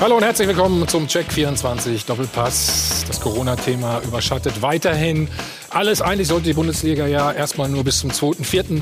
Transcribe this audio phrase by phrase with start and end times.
[0.00, 3.04] Hallo und herzlich willkommen zum Check 24 Doppelpass.
[3.06, 5.28] Das Corona-Thema überschattet weiterhin
[5.68, 6.00] alles.
[6.00, 8.80] Eigentlich sollte die Bundesliga ja erstmal nur bis zum 2.4.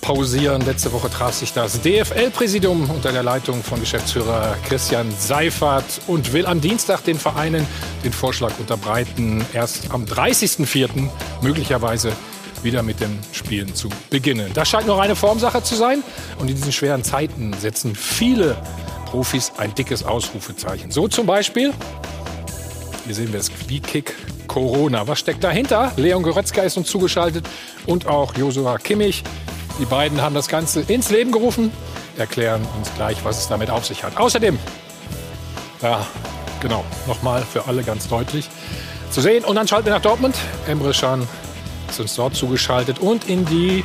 [0.00, 0.64] pausieren.
[0.64, 6.46] Letzte Woche traf sich das DFL-Präsidium unter der Leitung von Geschäftsführer Christian Seifert und will
[6.46, 7.66] am Dienstag den Vereinen
[8.02, 11.10] den Vorschlag unterbreiten, erst am 30.4.
[11.42, 12.10] möglicherweise
[12.62, 14.50] wieder mit den Spielen zu beginnen.
[14.54, 16.02] Das scheint noch eine Formsache zu sein.
[16.38, 18.56] Und in diesen schweren Zeiten setzen viele
[19.10, 20.90] Profis ein dickes Ausrufezeichen.
[20.90, 21.72] So zum Beispiel,
[23.06, 24.14] hier sehen wir es, Quikick
[24.46, 25.08] Corona.
[25.08, 25.92] Was steckt dahinter?
[25.96, 27.46] Leon Goretzka ist uns zugeschaltet
[27.86, 29.24] und auch Josua Kimmich.
[29.78, 31.72] Die beiden haben das Ganze ins Leben gerufen,
[32.18, 34.18] erklären uns gleich, was es damit auf sich hat.
[34.18, 34.58] Außerdem,
[35.80, 36.06] ja,
[36.60, 38.50] genau, nochmal für alle ganz deutlich
[39.10, 39.42] zu sehen.
[39.42, 40.36] Und dann schalten wir nach Dortmund.
[40.66, 41.26] Emre Can
[41.88, 43.84] ist uns dort zugeschaltet und in die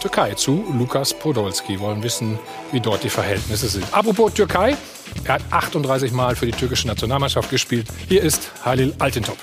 [0.00, 1.78] Türkei zu Lukas Podolski.
[1.78, 2.38] Wollen wissen,
[2.72, 3.84] wie dort die Verhältnisse sind.
[3.92, 4.76] Apropos Türkei,
[5.24, 7.86] er hat 38 Mal für die türkische Nationalmannschaft gespielt.
[8.08, 9.36] Hier ist Halil Altintop.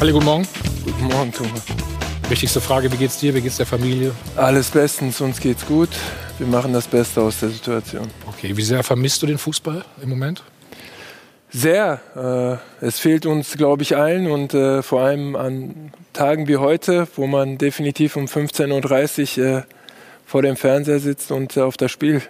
[0.00, 0.48] Hallo, guten Morgen.
[0.84, 1.62] Guten Morgen, Thomas.
[2.28, 4.12] Wichtigste Frage, wie geht's dir, wie geht's der Familie?
[4.34, 5.90] Alles bestens, uns geht's gut.
[6.38, 8.08] Wir machen das Beste aus der Situation.
[8.26, 10.42] Okay, wie sehr vermisst du den Fußball im Moment?
[11.56, 12.60] Sehr.
[12.82, 17.08] Äh, es fehlt uns, glaube ich, allen und äh, vor allem an Tagen wie heute,
[17.16, 19.62] wo man definitiv um 15.30 Uhr äh,
[20.26, 22.20] vor dem Fernseher sitzt und auf das Spiel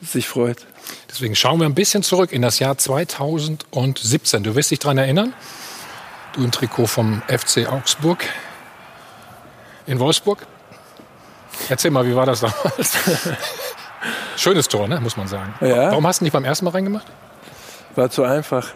[0.00, 0.64] sich freut.
[1.10, 4.42] Deswegen schauen wir ein bisschen zurück in das Jahr 2017.
[4.42, 5.34] Du wirst dich daran erinnern,
[6.32, 8.24] du im Trikot vom FC Augsburg
[9.86, 10.46] in Wolfsburg.
[11.68, 12.92] Erzähl mal, wie war das damals?
[14.36, 15.54] Schönes Tor, ne, muss man sagen.
[15.60, 15.90] Ja.
[15.90, 17.06] Warum hast du nicht beim ersten Mal reingemacht?
[17.96, 18.68] War zu einfach.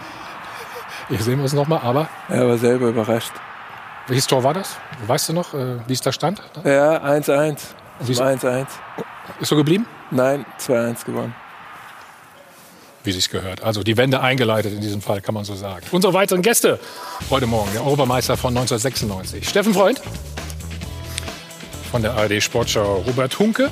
[1.08, 2.08] Hier sehen wir es nochmal, aber.
[2.28, 3.32] Er war selber überrascht.
[4.06, 4.76] Welches Tor war das?
[5.06, 6.40] Weißt du noch, äh, wie es da stand?
[6.64, 7.58] Ja, 1-1.
[8.00, 8.66] 1-1.
[9.40, 9.86] Ist so geblieben?
[10.10, 11.34] Nein, 2-1 gewonnen.
[13.04, 13.62] Wie sich's gehört.
[13.62, 15.84] Also die Wende eingeleitet in diesem Fall, kann man so sagen.
[15.90, 16.78] Unsere weiteren Gäste
[17.30, 19.48] heute Morgen, der Obermeister von 1996.
[19.48, 20.00] Steffen Freund
[21.90, 23.70] von der ARD Sportschau Robert Hunke.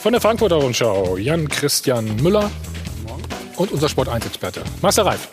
[0.00, 2.50] Von der Frankfurter Rundschau Jan Christian Müller
[3.60, 5.28] und unser Sport 1-Experte Marcel Reif.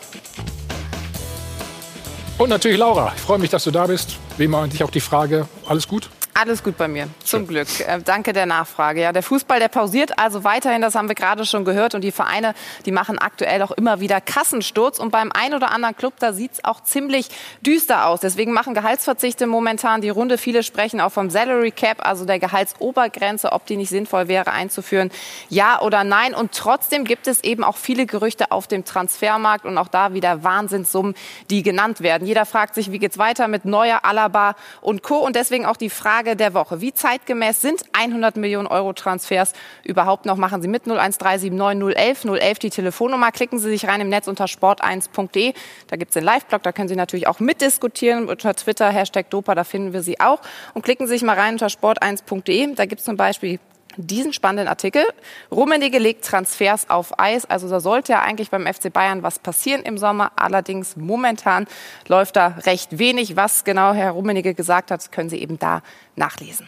[2.36, 3.12] Und natürlich Laura.
[3.16, 4.18] Ich freue mich, dass du da bist.
[4.36, 6.10] Wie immer eigentlich auch die Frage, alles gut?
[6.40, 7.48] Alles gut bei mir, zum.
[7.48, 7.66] Glück.
[7.80, 9.00] Äh, danke der Nachfrage.
[9.00, 11.96] Ja, der Fußball, der pausiert also weiterhin, das haben wir gerade schon gehört.
[11.96, 12.54] Und die Vereine,
[12.86, 15.00] die machen aktuell auch immer wieder Kassensturz.
[15.00, 17.26] Und beim einen oder anderen Club, da sieht es auch ziemlich
[17.66, 18.20] düster aus.
[18.20, 20.38] Deswegen machen Gehaltsverzichte momentan die Runde.
[20.38, 25.10] Viele sprechen auch vom Salary Cap, also der Gehaltsobergrenze, ob die nicht sinnvoll wäre einzuführen.
[25.48, 26.36] Ja oder nein.
[26.36, 30.44] Und trotzdem gibt es eben auch viele Gerüchte auf dem Transfermarkt und auch da wieder
[30.44, 31.16] Wahnsinnssummen,
[31.50, 32.28] die genannt werden.
[32.28, 35.16] Jeder fragt sich, wie geht's weiter mit Neuer, Alaba und Co.
[35.16, 36.80] Und deswegen auch die Frage, Frage der Woche.
[36.82, 40.36] Wie zeitgemäß sind 100 Millionen Euro Transfers überhaupt noch?
[40.36, 43.32] Machen Sie mit 01379 011 011 die Telefonnummer.
[43.32, 45.54] Klicken Sie sich rein im Netz unter sport1.de.
[45.86, 48.28] Da gibt es den Live-Blog, da können Sie natürlich auch mitdiskutieren.
[48.28, 50.40] Unter Twitter, Hashtag Dopa, da finden wir Sie auch.
[50.74, 52.74] Und klicken Sie sich mal rein unter sport1.de.
[52.74, 53.58] Da gibt es zum Beispiel
[53.98, 55.02] diesen spannenden Artikel.
[55.50, 57.44] Rummenigge legt Transfers auf Eis.
[57.44, 60.32] Also da sollte ja eigentlich beim FC Bayern was passieren im Sommer.
[60.36, 61.66] Allerdings momentan
[62.06, 63.36] läuft da recht wenig.
[63.36, 65.82] Was genau Herr Rummenigge gesagt hat, können Sie eben da
[66.16, 66.66] nachlesen.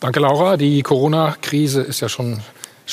[0.00, 0.56] Danke, Laura.
[0.56, 2.40] Die Corona-Krise ist ja schon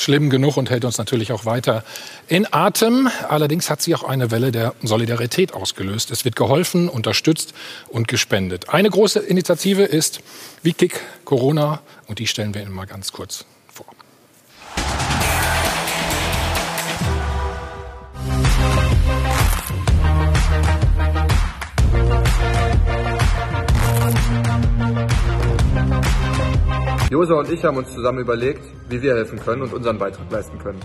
[0.00, 1.84] schlimm genug und hält uns natürlich auch weiter
[2.28, 3.08] in Atem.
[3.28, 6.10] Allerdings hat sie auch eine Welle der Solidarität ausgelöst.
[6.10, 7.52] Es wird geholfen, unterstützt
[7.88, 8.70] und gespendet.
[8.70, 10.20] Eine große Initiative ist
[10.62, 13.44] Wikick Corona und die stellen wir Ihnen mal ganz kurz
[27.10, 30.56] Josa und ich haben uns zusammen überlegt, wie wir helfen können und unseren Beitrag leisten
[30.60, 30.78] können.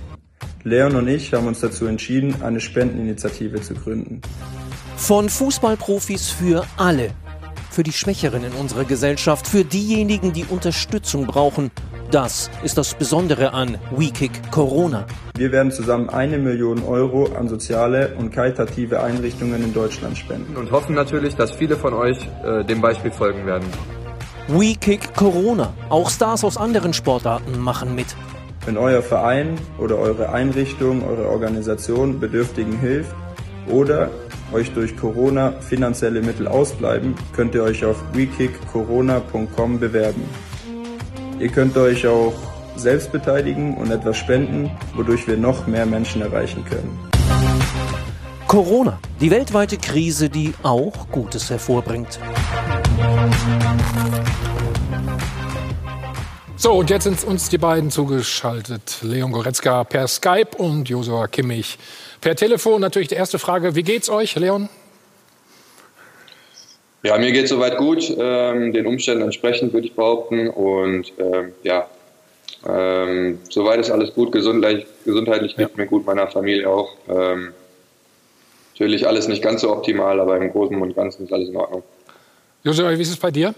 [0.64, 4.22] Leon und ich haben uns dazu entschieden, eine Spendeninitiative zu gründen.
[4.98, 7.12] Von Fußballprofis für alle.
[7.70, 11.70] Für die Schwächeren in unserer Gesellschaft, für diejenigen, die Unterstützung brauchen.
[12.10, 15.06] Das ist das Besondere an WeKick Corona.
[15.38, 20.56] Wir werden zusammen eine Million Euro an soziale und karitative Einrichtungen in Deutschland spenden.
[20.56, 23.66] Und hoffen natürlich, dass viele von euch äh, dem Beispiel folgen werden.
[24.48, 25.74] WeKick Corona.
[25.90, 28.16] Auch Stars aus anderen Sportarten machen mit.
[28.66, 33.16] Wenn euer Verein oder eure Einrichtung, eure Organisation Bedürftigen hilft
[33.68, 34.12] oder
[34.54, 40.24] euch durch Corona finanzielle Mittel ausbleiben, könnt ihr euch auf wekickcorona.com bewerben.
[41.40, 42.34] Ihr könnt euch auch
[42.76, 47.00] selbst beteiligen und etwas spenden, wodurch wir noch mehr Menschen erreichen können.
[48.48, 52.20] Corona, die weltweite Krise, die auch Gutes hervorbringt.
[56.58, 59.00] So, und jetzt sind uns die beiden zugeschaltet.
[59.02, 61.78] Leon Goretzka per Skype und Josua Kimmich
[62.22, 62.80] per Telefon.
[62.80, 64.70] Natürlich die erste Frage, wie geht's euch, Leon?
[67.04, 70.50] Ja, mir geht soweit gut, ähm, den Umständen entsprechend würde ich behaupten.
[70.50, 71.90] Und ähm, ja,
[72.66, 75.76] ähm, soweit ist alles gut, gesundheitlich, gesundheitlich geht ja.
[75.76, 76.96] mir gut, meiner Familie auch.
[77.10, 77.54] Ähm,
[78.74, 81.84] natürlich alles nicht ganz so optimal, aber im Großen und Ganzen ist alles in Ordnung.
[82.64, 83.54] Josef, wie ist es bei dir?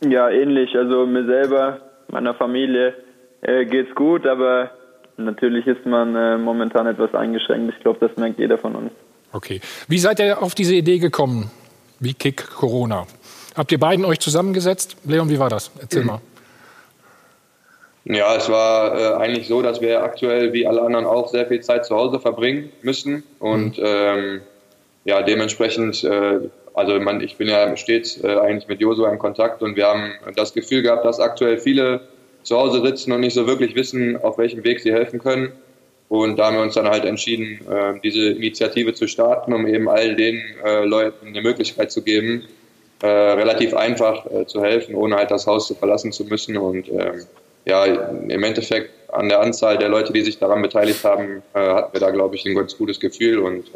[0.00, 0.76] Ja, ähnlich.
[0.76, 2.94] Also mir selber, meiner Familie
[3.42, 4.70] äh, geht's gut, aber
[5.16, 7.74] natürlich ist man äh, momentan etwas eingeschränkt.
[7.76, 8.92] Ich glaube, das merkt jeder von uns.
[9.32, 9.60] Okay.
[9.88, 11.50] Wie seid ihr auf diese Idee gekommen?
[12.00, 13.06] Wie Kick Corona?
[13.56, 14.96] Habt ihr beiden euch zusammengesetzt?
[15.04, 15.70] Leon, wie war das?
[15.80, 16.06] Erzähl mhm.
[16.06, 16.20] mal.
[18.04, 21.60] Ja, es war äh, eigentlich so, dass wir aktuell wie alle anderen auch sehr viel
[21.60, 23.84] Zeit zu Hause verbringen müssen und mhm.
[23.84, 24.40] ähm,
[25.04, 26.40] ja, dementsprechend, äh,
[26.78, 30.12] also man, ich bin ja stets äh, eigentlich mit Josua in Kontakt und wir haben
[30.36, 32.00] das Gefühl gehabt, dass aktuell viele
[32.42, 35.52] zu Hause sitzen und nicht so wirklich wissen, auf welchem Weg sie helfen können.
[36.08, 39.88] Und da haben wir uns dann halt entschieden, äh, diese Initiative zu starten, um eben
[39.88, 42.44] all den äh, Leuten eine Möglichkeit zu geben,
[43.02, 46.56] äh, relativ einfach äh, zu helfen, ohne halt das Haus zu verlassen zu müssen.
[46.56, 47.24] Und ähm,
[47.66, 51.92] ja, im Endeffekt an der Anzahl der Leute, die sich daran beteiligt haben, äh, hatten
[51.92, 53.70] wir da, glaube ich, ein ganz gutes Gefühl und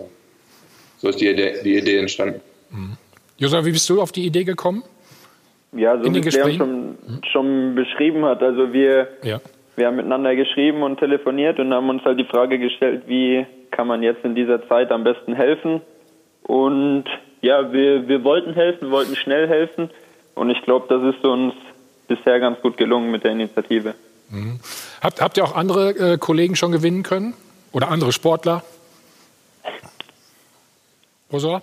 [0.99, 2.41] so ist die Idee, die Idee entstanden.
[2.73, 2.97] Mhm.
[3.39, 4.83] Josa, wie bist du auf die Idee gekommen?
[5.73, 7.21] Ja, so wie Leon schon, mhm.
[7.31, 8.43] schon beschrieben hat.
[8.43, 9.41] Also wir, ja.
[9.77, 13.87] wir haben miteinander geschrieben und telefoniert und haben uns halt die Frage gestellt, wie kann
[13.87, 15.81] man jetzt in dieser Zeit am besten helfen?
[16.43, 17.05] Und
[17.41, 19.91] ja, wir, wir wollten helfen, wollten schnell helfen
[20.35, 21.55] und ich glaube, das ist uns
[22.07, 23.95] bisher ganz gut gelungen mit der Initiative.
[24.31, 24.61] Mhm.
[25.01, 27.35] Habt, habt ihr auch andere äh, Kollegen schon gewinnen können?
[27.73, 28.63] Oder andere Sportler?
[31.31, 31.63] Ursula?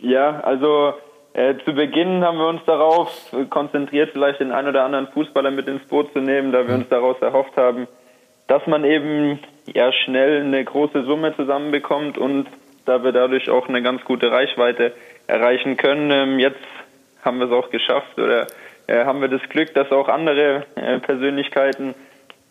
[0.00, 0.94] Ja, also
[1.32, 3.10] äh, zu Beginn haben wir uns darauf
[3.50, 6.80] konzentriert, vielleicht den einen oder anderen Fußballer mit ins Boot zu nehmen, da wir mhm.
[6.80, 7.86] uns daraus erhofft haben,
[8.46, 12.46] dass man eben ja schnell eine große Summe zusammenbekommt und
[12.84, 14.92] da wir dadurch auch eine ganz gute Reichweite
[15.26, 16.10] erreichen können.
[16.10, 16.62] Ähm, jetzt
[17.22, 18.46] haben wir es auch geschafft oder
[18.86, 21.94] äh, haben wir das Glück, dass auch andere äh, Persönlichkeiten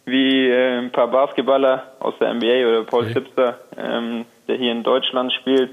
[0.05, 3.53] wie äh, ein paar Basketballer aus der NBA oder Paul okay.
[3.77, 5.71] ähm, der hier in Deutschland spielt,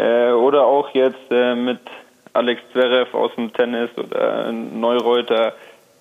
[0.00, 1.80] äh, oder auch jetzt äh, mit
[2.32, 5.52] Alex Zverev aus dem Tennis oder Neureuter,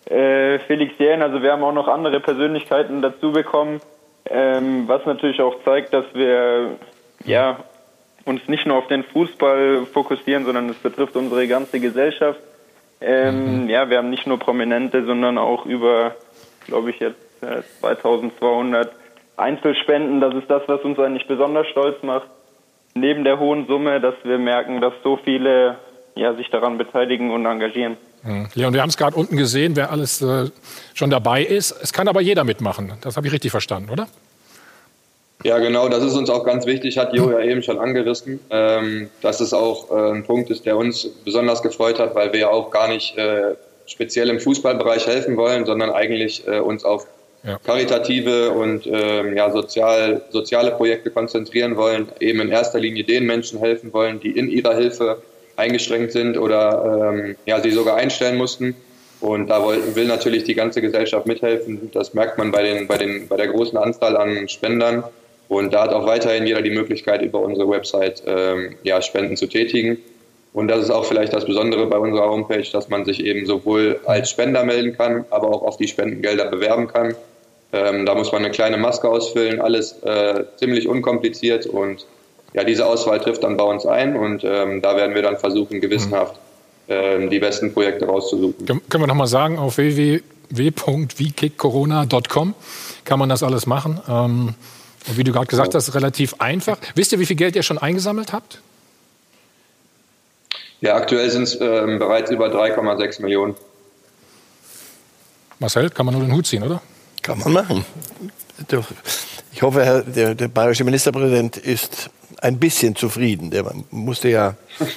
[0.06, 3.82] äh, Felix Jähn, also wir haben auch noch andere Persönlichkeiten dazu bekommen,
[4.30, 6.78] ähm, was natürlich auch zeigt, dass wir
[7.26, 7.58] ja
[8.26, 12.40] uns nicht nur auf den Fußball fokussieren, sondern es betrifft unsere ganze Gesellschaft.
[13.02, 13.70] Ähm, mhm.
[13.70, 16.16] Ja, wir haben nicht nur Prominente, sondern auch über,
[16.68, 18.92] glaube ich, jetzt äh, 2200
[19.36, 20.22] Einzelspenden.
[20.22, 22.30] Das ist das, was uns eigentlich besonders stolz macht.
[22.96, 25.78] Neben der hohen Summe, dass wir merken, dass so viele
[26.16, 27.98] ja, sich daran beteiligen und engagieren.
[28.24, 28.48] Mhm.
[28.54, 30.50] Leon, wir haben es gerade unten gesehen, wer alles äh,
[30.94, 31.72] schon dabei ist.
[31.72, 32.94] Es kann aber jeder mitmachen.
[33.02, 34.08] Das habe ich richtig verstanden, oder?
[35.44, 39.10] Ja, genau, das ist uns auch ganz wichtig, hat Jo ja eben schon angerissen, ähm,
[39.22, 42.50] dass es auch äh, ein Punkt ist, der uns besonders gefreut hat, weil wir ja
[42.50, 43.56] auch gar nicht äh,
[43.86, 47.08] speziell im Fußballbereich helfen wollen, sondern eigentlich äh, uns auf
[47.44, 47.60] ja.
[47.66, 53.60] karitative und ähm, ja, sozial, soziale Projekte konzentrieren wollen, eben in erster Linie den Menschen
[53.60, 55.22] helfen wollen, die in ihrer Hilfe
[55.56, 58.76] eingeschränkt sind oder ähm, ja, sie sogar einstellen mussten.
[59.22, 61.92] Und da will, natürlich die ganze Gesellschaft mithelfen.
[61.94, 65.04] Das merkt man bei, den, bei, den, bei der großen Anzahl an Spendern.
[65.50, 69.48] Und da hat auch weiterhin jeder die Möglichkeit, über unsere Website ähm, ja, Spenden zu
[69.48, 69.98] tätigen.
[70.54, 74.00] Und das ist auch vielleicht das Besondere bei unserer Homepage, dass man sich eben sowohl
[74.06, 77.16] als Spender melden kann, aber auch auf die Spendengelder bewerben kann.
[77.72, 82.08] Ähm, da muss man eine kleine Maske ausfüllen, alles äh, ziemlich unkompliziert und
[82.54, 85.82] ja, diese Auswahl trifft dann bei uns ein und ähm, da werden wir dann versuchen,
[85.82, 86.40] gewissenhaft
[86.88, 88.66] ähm, die besten Projekte rauszusuchen.
[88.66, 92.56] Können wir nochmal sagen, auf www.wkickcorona.com
[93.06, 94.02] kann man das alles machen.
[94.10, 94.56] Ähm,
[95.08, 96.80] und wie du gerade gesagt hast, relativ einfach.
[96.96, 98.62] Wisst ihr, wie viel Geld ihr schon eingesammelt habt?
[100.82, 103.56] Ja, aktuell sind es ähm, bereits über 3,6 Millionen.
[105.60, 106.82] Marcel, kann man nur den Hut ziehen, oder?
[107.30, 107.86] Kann man machen.
[109.52, 112.10] Ich hoffe, Herr, der, der bayerische Ministerpräsident ist
[112.42, 113.52] ein bisschen zufrieden.
[113.52, 114.56] Der musste ja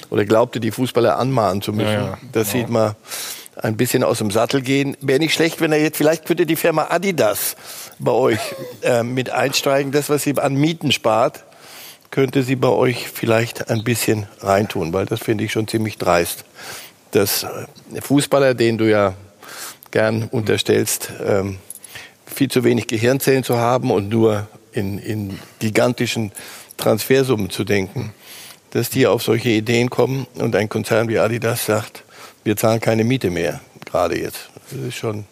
[0.09, 1.91] oder glaubte, die Fußballer anmahnen zu müssen.
[1.91, 2.17] Ja, ja.
[2.31, 2.59] Das ja.
[2.59, 2.95] sieht man
[3.55, 4.97] ein bisschen aus dem Sattel gehen.
[5.01, 7.55] Wäre nicht schlecht, wenn er jetzt, vielleicht könnte die Firma Adidas
[7.99, 8.39] bei euch
[8.81, 9.91] äh, mit einsteigen.
[9.91, 11.43] Das, was sie an Mieten spart,
[12.11, 16.45] könnte sie bei euch vielleicht ein bisschen reintun, weil das finde ich schon ziemlich dreist.
[17.11, 19.13] Dass äh, Fußballer, den du ja
[19.91, 21.57] gern unterstellst, ähm,
[22.25, 26.31] viel zu wenig Gehirnzellen zu haben und nur in, in gigantischen
[26.77, 28.13] Transfersummen zu denken,
[28.71, 32.03] dass die auf solche Ideen kommen und ein Konzern wie Adidas sagt,
[32.43, 34.49] wir zahlen keine Miete mehr, gerade jetzt.
[34.71, 35.25] Das ist schon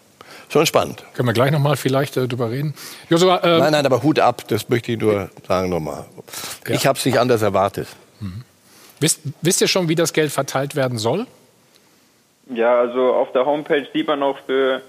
[0.51, 1.03] schon spannend.
[1.13, 2.73] Können wir gleich nochmal vielleicht äh, drüber reden.
[3.09, 6.05] Joshua, äh, nein, nein, aber Hut ab, das möchte ich nur sagen nochmal.
[6.67, 6.75] Ja.
[6.75, 7.87] Ich habe es nicht anders erwartet.
[8.19, 8.43] Mhm.
[8.99, 11.25] Wisst, wisst ihr schon, wie das Geld verteilt werden soll?
[12.53, 14.81] Ja, also auf der Homepage sieht man auch für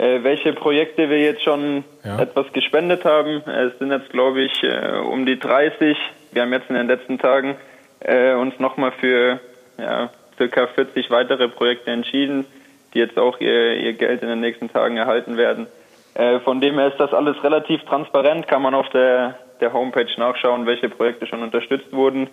[0.00, 2.18] äh, welche Projekte wir jetzt schon ja.
[2.20, 3.42] etwas gespendet haben.
[3.46, 5.96] Es sind jetzt, glaube ich, äh, um die 30.
[6.32, 7.56] Wir haben jetzt in den letzten Tagen
[8.00, 9.40] äh, uns nochmal für
[9.78, 12.46] ja, circa 40 weitere Projekte entschieden,
[12.94, 15.66] die jetzt auch ihr, ihr Geld in den nächsten Tagen erhalten werden.
[16.14, 20.08] Äh, von dem her ist das alles relativ transparent, kann man auf der, der Homepage
[20.16, 22.28] nachschauen, welche Projekte schon unterstützt wurden.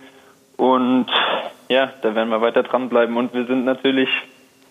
[0.55, 1.07] Und
[1.67, 4.09] ja, da werden wir weiter dranbleiben und wir sind natürlich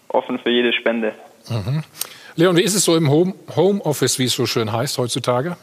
[0.08, 1.12] offen für jede Spende.
[1.48, 1.84] Mhm.
[2.38, 5.56] Leon, wie ist es so im Home, Homeoffice, wie es so schön heißt heutzutage?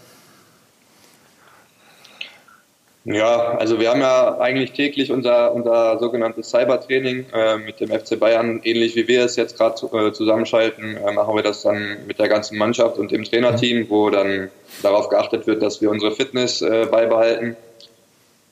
[3.05, 8.17] Ja, also wir haben ja eigentlich täglich unser, unser sogenanntes Cybertraining äh, mit dem FC
[8.19, 8.61] Bayern.
[8.63, 12.29] Ähnlich wie wir es jetzt gerade äh, zusammenschalten, äh, machen wir das dann mit der
[12.29, 14.49] ganzen Mannschaft und dem Trainerteam, wo dann
[14.81, 17.55] darauf geachtet wird, dass wir unsere Fitness äh, beibehalten.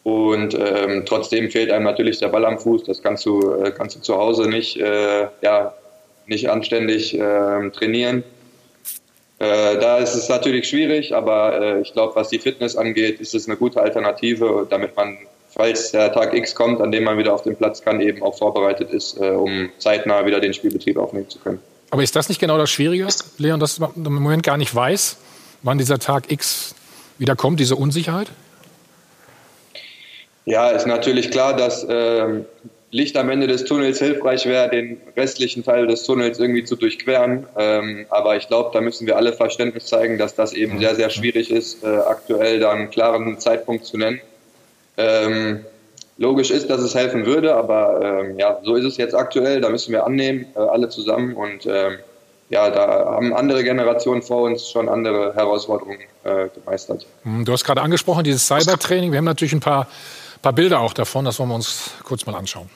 [0.04, 2.84] Und ähm, trotzdem fehlt einem natürlich der Ball am Fuß.
[2.84, 5.74] Das kannst du, äh, kannst du zu Hause nicht, äh, ja,
[6.32, 8.24] nicht anständig trainieren.
[9.42, 13.34] Äh, da ist es natürlich schwierig, aber äh, ich glaube, was die Fitness angeht, ist
[13.34, 15.18] es eine gute Alternative, damit man,
[15.50, 18.38] falls der Tag X kommt, an dem man wieder auf den Platz kann, eben auch
[18.38, 21.60] vorbereitet ist, äh, um zeitnah wieder den Spielbetrieb aufnehmen zu können.
[21.90, 23.08] Aber ist das nicht genau das Schwierige,
[23.40, 25.18] Leon, dass man im Moment gar nicht weiß,
[25.64, 26.76] wann dieser Tag X
[27.18, 28.28] wieder kommt, diese Unsicherheit?
[30.46, 32.46] Ja, ist natürlich klar, dass ähm,
[32.92, 37.48] Licht am Ende des Tunnels hilfreich wäre, den restlichen Teil des Tunnels irgendwie zu durchqueren.
[37.58, 41.10] Ähm, aber ich glaube, da müssen wir alle Verständnis zeigen, dass das eben sehr, sehr
[41.10, 44.20] schwierig ist, äh, aktuell da einen klaren Zeitpunkt zu nennen.
[44.98, 45.66] Ähm,
[46.18, 49.62] logisch ist, dass es helfen würde, aber ähm, ja, so ist es jetzt aktuell.
[49.62, 51.34] Da müssen wir annehmen, äh, alle zusammen.
[51.34, 51.98] Und ähm,
[52.50, 57.06] ja, da haben andere Generationen vor uns schon andere Herausforderungen äh, gemeistert.
[57.24, 59.14] Du hast gerade angesprochen, dieses Cybertraining.
[59.14, 59.88] Wir haben natürlich ein paar,
[60.42, 61.24] paar Bilder auch davon.
[61.24, 62.70] Das wollen wir uns kurz mal anschauen.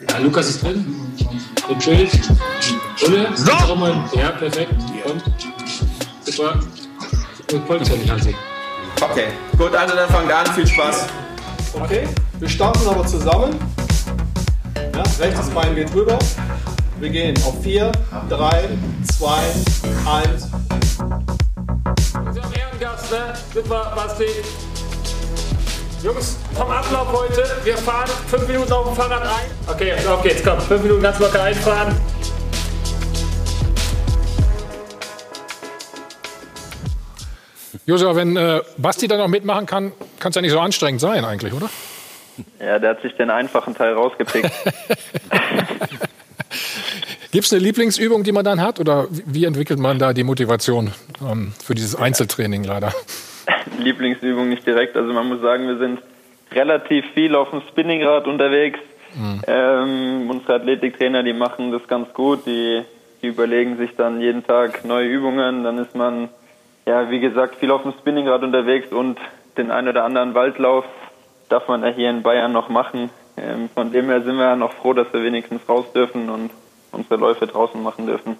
[0.00, 0.84] Ja, Lukas ist drin.
[1.68, 2.10] Im Schild.
[3.00, 3.28] Bulle.
[3.36, 4.18] So.
[4.18, 4.72] Ja, perfekt.
[5.04, 5.22] Und?
[6.24, 6.58] Super.
[7.48, 8.34] Ich wollte es ja nicht ansehen.
[9.00, 10.46] Okay, gut, also dann fangen wir an.
[10.46, 11.06] Viel Spaß.
[11.74, 12.08] Okay,
[12.40, 13.56] wir starten aber zusammen.
[14.94, 16.18] Ja, rechtes Bein geht rüber.
[16.98, 17.92] Wir gehen auf 4,
[18.28, 18.68] 3,
[19.16, 19.38] 2,
[20.06, 20.50] 1.
[22.26, 23.34] Unser Ehrengast, ne?
[23.52, 24.26] Super, Basti.
[26.04, 29.46] Jungs, vom Ablauf heute, wir fahren fünf Minuten auf dem Fahrrad ein.
[29.66, 31.96] Okay, auf geht's, komm, fünf Minuten ganz locker einfahren.
[37.86, 41.24] Josua, wenn äh, Basti da noch mitmachen kann, kann es ja nicht so anstrengend sein
[41.24, 41.70] eigentlich, oder?
[42.60, 44.50] Ja, der hat sich den einfachen Teil rausgepickt.
[47.32, 48.78] Gibt es eine Lieblingsübung, die man dann hat?
[48.78, 50.92] Oder wie entwickelt man da die Motivation
[51.22, 52.92] ähm, für dieses Einzeltraining leider?
[53.78, 54.96] Lieblingsübung nicht direkt.
[54.96, 56.00] Also man muss sagen, wir sind
[56.52, 58.78] relativ viel auf dem Spinningrad unterwegs.
[59.14, 59.42] Mhm.
[59.46, 62.46] Ähm, unsere Athletiktrainer, die machen das ganz gut.
[62.46, 62.82] Die,
[63.22, 65.64] die überlegen sich dann jeden Tag neue Übungen.
[65.64, 66.28] Dann ist man,
[66.86, 69.18] ja, wie gesagt, viel auf dem Spinningrad unterwegs und
[69.56, 70.84] den einen oder anderen Waldlauf
[71.48, 73.10] darf man ja hier in Bayern noch machen.
[73.36, 76.50] Ähm, von dem her sind wir ja noch froh, dass wir wenigstens raus dürfen und
[76.92, 78.36] unsere Läufe draußen machen dürfen.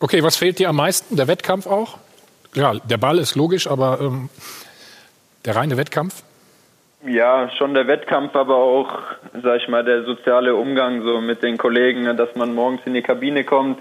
[0.00, 1.16] Okay, was fehlt dir am meisten?
[1.16, 1.98] Der Wettkampf auch?
[2.54, 4.28] Ja, der Ball ist logisch, aber ähm,
[5.44, 6.22] der reine Wettkampf?
[7.04, 8.98] Ja, schon der Wettkampf, aber auch,
[9.42, 12.94] sag ich mal, der soziale Umgang so mit den Kollegen, ne, dass man morgens in
[12.94, 13.78] die Kabine kommt,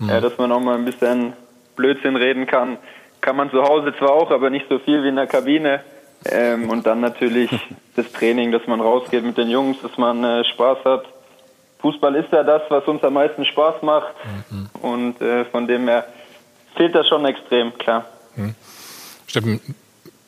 [0.00, 0.10] mhm.
[0.10, 1.34] äh, dass man auch mal ein bisschen
[1.76, 2.78] Blödsinn reden kann.
[3.20, 5.80] Kann man zu Hause zwar auch, aber nicht so viel wie in der Kabine.
[6.24, 7.50] Ähm, und dann natürlich
[7.96, 11.04] das Training, dass man rausgeht mit den Jungs, dass man äh, Spaß hat.
[11.78, 14.12] Fußball ist ja das, was uns am meisten Spaß macht.
[14.50, 14.68] Mhm.
[14.82, 16.04] Und äh, von dem her
[16.76, 18.04] fehlt das schon extrem, klar.
[18.34, 18.54] Hm.
[19.26, 19.60] Steffen,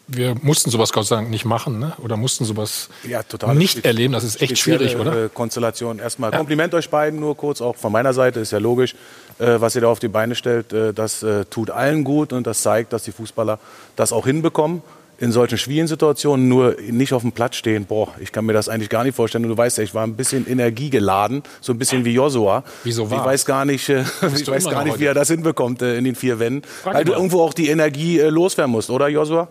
[0.08, 1.92] wir mussten sowas Gott sei Dank nicht machen, ne?
[2.02, 3.20] oder mussten sowas ja,
[3.52, 4.14] nicht erleben.
[4.14, 5.26] Das ist echt schwierig, oder?
[5.26, 5.98] Äh, Konstellation.
[5.98, 6.38] Erstmal ja.
[6.38, 8.94] Kompliment euch beiden, nur kurz auch von meiner Seite, ist ja logisch,
[9.38, 10.72] äh, was ihr da auf die Beine stellt.
[10.72, 13.58] Äh, das äh, tut allen gut und das zeigt, dass die Fußballer
[13.96, 14.82] das auch hinbekommen
[15.20, 18.68] in solchen schwierigen Situationen nur nicht auf dem Platz stehen, boah, ich kann mir das
[18.68, 19.44] eigentlich gar nicht vorstellen.
[19.44, 22.62] Und du weißt ja, ich war ein bisschen energiegeladen, so ein bisschen wie Josua.
[22.84, 23.18] Wieso war?
[23.18, 24.00] Ich weiß gar nicht, äh,
[24.34, 26.62] ich weiß gar nicht, wie er das hinbekommt äh, in den vier Wänden.
[26.62, 29.48] Frag weil du irgendwo auch die Energie äh, loswerden musst, oder Josua?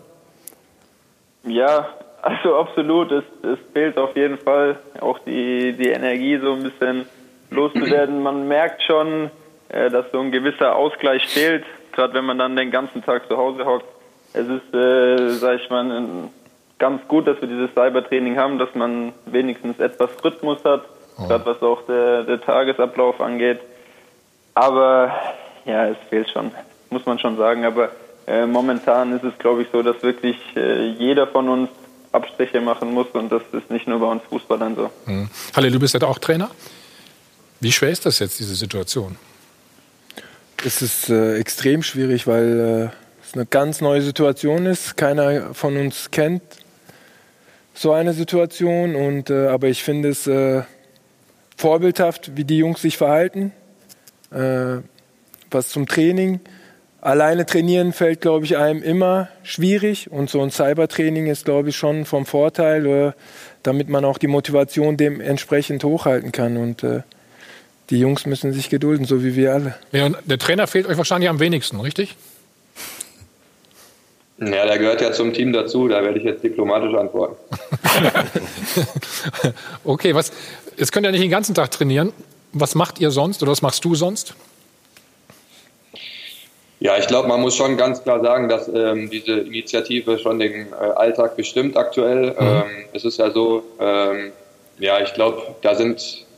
[1.44, 1.88] Ja,
[2.22, 3.12] also absolut.
[3.12, 7.04] Es, es fehlt auf jeden Fall auch die, die Energie so ein bisschen
[7.50, 8.22] loszuwerden.
[8.22, 9.30] Man merkt schon,
[9.68, 13.36] äh, dass so ein gewisser Ausgleich fehlt, gerade wenn man dann den ganzen Tag zu
[13.36, 13.97] Hause hockt
[14.38, 16.30] es ist, äh, sag ich mal,
[16.78, 20.84] ganz gut, dass wir dieses Cybertraining haben, dass man wenigstens etwas Rhythmus hat,
[21.18, 21.26] oh.
[21.26, 23.60] gerade was auch der, der Tagesablauf angeht.
[24.54, 25.12] Aber
[25.68, 26.50] Ja, es fehlt schon,
[26.88, 27.64] muss man schon sagen.
[27.64, 27.90] Aber
[28.26, 31.68] äh, momentan ist es, glaube ich, so, dass wirklich äh, jeder von uns
[32.10, 34.90] Abstriche machen muss und das ist nicht nur bei uns Fußballern so.
[35.04, 35.28] Mhm.
[35.54, 36.50] Halle, du bist ja auch Trainer.
[37.60, 39.16] Wie schwer ist das jetzt, diese Situation?
[40.64, 44.96] Es ist äh, extrem schwierig, weil äh, es eine ganz neue Situation ist.
[44.96, 46.42] Keiner von uns kennt
[47.74, 48.94] so eine Situation.
[48.94, 50.62] Und, äh, aber ich finde es äh,
[51.56, 53.52] vorbildhaft, wie die Jungs sich verhalten.
[54.30, 54.78] Äh,
[55.50, 56.40] was zum Training.
[57.00, 60.10] Alleine trainieren fällt, glaube ich, einem immer schwierig.
[60.10, 63.12] Und so ein Cybertraining ist, glaube ich, schon vom Vorteil, äh,
[63.62, 66.56] damit man auch die Motivation dementsprechend hochhalten kann.
[66.56, 67.02] Und äh,
[67.90, 69.74] die Jungs müssen sich gedulden, so wie wir alle.
[69.92, 72.16] Ja, und der Trainer fehlt euch wahrscheinlich am wenigsten, richtig?
[74.40, 77.36] Ja, der gehört ja zum Team dazu, da werde ich jetzt diplomatisch antworten.
[79.84, 80.32] okay, was,
[80.76, 82.12] jetzt könnt ihr nicht den ganzen Tag trainieren.
[82.52, 84.34] Was macht ihr sonst oder was machst du sonst?
[86.80, 90.72] Ja, ich glaube, man muss schon ganz klar sagen, dass ähm, diese Initiative schon den
[90.72, 92.30] äh, Alltag bestimmt aktuell.
[92.30, 92.36] Mhm.
[92.38, 94.30] Ähm, es ist ja so, ähm,
[94.78, 96.28] ja, ich glaube, da sind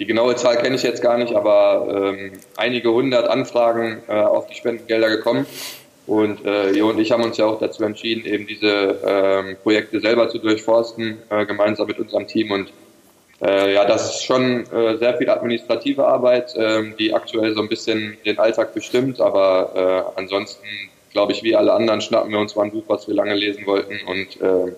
[0.00, 4.46] die genaue Zahl kenne ich jetzt gar nicht, aber ähm, einige hundert Anfragen äh, auf
[4.46, 5.46] die Spendengelder gekommen.
[6.08, 10.00] Und äh, Jo und ich haben uns ja auch dazu entschieden, eben diese ähm, Projekte
[10.00, 12.50] selber zu durchforsten, äh, gemeinsam mit unserem Team.
[12.50, 12.72] Und
[13.42, 17.68] äh, ja, das ist schon äh, sehr viel administrative Arbeit, äh, die aktuell so ein
[17.68, 19.20] bisschen den Alltag bestimmt.
[19.20, 20.66] Aber äh, ansonsten,
[21.12, 23.66] glaube ich, wie alle anderen, schnappen wir uns mal ein Buch, was wir lange lesen
[23.66, 24.00] wollten.
[24.06, 24.72] Und äh,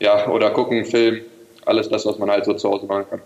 [0.00, 1.22] ja, oder gucken, Film,
[1.64, 3.22] alles das, was man halt so zu Hause machen kann.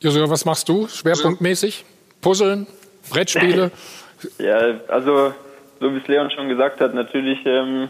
[0.00, 1.84] Joshua, was machst du schwerpunktmäßig?
[2.22, 2.66] Puzzeln,
[3.10, 3.70] Brettspiele?
[4.38, 5.34] ja, also
[5.80, 7.88] so wie es Leon schon gesagt hat, natürlich ähm,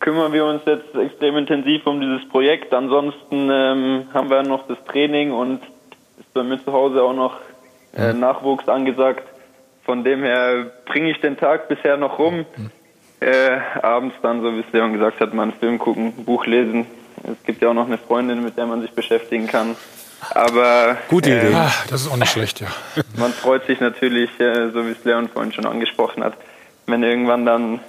[0.00, 2.72] kümmern wir uns jetzt extrem intensiv um dieses Projekt.
[2.72, 5.60] Ansonsten ähm, haben wir noch das Training und
[6.18, 7.38] ist bei mir zu Hause auch noch
[7.94, 9.24] äh, Nachwuchs angesagt.
[9.84, 12.46] Von dem her bringe ich den Tag bisher noch rum.
[13.20, 16.86] Äh, abends dann, so wie es Leon gesagt hat, mal einen Film gucken, Buch lesen.
[17.22, 19.76] Es gibt ja auch noch eine Freundin, mit der man sich beschäftigen kann.
[20.30, 21.48] Aber gute Idee.
[21.48, 22.68] Äh, das ist auch nicht schlecht, ja.
[23.16, 26.34] Man freut sich natürlich, äh, so wie es Leon vorhin schon angesprochen hat,
[26.90, 27.80] wenn irgendwann dann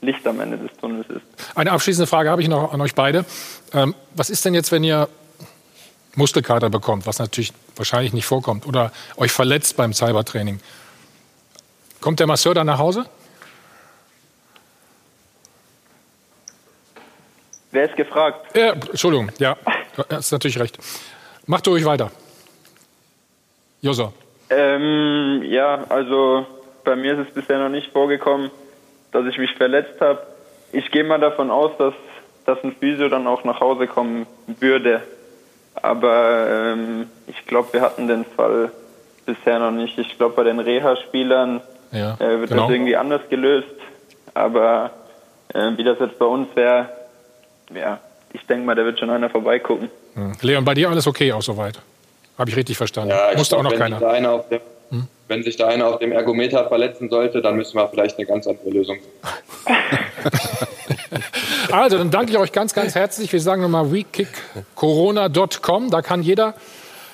[0.00, 1.22] Licht am Ende des Tunnels ist.
[1.54, 3.24] Eine abschließende Frage habe ich noch an euch beide.
[3.72, 5.08] Ähm, was ist denn jetzt, wenn ihr
[6.14, 10.60] Muskelkater bekommt, was natürlich wahrscheinlich nicht vorkommt, oder euch verletzt beim Cybertraining?
[12.00, 13.06] Kommt der Masseur dann nach Hause?
[17.72, 18.56] Wer ist gefragt?
[18.56, 19.56] Ja, Entschuldigung, ja,
[20.08, 20.78] hast natürlich recht.
[21.46, 22.10] Macht ruhig weiter.
[23.82, 24.12] Josa.
[24.48, 26.46] Ähm, ja, also
[26.84, 28.50] bei mir ist es bisher noch nicht vorgekommen,
[29.12, 30.22] dass ich mich verletzt habe.
[30.72, 31.94] Ich gehe mal davon aus, dass,
[32.44, 34.26] dass ein Physio dann auch nach Hause kommen
[34.60, 35.02] würde.
[35.74, 38.70] Aber ähm, ich glaube, wir hatten den Fall
[39.26, 39.98] bisher noch nicht.
[39.98, 41.60] Ich glaube, bei den Reha-Spielern
[41.92, 42.62] ja, äh, wird genau.
[42.66, 43.68] das irgendwie anders gelöst.
[44.34, 44.90] Aber
[45.52, 46.88] äh, wie das jetzt bei uns wäre,
[47.74, 47.98] ja,
[48.32, 49.90] ich denke mal, da wird schon einer vorbeigucken.
[50.14, 50.32] Hm.
[50.42, 51.80] Leon, bei dir alles okay auch soweit?
[52.36, 53.10] Habe ich richtig verstanden?
[53.10, 53.98] Ja, Musste glaub, auch noch keiner.
[53.98, 54.73] Sich hm?
[55.26, 58.46] Wenn sich da einer auf dem Ergometer verletzen sollte, dann müssen wir vielleicht eine ganz
[58.46, 58.98] andere Lösung.
[61.72, 63.32] also, dann danke ich euch ganz, ganz herzlich.
[63.32, 65.90] Wir sagen nochmal wekickcorona.com.
[65.90, 66.54] Da kann jeder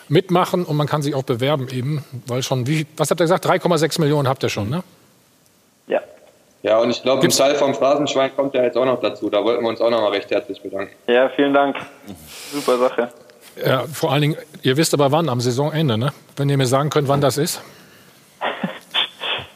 [0.08, 3.46] mitmachen und man kann sich auch bewerben eben, weil schon, wie, was habt ihr gesagt,
[3.46, 4.82] 3,6 Millionen habt ihr schon, ne?
[5.86, 6.00] Ja.
[6.62, 9.30] Ja, und ich glaube, im Teil vom Phrasenschwein kommt ja jetzt auch noch dazu.
[9.30, 10.92] Da wollten wir uns auch noch mal recht herzlich bedanken.
[11.06, 11.76] Ja, vielen Dank.
[12.52, 13.08] Super Sache.
[13.64, 16.12] Ja, vor allen Dingen, ihr wisst aber wann, am Saisonende, ne?
[16.36, 17.62] Wenn ihr mir sagen könnt, wann das ist.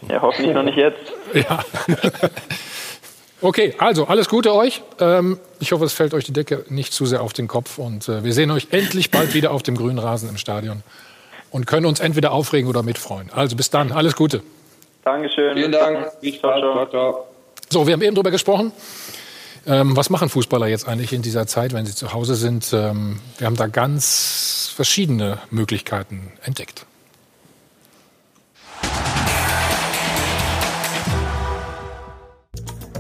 [0.09, 1.13] Ja, hoffentlich noch nicht jetzt.
[1.33, 1.65] Ja.
[3.45, 4.81] Okay, also alles Gute euch.
[5.01, 7.77] Ähm, ich hoffe, es fällt euch die Decke nicht zu sehr auf den Kopf.
[7.77, 10.83] Und äh, wir sehen euch endlich bald wieder auf dem grünen Rasen im Stadion
[11.51, 13.31] und können uns entweder aufregen oder mitfreuen.
[13.35, 14.41] Also bis dann, alles Gute.
[15.05, 15.53] Dankeschön.
[15.53, 16.11] Vielen Dank.
[16.21, 16.59] Viel Spaß.
[16.59, 17.27] Ciao, ciao.
[17.69, 18.73] So, wir haben eben darüber gesprochen.
[19.67, 22.73] Ähm, was machen Fußballer jetzt eigentlich in dieser Zeit, wenn sie zu Hause sind?
[22.73, 26.87] Ähm, wir haben da ganz verschiedene Möglichkeiten entdeckt.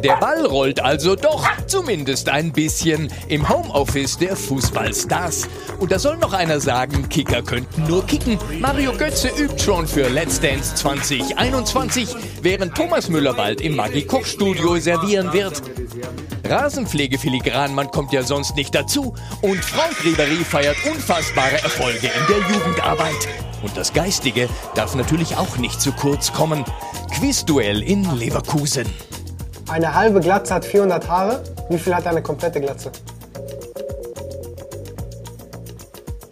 [0.05, 5.49] Der Ball rollt also doch zumindest ein bisschen im Homeoffice der Fußballstars.
[5.81, 8.39] Und da soll noch einer sagen, Kicker könnten nur kicken.
[8.61, 14.27] Mario Götze übt schon für Let's Dance 2021, während Thomas Müller bald im Maggi Koch
[14.27, 15.63] Studio servieren wird.
[16.45, 22.55] Rasenpflege Filigranmann kommt ja sonst nicht dazu und Franck Ribery feiert unfassbare Erfolge in der
[22.55, 23.27] Jugendarbeit.
[23.63, 26.63] Und das Geistige darf natürlich auch nicht zu kurz kommen.
[27.11, 28.85] Quizduell in Leverkusen.
[29.69, 31.43] Eine halbe Glatze hat 400 Haare.
[31.69, 32.91] Wie viel hat eine komplette Glatze?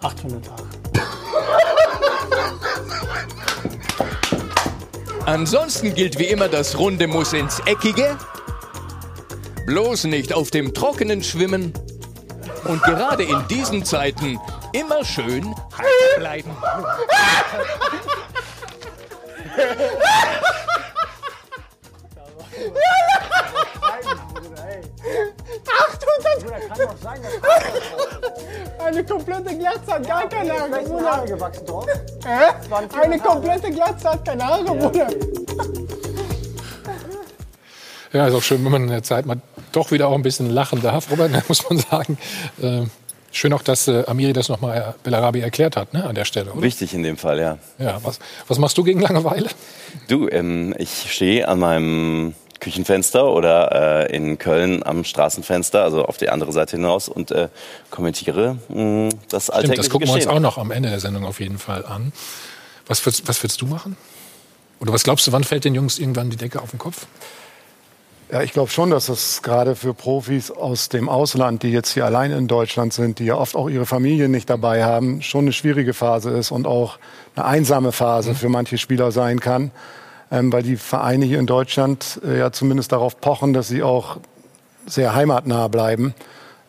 [0.00, 0.62] 800 Haare.
[5.24, 8.18] Ansonsten gilt wie immer, das Runde muss ins Eckige.
[9.66, 11.72] Bloß nicht auf dem Trockenen schwimmen.
[12.64, 14.40] Und gerade in diesen Zeiten
[14.72, 16.50] immer schön heiter bleiben.
[28.84, 31.24] Eine komplette Glatze hat gar keine Haare, Bruder.
[31.26, 31.86] gewachsen drauf.
[32.24, 32.52] Hä?
[33.02, 35.08] Eine komplette Glatze hat keine Haare, Bruder.
[38.12, 39.40] Ja, ist auch schön, wenn man in der Zeit mal
[39.72, 42.18] doch wieder auch ein bisschen lachen darf, Robert, muss man sagen.
[42.60, 42.82] Äh,
[43.30, 46.52] schön auch, dass äh, Amiri das nochmal äh, Bellarabi erklärt hat, ne, an der Stelle.
[46.52, 46.60] Oder?
[46.62, 47.56] Wichtig in dem Fall, ja.
[47.78, 49.48] Ja, was, was machst du gegen Langeweile?
[50.08, 56.16] Du, ähm, ich stehe an meinem Küchenfenster oder äh, in Köln am Straßenfenster, also auf
[56.16, 57.48] die andere Seite hinaus und äh,
[57.90, 61.26] kommentiere mh, das alltägliche Stimmt, das gucken wir uns auch noch am Ende der Sendung
[61.26, 62.12] auf jeden Fall an.
[62.86, 63.96] Was würdest, was würdest du machen?
[64.78, 67.06] Oder was glaubst du, wann fällt den Jungs irgendwann die Decke auf den Kopf?
[68.30, 72.06] Ja, ich glaube schon, dass das gerade für Profis aus dem Ausland, die jetzt hier
[72.06, 75.52] allein in Deutschland sind, die ja oft auch ihre Familien nicht dabei haben, schon eine
[75.52, 76.98] schwierige Phase ist und auch
[77.34, 79.72] eine einsame Phase für manche Spieler sein kann,
[80.32, 84.16] ähm, weil die Vereine hier in Deutschland äh, ja zumindest darauf pochen, dass sie auch
[84.86, 86.14] sehr heimatnah bleiben,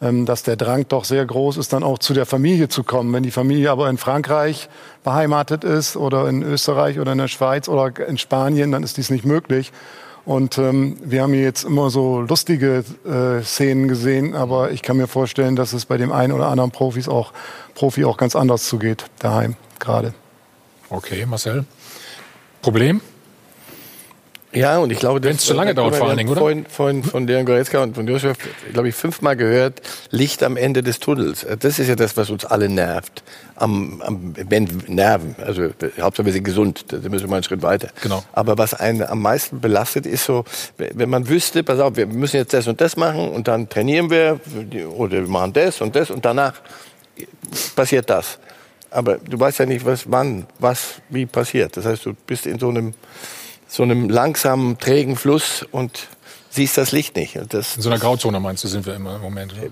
[0.02, 3.14] ähm, dass der Drang doch sehr groß ist, dann auch zu der Familie zu kommen.
[3.14, 4.68] Wenn die Familie aber in Frankreich
[5.06, 9.10] beheimatet ist oder in Österreich oder in der Schweiz oder in Spanien, dann ist dies
[9.10, 9.72] nicht möglich.
[10.26, 14.98] Und ähm, wir haben hier jetzt immer so lustige äh, Szenen gesehen, aber ich kann
[14.98, 17.32] mir vorstellen, dass es bei dem einen oder anderen Profis auch,
[17.76, 20.14] Profi auch ganz anders zugeht, daheim gerade.
[20.90, 21.66] Okay, Marcel.
[22.62, 23.02] Problem?
[24.54, 26.42] Ja, und ich glaube, Wenn es zu lange dauert, vor allen Dingen, oder?
[26.42, 28.34] Vorhin, vorhin von Dejan Goretzka und von Joshua,
[28.72, 31.46] glaube ich, fünfmal gehört, Licht am Ende des Tunnels.
[31.60, 33.24] Das ist ja das, was uns alle nervt.
[33.56, 35.36] Am, am wenn Nerven.
[35.44, 37.90] Also Hauptsache wir sind gesund, da müssen wir mal einen Schritt weiter.
[38.02, 38.24] Genau.
[38.34, 40.44] Aber was einen am meisten belastet, ist so,
[40.78, 44.10] wenn man wüsste, pass auf, wir müssen jetzt das und das machen und dann trainieren
[44.10, 44.40] wir
[44.96, 46.54] oder wir machen das und das und danach
[47.76, 48.40] passiert das.
[48.94, 51.76] Aber du weißt ja nicht, was, wann, was, wie passiert.
[51.78, 52.94] Das heißt, du bist in so einem,
[53.74, 56.08] so einem langsamen, trägen Fluss und
[56.54, 57.36] siehst das Licht nicht.
[57.36, 59.54] Und Das, In so einer Grauzone meinst du, sind wir immer im Moment.
[59.54, 59.70] Oder?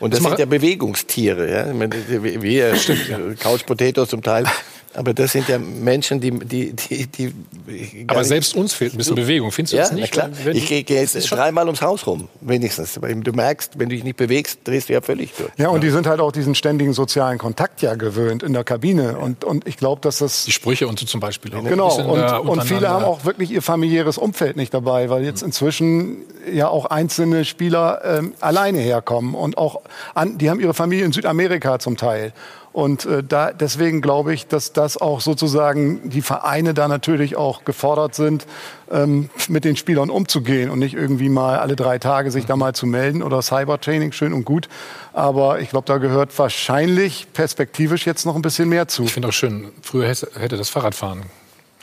[0.00, 1.50] und das Das sind ja Bewegungstiere.
[1.50, 1.80] Ja?
[2.22, 2.74] Wir, wir
[3.40, 4.44] Couch Potatoes zum Teil.
[4.96, 6.30] Aber das sind ja Menschen, die...
[6.30, 9.50] die, die, die Aber selbst uns fehlt ein bisschen Bewegung.
[9.50, 10.12] Findest du ja, das na nicht?
[10.12, 10.30] klar.
[10.44, 12.94] Wenn- Ich gehe gehe jetzt dreimal ums Haus rum, wenigstens.
[13.02, 15.50] Du merkst, wenn du dich nicht bewegst, drehst du ja völlig durch.
[15.56, 19.18] Ja, und die sind halt auch diesen ständigen sozialen Kontakt ja gewöhnt in der Kabine.
[19.18, 20.44] Und, und ich glaube, dass das.
[20.44, 21.52] Die Sprüche und so zum Beispiel.
[21.56, 25.24] Auch Genau, und, äh, und viele haben auch wirklich ihr familiäres Umfeld nicht dabei, weil
[25.24, 26.18] jetzt inzwischen
[26.52, 29.80] ja auch einzelne Spieler ähm, alleine herkommen und auch
[30.14, 32.32] an, die haben ihre Familie in Südamerika zum Teil.
[32.74, 37.64] Und äh, da, deswegen glaube ich, dass das auch sozusagen die Vereine da natürlich auch
[37.64, 38.46] gefordert sind,
[38.90, 42.74] ähm, mit den Spielern umzugehen und nicht irgendwie mal alle drei Tage sich da mal
[42.74, 44.68] zu melden oder Cybertraining, schön und gut.
[45.12, 49.04] Aber ich glaube, da gehört wahrscheinlich perspektivisch jetzt noch ein bisschen mehr zu.
[49.04, 51.22] Ich finde auch schön, früher hätte das Fahrradfahren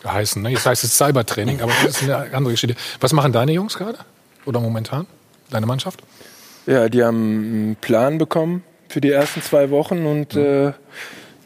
[0.01, 0.41] geheißen.
[0.41, 0.49] Ne?
[0.49, 2.75] Jetzt heißt es Cybertraining, aber das ist eine andere Geschichte.
[2.99, 3.99] Was machen deine Jungs gerade?
[4.45, 5.07] Oder momentan?
[5.49, 6.01] Deine Mannschaft?
[6.65, 10.73] Ja, die haben einen Plan bekommen für die ersten zwei Wochen und äh,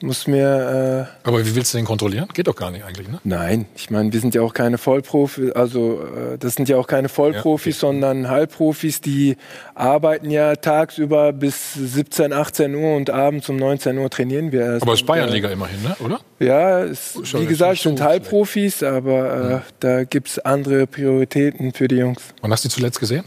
[0.02, 1.08] muss mir.
[1.24, 2.28] Äh, Aber wie willst du den kontrollieren?
[2.34, 3.20] Geht doch gar nicht eigentlich, ne?
[3.24, 6.88] Nein, ich meine, wir sind ja auch keine Vollprofis, also äh, das sind ja auch
[6.88, 9.38] keine Vollprofis, sondern Halbprofis, die
[9.74, 14.84] arbeiten ja tagsüber bis 17, 18 Uhr und abends um 19 Uhr trainieren wir erst.
[14.84, 15.96] Aber es ist Und, äh, Bayernliga immerhin, ne?
[16.04, 16.20] oder?
[16.40, 21.88] Ja, es, Schon wie gesagt, sind Halbprofis, aber äh, da gibt es andere Prioritäten für
[21.88, 22.22] die Jungs.
[22.42, 23.24] Wann hast du die zuletzt gesehen?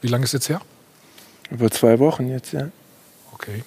[0.00, 0.60] Wie lange ist jetzt her?
[1.50, 2.68] Über zwei Wochen jetzt, ja.
[3.32, 3.62] Okay.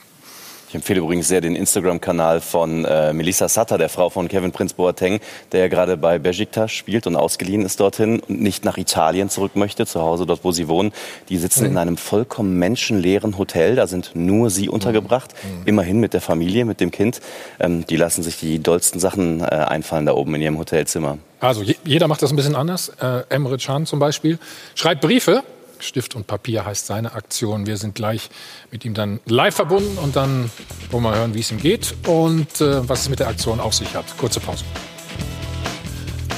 [0.72, 4.72] Ich empfehle übrigens sehr den Instagram-Kanal von äh, Melissa Satter, der Frau von Kevin Prinz
[4.72, 5.20] Boateng,
[5.52, 9.58] der ja gerade bei Besiktas spielt und ausgeliehen ist dorthin und nicht nach Italien zurück
[9.58, 10.94] möchte, zu Hause dort, wo sie wohnen.
[11.28, 11.72] Die sitzen Mhm.
[11.72, 15.34] in einem vollkommen menschenleeren Hotel, da sind nur sie untergebracht,
[15.66, 17.20] immerhin mit der Familie, mit dem Kind.
[17.60, 21.18] Ähm, die lassen sich die dollsten Sachen äh, einfallen da oben in ihrem Hotelzimmer.
[21.42, 22.94] Also je, jeder macht das ein bisschen anders.
[23.02, 24.40] Äh, Emre Can zum Beispiel
[24.76, 25.44] schreibt Briefe.
[25.82, 27.66] Stift und Papier heißt seine Aktion.
[27.66, 28.30] Wir sind gleich
[28.72, 30.52] mit ihm dann live verbunden und dann
[30.90, 33.74] wollen wir hören, wie es ihm geht und äh, was es mit der Aktion auf
[33.74, 34.06] sich hat.
[34.18, 34.64] Kurze Pause.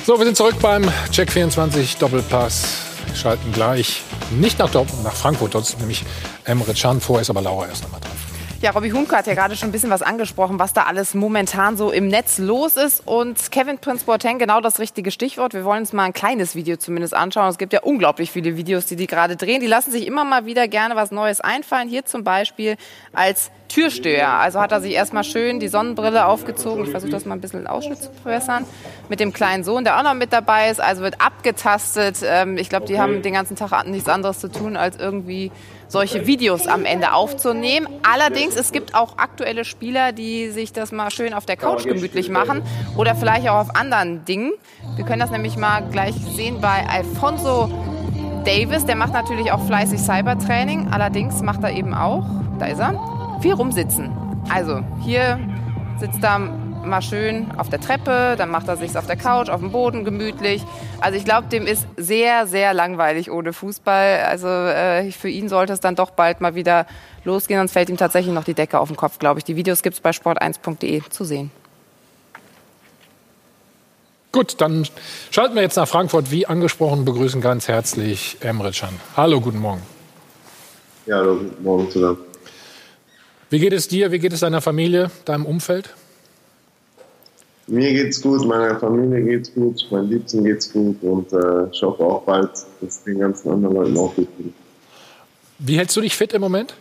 [0.06, 2.66] So, wir sind zurück beim Check 24 Doppelpass.
[3.08, 4.02] Wir schalten gleich
[4.32, 5.56] nicht nach Dortmund, nach Frankfurt.
[5.56, 6.04] Dort ist nämlich
[6.44, 7.00] Emre Can.
[7.00, 8.33] Vorher ist aber Laura erst einmal dran.
[8.64, 11.76] Ja, Robby Hunke hat ja gerade schon ein bisschen was angesprochen, was da alles momentan
[11.76, 13.06] so im Netz los ist.
[13.06, 15.54] Und Kevin Prince Boateng, genau das richtige Stichwort.
[15.54, 17.50] Wir wollen uns mal ein kleines Video zumindest anschauen.
[17.50, 19.60] Es gibt ja unglaublich viele Videos, die die gerade drehen.
[19.60, 21.90] Die lassen sich immer mal wieder gerne was Neues einfallen.
[21.90, 22.78] Hier zum Beispiel
[23.12, 24.30] als Türsteher.
[24.30, 26.86] Also hat er sich erstmal schön die Sonnenbrille aufgezogen.
[26.86, 28.66] Ich versuche das mal ein bisschen in Ausschnitt zu verbessern.
[29.10, 30.80] Mit dem kleinen Sohn, der auch noch mit dabei ist.
[30.80, 32.20] Also wird abgetastet.
[32.24, 35.52] Ähm, ich glaube, die haben den ganzen Tag nichts anderes zu tun, als irgendwie
[35.94, 37.88] solche Videos am Ende aufzunehmen.
[38.02, 42.30] Allerdings, es gibt auch aktuelle Spieler, die sich das mal schön auf der Couch gemütlich
[42.30, 42.64] machen
[42.98, 44.54] oder vielleicht auch auf anderen Dingen.
[44.96, 47.70] Wir können das nämlich mal gleich sehen bei Alfonso
[48.44, 48.86] Davis.
[48.88, 50.88] Der macht natürlich auch fleißig Cybertraining.
[50.92, 52.26] Allerdings macht er eben auch,
[52.58, 53.00] da ist er,
[53.42, 54.12] viel rumsitzen.
[54.50, 55.40] Also hier
[56.00, 56.50] sitzt er
[56.86, 60.06] mal schön auf der Treppe, dann macht er sich auf der Couch, auf dem Boden
[60.06, 60.62] gemütlich.
[61.00, 64.24] Also ich glaube, dem ist sehr, sehr langweilig ohne Fußball.
[64.26, 66.86] Also äh, für ihn sollte es dann doch bald mal wieder
[67.24, 69.44] losgehen, sonst fällt ihm tatsächlich noch die Decke auf den Kopf, glaube ich.
[69.44, 71.52] Die Videos gibt es bei sport1.de zu sehen.
[74.32, 74.88] Gut, dann
[75.30, 76.32] schalten wir jetzt nach Frankfurt.
[76.32, 79.00] Wie angesprochen, begrüßen ganz herzlich Emre Can.
[79.16, 79.84] Hallo, guten Morgen.
[81.06, 82.18] Ja, hallo, guten Morgen zusammen.
[83.52, 85.94] Wie geht es dir, wie geht es deiner Familie, deinem Umfeld?
[87.68, 92.04] Mir geht's gut, meiner Familie geht's gut, meinen Liebsten geht's gut und äh, ich hoffe
[92.04, 92.50] auch bald,
[92.82, 94.54] dass den ganzen anderen Leuten auch gut geht.
[95.60, 96.76] Wie hältst du dich fit im Moment?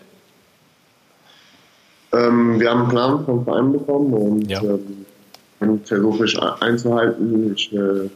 [2.13, 4.61] Ähm, wir haben einen Plan vom Verein bekommen und ja.
[4.61, 7.55] ähm, versuche ich einzuhalten.
[7.55, 8.11] Ich, äh,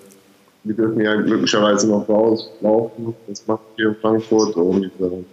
[0.65, 3.15] wir dürfen ja glücklicherweise noch rauslaufen.
[3.29, 5.25] Das macht hier in Frankfurt und äh,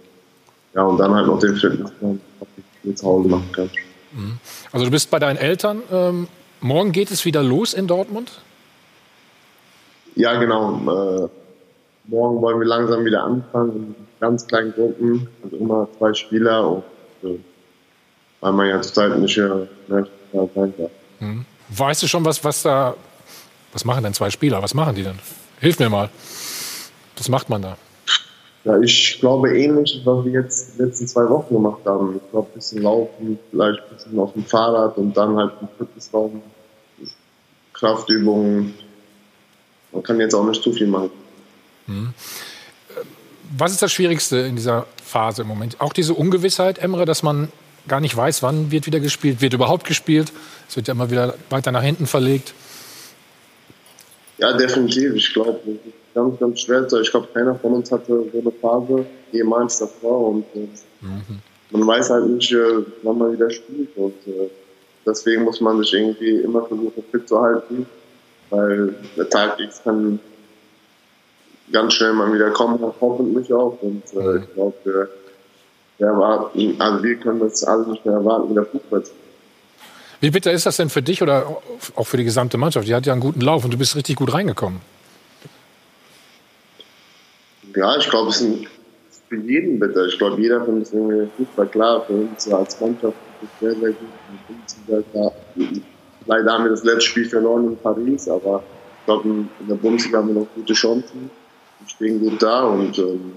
[0.74, 2.48] ja und dann halt noch den Fitnessplan, was
[2.84, 3.70] ich zu Hause machen kann.
[4.12, 4.38] Mhm.
[4.70, 5.82] Also du bist bei deinen Eltern.
[5.90, 6.28] Ähm
[6.60, 8.40] Morgen geht es wieder los in Dortmund?
[10.14, 10.74] Ja, genau.
[10.74, 11.28] Äh,
[12.04, 16.84] morgen wollen wir langsam wieder anfangen in ganz kleinen Gruppen, also immer zwei Spieler und
[17.22, 17.38] äh,
[18.40, 20.90] weil man ja zurzeit nicht mehr sein darf.
[21.18, 21.44] Hm.
[21.70, 22.94] Weißt du schon, was, was da,
[23.72, 24.62] was machen denn zwei Spieler?
[24.62, 25.18] Was machen die denn?
[25.60, 26.10] Hilf mir mal.
[27.16, 27.76] Was macht man da?
[28.64, 32.16] Ja, ich glaube ähnlich, was wir jetzt die letzten zwei Wochen gemacht haben.
[32.16, 35.68] Ich glaube, ein bisschen laufen, vielleicht ein bisschen auf dem Fahrrad und dann halt im
[35.76, 36.42] Fitnessraum
[37.74, 38.74] Kraftübungen.
[39.92, 41.10] Man kann jetzt auch nicht zu viel machen.
[41.86, 42.14] Hm.
[43.56, 45.80] Was ist das Schwierigste in dieser Phase im Moment?
[45.80, 47.52] Auch diese Ungewissheit, Emre, dass man
[47.86, 50.32] gar nicht weiß, wann wird wieder gespielt, wird überhaupt gespielt.
[50.68, 52.54] Es wird ja immer wieder weiter nach hinten verlegt.
[54.38, 55.14] Ja, definitiv.
[55.14, 55.60] Ich glaube,
[56.14, 56.86] ganz, ganz schwer.
[57.00, 60.28] Ich glaube, keiner von uns hatte so eine Phase jemals davor.
[60.28, 60.68] Und äh,
[61.00, 61.40] mhm.
[61.70, 63.96] man weiß halt nicht, äh, wann man wieder spielt.
[63.96, 64.50] Und äh,
[65.06, 67.86] deswegen muss man sich irgendwie immer versuchen, fit zu halten,
[68.50, 70.18] weil der Tag X kann
[71.72, 73.78] ganz schnell mal wieder kommen, hoffentlich auch.
[73.80, 75.08] Und äh, ich glaube, wir,
[75.98, 79.12] wir erwarten, also wir können das alle nicht mehr erwarten, wieder Fußball zu
[80.24, 81.58] Wie bitter ist das denn für dich oder
[81.96, 82.88] auch für die gesamte Mannschaft?
[82.88, 84.80] Die hat ja einen guten Lauf und du bist richtig gut reingekommen.
[87.76, 88.64] Ja, ich glaube, es ist
[89.28, 90.06] für jeden bitter.
[90.06, 92.06] Ich glaube, jeder findet es irgendwie Fußball klar.
[92.06, 95.82] Für uns als Mannschaft ist es sehr, sehr gut.
[96.24, 98.64] Leider haben wir das letzte Spiel verloren in Paris, aber
[99.00, 101.30] ich glaube, in der Bundesliga haben wir noch gute Chancen.
[101.80, 103.34] Wir stehen gut da und ähm,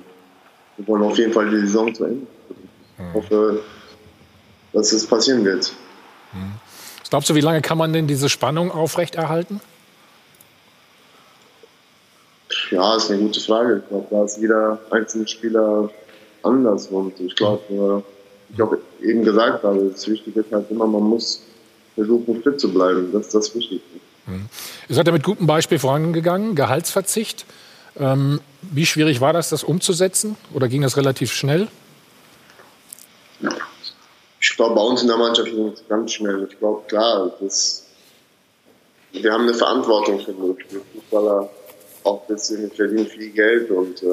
[0.78, 2.28] wir wollen auf jeden Fall die Saison zu Ende.
[2.98, 3.60] Ich hoffe,
[4.72, 5.74] dass es passieren wird.
[7.08, 9.62] Was glaubst du, wie lange kann man denn diese Spannung aufrechterhalten?
[12.70, 13.78] Ja, ist eine gute Frage.
[13.82, 15.90] Ich glaube, da ist jeder einzelne Spieler
[16.44, 18.04] anders und ich glaube,
[18.54, 21.44] ich auch eben gesagt habe, das Wichtige ist halt immer, man muss
[21.96, 23.10] versuchen, fit zu bleiben.
[23.14, 24.00] Das ist das Wichtigste.
[24.26, 24.50] Mhm.
[24.90, 27.46] Ihr seid ja mit gutem Beispiel vorangegangen, Gehaltsverzicht.
[27.98, 30.36] Ähm, wie schwierig war das, das umzusetzen?
[30.54, 31.70] Oder ging das relativ schnell?
[34.58, 36.48] Ich glaube, bei uns in der Mannschaft ging es ganz schnell.
[36.50, 37.86] Ich glaube, klar, das,
[39.12, 41.50] wir haben eine Verantwortung für die Fußballer.
[42.04, 44.06] Auch ein bisschen, wir verdienen viel Geld und äh,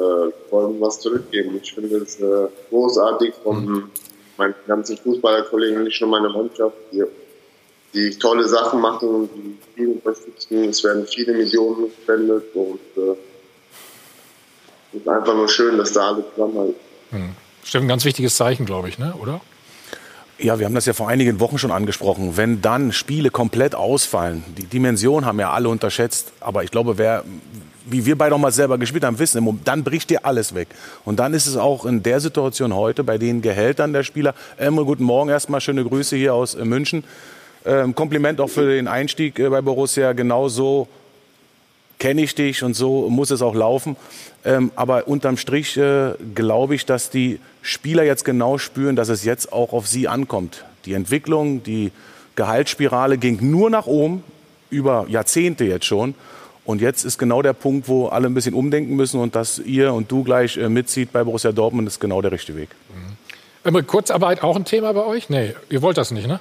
[0.51, 1.59] wollen was zurückgeben.
[1.61, 3.91] Ich finde es äh, großartig von mhm
[4.37, 7.03] meine ganzen Fußballerkollegen, nicht nur meine Mannschaft, die,
[7.93, 10.69] die tolle Sachen machen und die viel unterstützen.
[10.69, 13.15] Es werden viele Millionen gespendet und äh,
[14.93, 16.75] es ist einfach nur schön, dass da alle zusammenhalten.
[17.11, 17.29] Hm.
[17.63, 19.13] Stimmt, ein ganz wichtiges Zeichen, glaube ich, ne?
[19.19, 19.41] oder?
[20.37, 22.35] Ja, wir haben das ja vor einigen Wochen schon angesprochen.
[22.35, 27.23] Wenn dann Spiele komplett ausfallen, die Dimension haben ja alle unterschätzt, aber ich glaube, wer,
[27.85, 30.67] wie wir beide auch mal selber gespielt haben, wissen, dann bricht dir alles weg.
[31.05, 34.83] Und dann ist es auch in der Situation heute, bei den Gehältern der Spieler, Emre,
[34.83, 37.05] guten Morgen erstmal, schöne Grüße hier aus äh, München.
[37.65, 40.89] Ähm, Kompliment auch für den Einstieg äh, bei Borussia, genau so
[42.05, 43.95] kenne ich dich und so muss es auch laufen.
[44.43, 49.25] Ähm, aber unterm Strich äh, glaube ich, dass die Spieler jetzt genau spüren, dass es
[49.25, 50.65] jetzt auch auf sie ankommt.
[50.85, 51.91] Die Entwicklung, die
[52.35, 54.23] Gehaltsspirale ging nur nach oben,
[54.69, 56.13] über Jahrzehnte jetzt schon.
[56.63, 59.91] Und jetzt ist genau der Punkt, wo alle ein bisschen umdenken müssen und dass ihr
[59.91, 62.69] und du gleich äh, mitzieht bei Borussia Dortmund, ist genau der richtige Weg.
[63.63, 63.87] Mhm.
[63.87, 65.29] Kurzarbeit auch ein Thema bei euch?
[65.29, 66.39] Nee, ihr wollt das nicht, ne?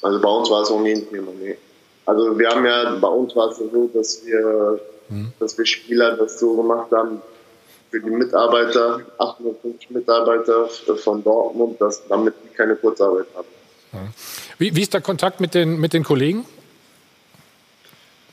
[0.00, 1.58] Also bei uns war es auch nie ein Thema, nee.
[2.06, 5.32] Also wir haben ja, bei uns war es so, dass wir, mhm.
[5.38, 7.22] dass wir Spieler das so gemacht haben,
[7.90, 13.46] für die Mitarbeiter, 850 Mitarbeiter von Dortmund, dass, damit die keine Kurzarbeit haben.
[13.92, 14.08] Mhm.
[14.58, 16.44] Wie, wie ist der Kontakt mit den, mit den Kollegen?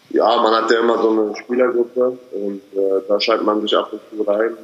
[0.10, 3.94] Ja, man hat ja immer so eine Spielergruppe und äh, da schreibt man sich ab
[3.94, 4.58] und zu rein.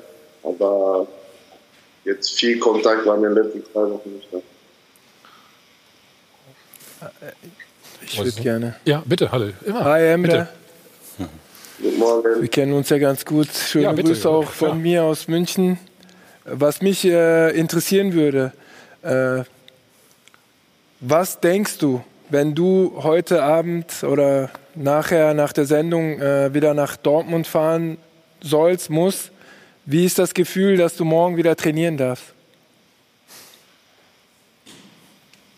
[0.43, 1.07] Aber
[2.03, 4.39] jetzt viel Kontakt war in den letzten zwei Wochen nicht da.
[8.01, 8.75] Ich würde gerne.
[8.85, 9.53] Ja, bitte, Halle.
[9.65, 9.83] Immer.
[9.85, 10.47] Hi, Emre.
[11.17, 11.29] Bitte.
[11.81, 12.41] Guten Morgen.
[12.41, 13.49] Wir kennen uns ja ganz gut.
[13.53, 14.09] Schöne Ja, bitte.
[14.09, 14.75] Grüße auch von Ja.
[14.75, 15.77] mir aus München.
[16.45, 18.51] Was mich äh, interessieren würde,
[19.03, 19.43] äh,
[20.99, 26.95] was denkst du, wenn du heute Abend oder nachher nach der Sendung äh, wieder nach
[26.97, 27.97] Dortmund fahren
[28.41, 29.31] sollst, musst?
[29.85, 32.25] Wie ist das Gefühl, dass du morgen wieder trainieren darfst?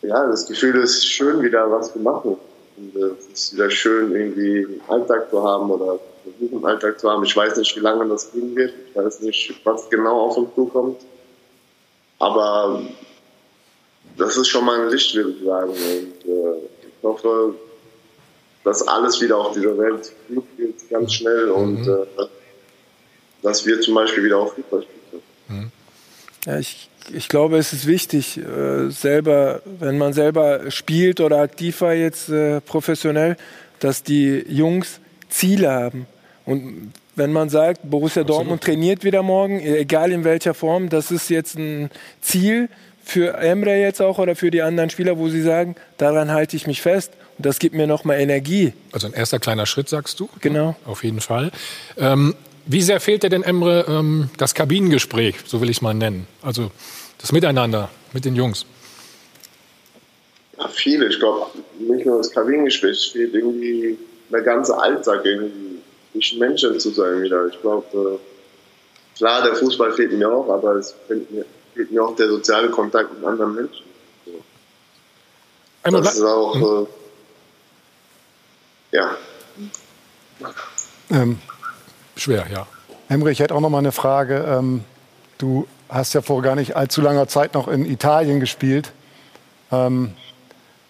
[0.02, 2.38] Ja, das Gefühl ist schön, wieder was zu machen.
[2.78, 7.00] Und äh, es ist wieder schön, irgendwie einen Alltag zu haben oder versuchen, einen Alltag
[7.00, 7.24] zu haben.
[7.24, 8.74] Ich weiß nicht, wie lange das gehen wird.
[8.90, 11.02] Ich weiß nicht, was genau auf uns zukommt.
[12.20, 12.82] Aber
[14.18, 15.72] das ist schon mal ein Licht, würde ich sagen.
[15.72, 17.56] Und äh, ich hoffe,
[18.64, 21.50] dass alles wieder auf dieser Welt gut geht, ganz schnell.
[21.50, 22.28] Und äh,
[23.42, 24.99] dass wir zum Beispiel wieder auf Fußball spielen.
[26.46, 31.82] Ja, ich, ich glaube, es ist wichtig, äh, selber, wenn man selber spielt oder aktiv
[31.82, 33.38] war jetzt äh, professionell,
[33.80, 35.00] dass die Jungs
[35.30, 36.08] Ziele haben.
[36.46, 41.30] Und wenn man sagt, Borussia Dortmund trainiert wieder morgen, egal in welcher Form, das ist
[41.30, 42.70] jetzt ein Ziel
[43.04, 46.68] für Emre jetzt auch oder für die anderen Spieler, wo sie sagen, daran halte ich
[46.68, 48.74] mich fest und das gibt mir nochmal Energie.
[48.92, 50.30] Also ein erster kleiner Schritt, sagst du?
[50.42, 50.76] Genau.
[50.86, 51.52] Auf jeden Fall.
[51.98, 52.36] Ähm,
[52.70, 56.28] wie sehr fehlt dir denn, Emre, ähm, das Kabinengespräch, so will ich es mal nennen?
[56.44, 56.70] Also
[57.18, 58.64] das Miteinander mit den Jungs.
[60.56, 61.08] Ja, viele.
[61.08, 61.48] Ich glaube,
[61.80, 63.98] nicht nur das Kabinengespräch, es fehlt irgendwie
[64.30, 65.80] der ganze Alltag, irgendwie
[66.12, 67.48] zwischen Menschen zu sein wieder.
[67.48, 72.04] Ich glaube, äh, klar, der Fußball fehlt mir auch, aber es fehlt mir, fehlt mir
[72.04, 73.86] auch der soziale Kontakt mit anderen Menschen.
[74.28, 75.90] So.
[75.90, 76.86] Das ist auch, äh,
[78.92, 79.18] ja.
[81.10, 81.40] Ähm,
[82.20, 82.68] Schwer, ja.
[83.08, 84.46] Emre, ich hätte auch noch mal eine Frage.
[84.46, 84.84] Ähm,
[85.38, 88.92] du hast ja vor gar nicht allzu langer Zeit noch in Italien gespielt.
[89.72, 90.14] Ähm,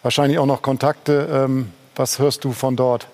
[0.01, 1.29] wahrscheinlich auch noch Kontakte.
[1.31, 3.07] Ähm, was hörst du von dort?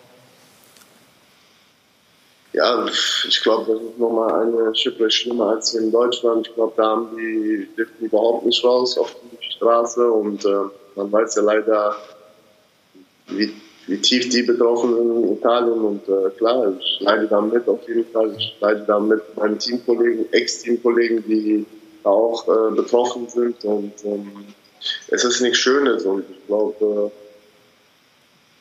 [2.53, 6.47] Ja, ich glaube, das ist nochmal eine Schippe schlimmer als hier in Deutschland.
[6.47, 10.49] Ich glaube, da haben die dürfen überhaupt nicht raus auf die Straße und äh,
[10.95, 11.97] man weiß ja leider,
[13.27, 13.53] wie,
[13.87, 17.87] wie tief die betroffen sind in Italien und äh, klar, ich leide da mit auf
[17.87, 18.33] jeden Fall.
[18.37, 21.65] Ich leide da mit meinen Teamkollegen, Ex-Teamkollegen, die
[22.03, 24.31] da auch äh, betroffen sind und ähm,
[25.07, 27.25] es ist nichts Schönes und ich glaube, äh,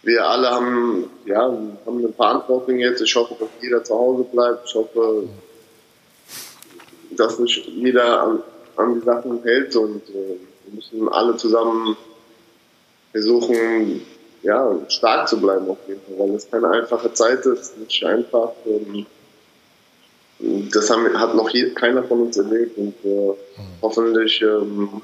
[0.06, 3.00] wir alle haben, ja, haben eine Verantwortung jetzt.
[3.00, 4.68] Ich hoffe, dass jeder zu Hause bleibt.
[4.68, 5.28] Ich hoffe,
[7.12, 8.42] dass sich jeder an,
[8.76, 11.96] an die Sachen hält und äh, wir müssen alle zusammen
[13.12, 14.02] versuchen,
[14.44, 18.52] ja, stark zu bleiben auf jeden Fall, weil es keine einfache Zeit ist, nicht einfach.
[18.66, 19.06] Ähm,
[20.70, 23.32] das haben, hat noch je, keiner von uns erlebt und äh,
[23.80, 25.00] hoffentlich ähm,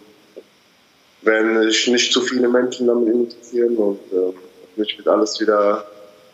[1.22, 5.86] werden sich nicht zu viele Menschen damit interessieren und äh, hoffentlich wird alles wieder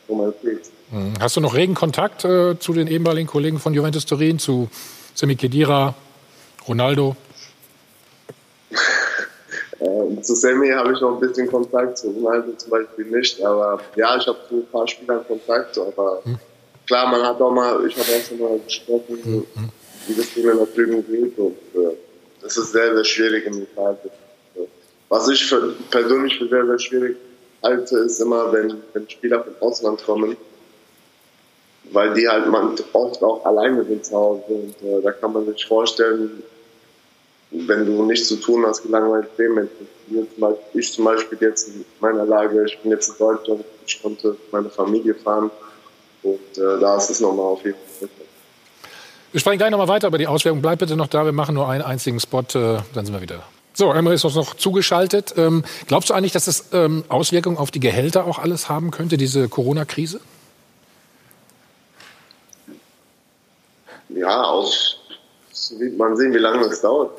[0.08, 0.70] Normalität.
[0.90, 1.14] Mhm.
[1.20, 4.68] Hast du noch regen Kontakt äh, zu den ehemaligen Kollegen von Juventus Turin, zu
[5.14, 5.94] Semi Khedira,
[6.66, 7.16] Ronaldo?
[9.78, 13.40] Äh, zu Sammy habe ich noch ein bisschen Kontakt, zu Ronaldo zum Beispiel nicht.
[13.42, 15.78] Aber ja, ich habe zu ein paar Spielern Kontakt.
[15.78, 16.22] Aber
[16.86, 19.46] klar, man hat auch mal, ich habe auch schon mal gesprochen,
[20.06, 21.38] wie das Ding da drüben geht.
[21.38, 21.96] Und äh,
[22.42, 24.10] das ist sehr, sehr schwierig im Italien.
[25.08, 27.16] Was ich für, persönlich für sehr, sehr schwierig
[27.62, 30.36] halte, ist immer, wenn, wenn Spieler vom Ausland kommen,
[31.92, 34.42] weil die halt man oft auch alleine sind zu Hause.
[34.48, 36.42] Und äh, da kann man sich vorstellen,
[37.50, 39.68] wenn du nichts zu tun hast, zum Beispiel-
[40.74, 44.68] Ich zum Beispiel jetzt in meiner Lage, ich bin jetzt in Deutschland, ich konnte meine
[44.68, 45.50] Familie fahren
[46.22, 48.08] und äh, da ist es nochmal auf jeden Fall.
[49.32, 50.62] Wir sprechen gleich noch mal weiter über die Auswirkungen.
[50.62, 53.42] Bleib bitte noch da, wir machen nur einen einzigen Spot, äh, dann sind wir wieder.
[53.74, 55.34] So, Emre ist uns noch zugeschaltet.
[55.36, 59.18] Ähm, glaubst du eigentlich, dass das ähm, Auswirkungen auf die Gehälter auch alles haben könnte,
[59.18, 60.20] diese Corona-Krise?
[64.08, 65.00] Ja, aus,
[65.78, 67.12] wird man sehen, wie lange es dauert,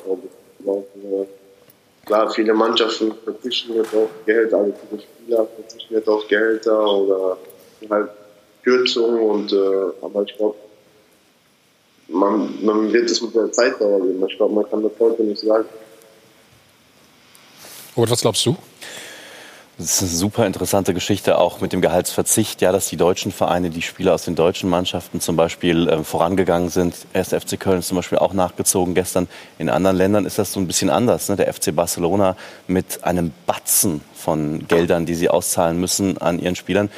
[2.04, 7.36] klar, viele Mannschaften verzichten jetzt auf Geld, also Spieler verzichten jetzt auf Gehälter oder
[7.90, 8.10] halt
[8.62, 9.56] Kürzungen und äh,
[10.02, 10.56] aber ich glaube,
[12.08, 14.22] man, man wird es mit der Zeit dauern.
[14.26, 15.66] Ich glaube, man kann das heute nicht sagen.
[17.96, 18.56] Robert, was glaubst du?
[19.78, 22.60] Das ist eine super interessante Geschichte, auch mit dem Gehaltsverzicht.
[22.62, 26.68] Ja, dass die deutschen Vereine, die Spieler aus den deutschen Mannschaften zum Beispiel äh, vorangegangen
[26.68, 26.96] sind.
[27.12, 29.28] Erst FC Köln ist zum Beispiel auch nachgezogen gestern.
[29.56, 31.28] In anderen Ländern ist das so ein bisschen anders.
[31.28, 31.36] Ne?
[31.36, 32.34] Der FC Barcelona
[32.66, 36.90] mit einem Batzen von Geldern, die sie auszahlen müssen an ihren Spielern,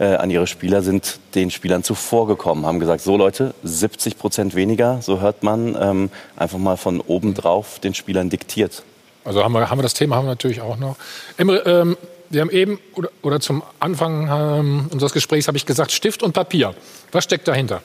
[0.00, 5.00] äh, an ihre Spieler, sind den Spielern zuvorgekommen, haben gesagt, so Leute, 70 Prozent weniger,
[5.02, 8.82] so hört man, ähm, einfach mal von oben drauf den Spielern diktiert.
[9.24, 10.96] Also haben wir, haben wir das Thema haben wir natürlich auch noch.
[11.38, 11.96] Emre, ähm,
[12.30, 16.32] wir haben eben oder, oder zum Anfang ähm, unseres Gesprächs habe ich gesagt Stift und
[16.32, 16.74] Papier.
[17.12, 17.82] Was steckt dahinter?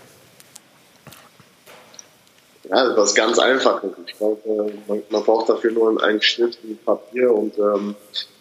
[2.69, 3.91] Ja, was ganz Einfaches.
[4.05, 7.95] Ich glaube, man, man, braucht dafür nur einen Stift und Papier und ähm,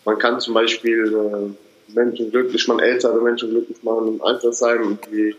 [0.05, 1.57] man kann zum Beispiel
[1.89, 5.35] äh, Menschen glücklich machen, ältere Menschen glücklich machen im Altersheim, die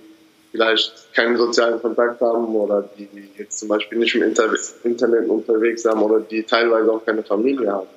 [0.52, 3.08] vielleicht keinen sozialen Kontakt haben oder die
[3.38, 4.50] jetzt zum Beispiel nicht im Inter
[4.84, 7.88] Internet unterwegs haben oder die teilweise auch keine Familie haben.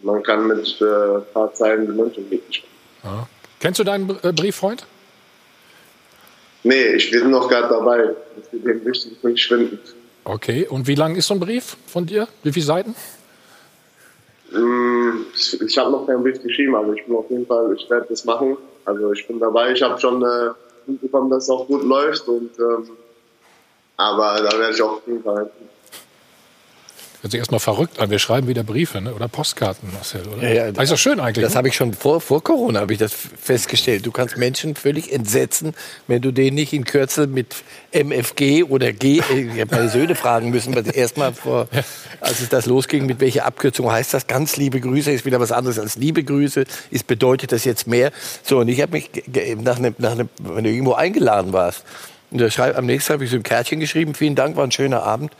[0.00, 2.64] Man kann mit äh, ein paar Zeilen glücklich
[3.02, 3.16] machen.
[3.16, 3.28] Ja.
[3.60, 4.86] Kennst du deinen äh, Brieffreund?
[6.62, 8.14] Nee, ich bin noch gerade dabei.
[8.36, 9.80] Das wird dem wichtig verschwinden.
[10.24, 12.28] Okay, und wie lang ist so ein Brief von dir?
[12.42, 12.94] Wie viele Seiten?
[14.50, 18.06] Mm, ich habe noch keinen Brief geschrieben, aber ich bin auf jeden Fall, ich werde
[18.08, 18.56] das machen.
[18.84, 19.72] Also ich bin dabei.
[19.72, 20.50] Ich habe schon äh,
[20.86, 22.28] mitbekommen, dass es auch gut läuft.
[22.28, 22.90] Und, ähm,
[23.96, 25.50] aber da werde ich auch auf jeden Fall
[27.20, 28.10] Hört sich erstmal verrückt an.
[28.10, 29.12] Wir schreiben wieder Briefe ne?
[29.12, 30.42] oder Postkarten, Marcel, oder?
[30.46, 31.42] Ja, ja, das ist doch schön eigentlich.
[31.42, 31.58] Das ne?
[31.58, 34.06] habe ich schon vor, vor Corona habe ich das festgestellt.
[34.06, 35.74] Du kannst Menschen völlig entsetzen,
[36.06, 37.56] wenn du denen nicht in Kürzel mit
[37.90, 41.66] MFG oder G, äh, ich habe meine Söhne fragen müssen, weil erstmal vor,
[42.20, 44.28] als es das losging, mit welcher Abkürzung heißt das?
[44.28, 46.64] Ganz liebe Grüße ist wieder was anderes als liebe Grüße.
[46.92, 48.12] Ist bedeutet das jetzt mehr?
[48.44, 49.10] So und ich habe mich
[49.60, 51.84] nach einem, nach einem, wenn du irgendwo eingeladen warst,
[52.30, 54.14] und da schreib, am nächsten Tag habe ich so ein Kärtchen geschrieben.
[54.14, 55.32] Vielen Dank, war ein schöner Abend.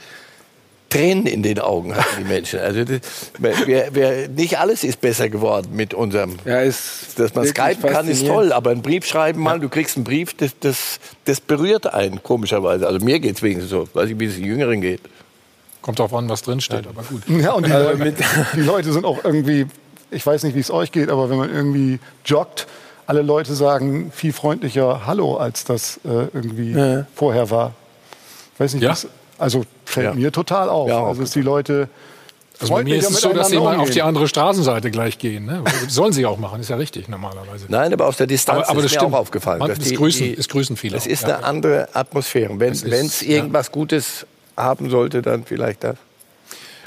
[0.91, 2.61] Tränen in den Augen hatten die Menschen.
[2.61, 3.01] Also das,
[3.39, 6.37] wir, wir, nicht alles ist besser geworden mit unserem.
[6.47, 9.97] Ja, ist dass man skypen kann, ist toll, aber ein Brief schreiben mal, du kriegst
[9.97, 12.87] einen Brief, das, das, das berührt einen komischerweise.
[12.87, 13.89] Also mir geht es wenigstens so.
[13.93, 15.01] Weiß ich, wie es den Jüngeren geht.
[15.83, 17.23] Kommt drauf an, was drin steht, aber gut.
[17.29, 18.15] Ja, und die, Leute,
[18.55, 19.67] die Leute sind auch irgendwie,
[20.11, 22.67] ich weiß nicht, wie es euch geht, aber wenn man irgendwie joggt,
[23.07, 27.07] alle Leute sagen viel freundlicher Hallo, als das äh, irgendwie ja.
[27.15, 27.75] vorher war.
[28.55, 28.95] Ich weiß nicht, ja?
[29.39, 30.15] Also fällt ja.
[30.15, 30.89] mir total auf.
[30.89, 31.89] Ja, also dass die Leute
[32.61, 35.47] also bei mir ist es so, dass sie mal auf die andere Straßenseite gleich gehen.
[35.47, 35.63] Ne?
[35.89, 37.67] Sollen sie auch machen, ist ja richtig normalerweise.
[37.69, 39.15] Nein, aber aus der Distanz aber, aber ist mir stimmt.
[39.15, 39.61] auch aufgefallen.
[39.61, 40.97] Man, es, grüßen, es grüßen viele.
[40.97, 41.29] Es ist auch.
[41.29, 42.59] eine andere Atmosphäre.
[42.59, 44.27] Wenn es irgendwas Gutes
[44.57, 45.97] haben sollte, dann vielleicht das.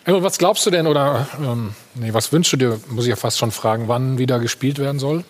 [0.03, 3.15] Also was glaubst du denn oder ähm, nee, was wünschst du dir, muss ich ja
[3.15, 5.23] fast schon fragen, wann wieder gespielt werden soll?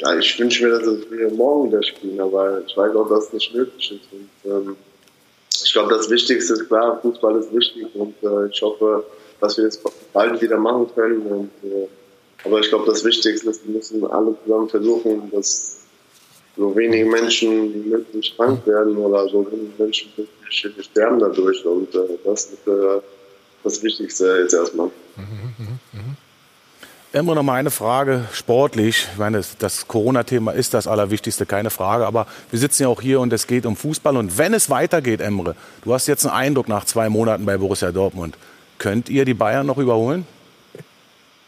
[0.00, 3.32] Ja, ich wünsche mir, dass wir morgen wieder spielen, aber ich weiß auch, dass es
[3.34, 4.12] nicht möglich ist.
[4.12, 4.76] Und, ähm,
[5.62, 9.04] ich glaube, das Wichtigste ist klar, Fußball ist wichtig und äh, ich hoffe,
[9.40, 9.78] dass wir es
[10.12, 11.20] bald wieder machen können.
[11.22, 11.86] Und, äh,
[12.44, 15.80] aber ich glaube, das Wichtigste ist, wir müssen alle zusammen versuchen, dass
[16.56, 21.62] so wenige Menschen wie möglich krank werden oder so wenige Menschen wirklich sterben dadurch.
[21.66, 23.00] Und äh, das ist äh,
[23.62, 24.86] das Wichtigste jetzt erstmal.
[25.16, 26.16] Mhm, mh, mh.
[27.12, 29.08] Immer noch mal eine Frage, sportlich.
[29.12, 32.06] Ich meine, das Corona-Thema ist das Allerwichtigste, keine Frage.
[32.06, 34.16] Aber wir sitzen ja auch hier und es geht um Fußball.
[34.16, 37.90] Und wenn es weitergeht, Emre, du hast jetzt einen Eindruck nach zwei Monaten bei Borussia
[37.90, 38.36] Dortmund.
[38.78, 40.24] Könnt ihr die Bayern noch überholen?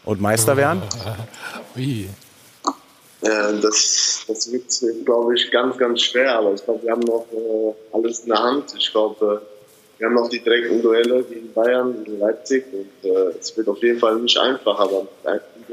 [0.03, 0.81] Und Meister werden?
[1.75, 2.09] Wie?
[3.21, 4.65] Ja, das, das wird,
[5.05, 6.39] glaube ich, ganz, ganz schwer.
[6.39, 8.75] Aber ich glaube, wir haben noch äh, alles in der Hand.
[8.77, 9.41] Ich glaube,
[9.97, 12.65] wir haben noch die direkten Duelle gegen Bayern, gegen Leipzig.
[12.73, 14.77] Und äh, es wird auf jeden Fall nicht einfach.
[14.77, 15.07] Aber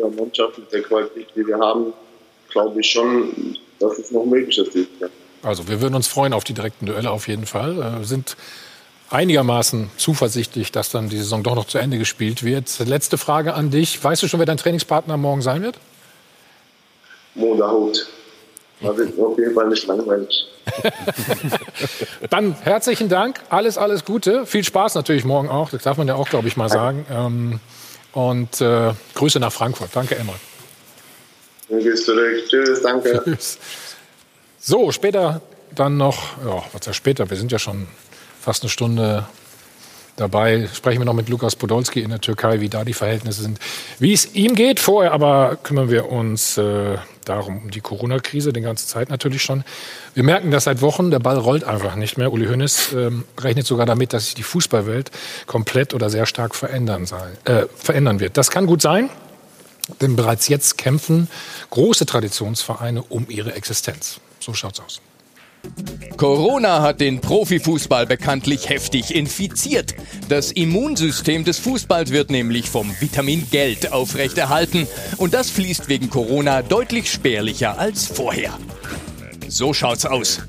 [0.01, 1.93] dieser Mannschaft mit der Qualität, die wir haben,
[2.51, 4.77] glaube ich schon, dass es noch möglich ist.
[5.43, 7.77] Also wir würden uns freuen auf die direkten Duelle auf jeden Fall.
[7.77, 8.37] Wir äh, sind
[9.09, 12.79] einigermaßen zuversichtlich, dass dann die Saison doch noch zu Ende gespielt wird.
[12.81, 14.03] Letzte Frage an dich.
[14.03, 15.77] Weißt du schon, wer dein Trainingspartner morgen sein wird?
[17.35, 18.07] Moderhut.
[18.83, 20.47] Das ist auf jeden Fall nicht langweilig.
[22.31, 24.47] Dann herzlichen Dank, alles, alles Gute.
[24.47, 27.05] Viel Spaß natürlich morgen auch, das darf man ja auch, glaube ich, mal sagen.
[27.11, 27.61] Ähm,
[28.13, 29.91] und äh, Grüße nach Frankfurt.
[29.93, 30.35] Danke, Emma.
[31.69, 32.45] Bis zurück.
[32.49, 33.23] Tschüss, danke.
[33.25, 33.59] Tschüss.
[34.59, 35.41] So, später
[35.75, 37.87] dann noch, ja, was ja später, wir sind ja schon
[38.41, 39.27] fast eine Stunde
[40.21, 40.69] dabei.
[40.73, 43.59] Sprechen wir noch mit Lukas Podolski in der Türkei, wie da die Verhältnisse sind,
[43.99, 44.81] wie es ihm geht.
[44.81, 49.65] Vorher aber kümmern wir uns äh, darum, um die Corona-Krise, die ganze Zeit natürlich schon.
[50.15, 52.33] Wir merken das seit Wochen, der Ball rollt einfach nicht mehr.
[52.33, 55.11] Uli Hoeneß ähm, rechnet sogar damit, dass sich die Fußballwelt
[55.47, 58.37] komplett oder sehr stark verändern, sei, äh, verändern wird.
[58.37, 59.09] Das kann gut sein,
[60.01, 61.29] denn bereits jetzt kämpfen
[61.71, 64.21] große Traditionsvereine um ihre Existenz.
[64.39, 65.01] So schaut's aus.
[66.21, 69.95] Corona hat den Profifußball bekanntlich heftig infiziert.
[70.29, 74.87] Das Immunsystem des Fußballs wird nämlich vom Vitamin Geld aufrechterhalten.
[75.17, 78.53] Und das fließt wegen Corona deutlich spärlicher als vorher.
[79.49, 80.43] So schaut's aus.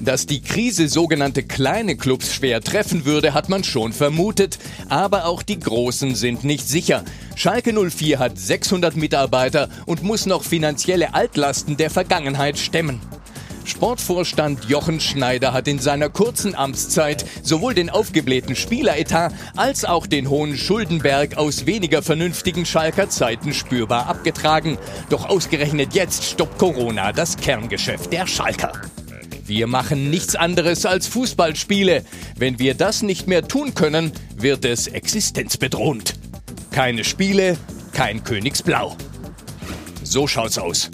[0.00, 4.58] Dass die Krise sogenannte kleine Clubs schwer treffen würde, hat man schon vermutet.
[4.88, 7.04] Aber auch die Großen sind nicht sicher.
[7.36, 13.00] Schalke 04 hat 600 Mitarbeiter und muss noch finanzielle Altlasten der Vergangenheit stemmen.
[13.64, 20.28] Sportvorstand Jochen Schneider hat in seiner kurzen Amtszeit sowohl den aufgeblähten Spieleretat als auch den
[20.28, 24.78] hohen Schuldenberg aus weniger vernünftigen Schalker Zeiten spürbar abgetragen.
[25.08, 28.72] Doch ausgerechnet jetzt stoppt Corona das Kerngeschäft der Schalker.
[29.46, 32.04] Wir machen nichts anderes als Fußballspiele.
[32.36, 36.14] Wenn wir das nicht mehr tun können, wird es existenzbedrohend.
[36.70, 37.58] Keine Spiele,
[37.92, 38.96] kein Königsblau.
[40.02, 40.90] So schaut's aus.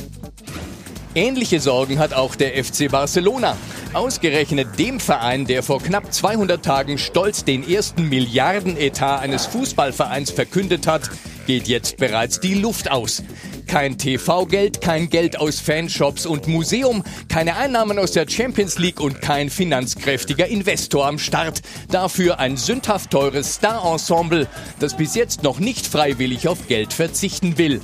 [1.15, 3.57] Ähnliche Sorgen hat auch der FC Barcelona.
[3.93, 10.87] Ausgerechnet dem Verein, der vor knapp 200 Tagen stolz den ersten Milliardenetat eines Fußballvereins verkündet
[10.87, 11.11] hat,
[11.49, 13.25] geht jetzt bereits die Luft aus.
[13.67, 19.21] Kein TV-Geld, kein Geld aus Fanshops und Museum, keine Einnahmen aus der Champions League und
[19.21, 21.61] kein finanzkräftiger Investor am Start.
[21.89, 24.47] Dafür ein sündhaft teures Star-Ensemble,
[24.79, 27.81] das bis jetzt noch nicht freiwillig auf Geld verzichten will.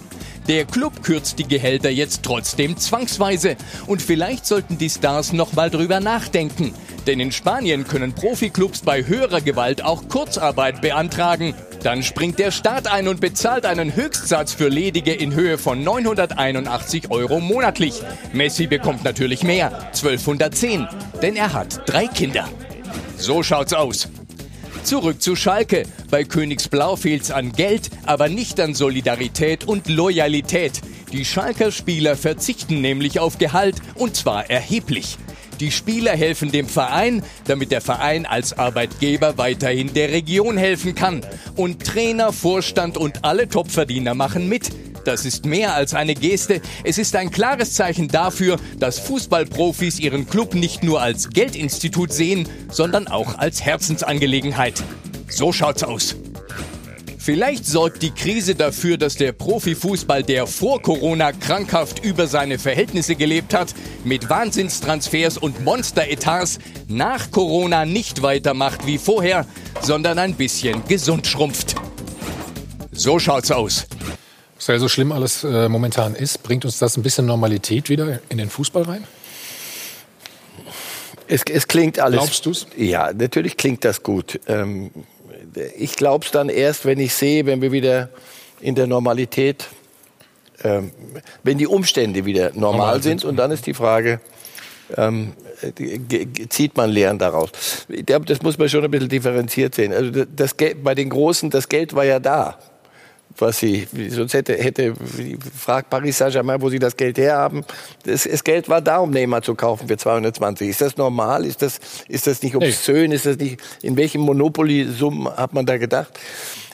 [0.49, 3.57] Der Club kürzt die Gehälter jetzt trotzdem zwangsweise.
[3.89, 6.73] Und vielleicht sollten die Stars noch mal drüber nachdenken.
[7.09, 11.55] Denn in Spanien können Profiklubs bei höherer Gewalt auch Kurzarbeit beantragen.
[11.83, 17.11] Dann springt der Staat ein und bezahlt einen Höchstsatz für Ledige in Höhe von 981
[17.11, 18.03] Euro monatlich.
[18.33, 20.87] Messi bekommt natürlich mehr, 1210,
[21.23, 22.49] denn er hat drei Kinder.
[23.17, 24.09] So schaut's aus.
[24.87, 25.83] Zurück zu Schalke.
[26.13, 30.81] Bei Königsblau fehlt's an Geld, aber nicht an Solidarität und Loyalität.
[31.11, 35.19] Die Schalker Spieler verzichten nämlich auf Gehalt und zwar erheblich.
[35.61, 41.25] Die Spieler helfen dem Verein, damit der Verein als Arbeitgeber weiterhin der Region helfen kann.
[41.57, 44.71] Und Trainer, Vorstand und alle Topverdiener machen mit.
[45.07, 46.61] Das ist mehr als eine Geste.
[46.83, 52.49] Es ist ein klares Zeichen dafür, dass Fußballprofis ihren Club nicht nur als Geldinstitut sehen,
[52.71, 54.83] sondern auch als Herzensangelegenheit.
[55.29, 56.17] So schaut's aus.
[57.27, 63.17] Vielleicht sorgt die Krise dafür, dass der Profifußball, der vor Corona krankhaft über seine Verhältnisse
[63.17, 63.75] gelebt hat,
[64.05, 69.45] mit Wahnsinnstransfers und Monsteretats, nach Corona nicht weitermacht wie vorher,
[69.83, 71.75] sondern ein bisschen gesund schrumpft.
[72.93, 73.89] So schaut's aus.
[74.55, 78.21] Was ja so schlimm alles äh, momentan ist, bringt uns das ein bisschen Normalität wieder
[78.29, 79.05] in den Fußball rein?
[81.27, 82.21] Es, es klingt alles.
[82.21, 82.69] Glaubst du's?
[82.77, 84.39] Ja, natürlich klingt das gut.
[84.47, 84.93] Ähm,
[85.77, 88.09] ich glaube es dann erst, wenn ich sehe, wenn wir wieder
[88.61, 89.67] in der Normalität,
[90.65, 90.91] ähm,
[91.43, 93.25] wenn die Umstände wieder normal, normal sind.
[93.25, 94.21] Und dann ist die Frage,
[94.97, 95.33] ähm,
[96.49, 97.51] zieht man Lehren daraus?
[97.89, 99.93] Das muss man schon ein bisschen differenziert sehen.
[99.93, 102.59] Also das Geld, bei den Großen, das Geld war ja da
[103.39, 104.95] was sie, sonst hätte, hätte
[105.57, 107.65] fragt Paris Saint-Germain, wo sie das Geld herhaben.
[108.05, 110.69] Das, das, Geld war da, um Neymar zu kaufen für 220.
[110.69, 111.45] Ist das normal?
[111.45, 111.79] Ist das,
[112.09, 113.13] ist das nicht obszön?
[113.13, 116.19] Ist das nicht, in welchem Monopoly-Summen hat man da gedacht?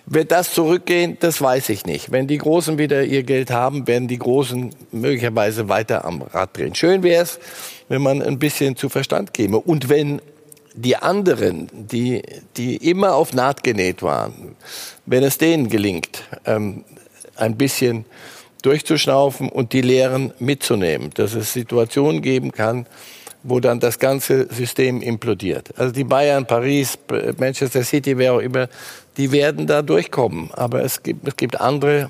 [0.06, 1.16] Wird das zurückgehen?
[1.20, 2.10] Das weiß ich nicht.
[2.10, 6.74] Wenn die Großen wieder ihr Geld haben, werden die Großen möglicherweise weiter am Rad drehen.
[6.74, 7.38] Schön wäre es,
[7.88, 9.58] wenn man ein bisschen zu Verstand käme.
[9.58, 10.20] Und wenn
[10.74, 12.22] die anderen, die,
[12.56, 14.56] die immer auf Naht genäht waren,
[15.06, 16.84] wenn es denen gelingt, ähm,
[17.36, 18.04] ein bisschen
[18.62, 22.86] durchzuschnaufen und die Lehren mitzunehmen, dass es Situationen geben kann,
[23.42, 25.76] wo dann das ganze System implodiert.
[25.76, 26.96] Also die Bayern, Paris,
[27.38, 28.68] Manchester City, wer auch immer,
[29.16, 30.50] die werden da durchkommen.
[30.52, 32.08] Aber es gibt, es gibt andere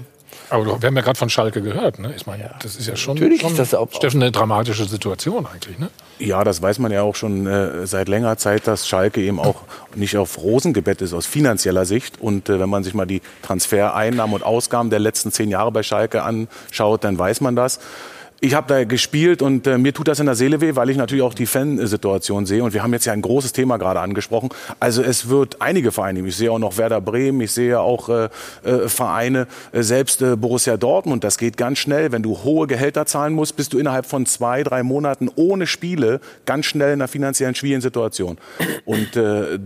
[0.50, 1.98] aber wir haben ja gerade von Schalke gehört.
[1.98, 2.12] Ne?
[2.16, 5.46] Ich meine, das ist ja schon, Natürlich schon ist das auch, Steffen, eine dramatische Situation
[5.46, 5.78] eigentlich.
[5.78, 5.90] Ne?
[6.18, 9.62] Ja, das weiß man ja auch schon äh, seit längerer Zeit, dass Schalke eben auch
[9.94, 12.20] nicht auf Rosengebett ist aus finanzieller Sicht.
[12.20, 15.82] Und äh, wenn man sich mal die Transfereinnahmen und Ausgaben der letzten zehn Jahre bei
[15.82, 17.80] Schalke anschaut, dann weiß man das.
[18.44, 20.96] Ich habe da gespielt und äh, mir tut das in der Seele weh, weil ich
[20.96, 22.64] natürlich auch die Fansituation sehe.
[22.64, 24.48] Und wir haben jetzt ja ein großes Thema gerade angesprochen.
[24.80, 28.28] Also es wird einige Vereine, ich sehe auch noch Werder Bremen, ich sehe auch äh,
[28.64, 32.10] äh, Vereine, äh, selbst äh, Borussia Dortmund, das geht ganz schnell.
[32.10, 36.20] Wenn du hohe Gehälter zahlen musst, bist du innerhalb von zwei, drei Monaten ohne Spiele
[36.44, 38.38] ganz schnell in einer finanziellen schwierigen Situation.
[38.84, 39.10] Und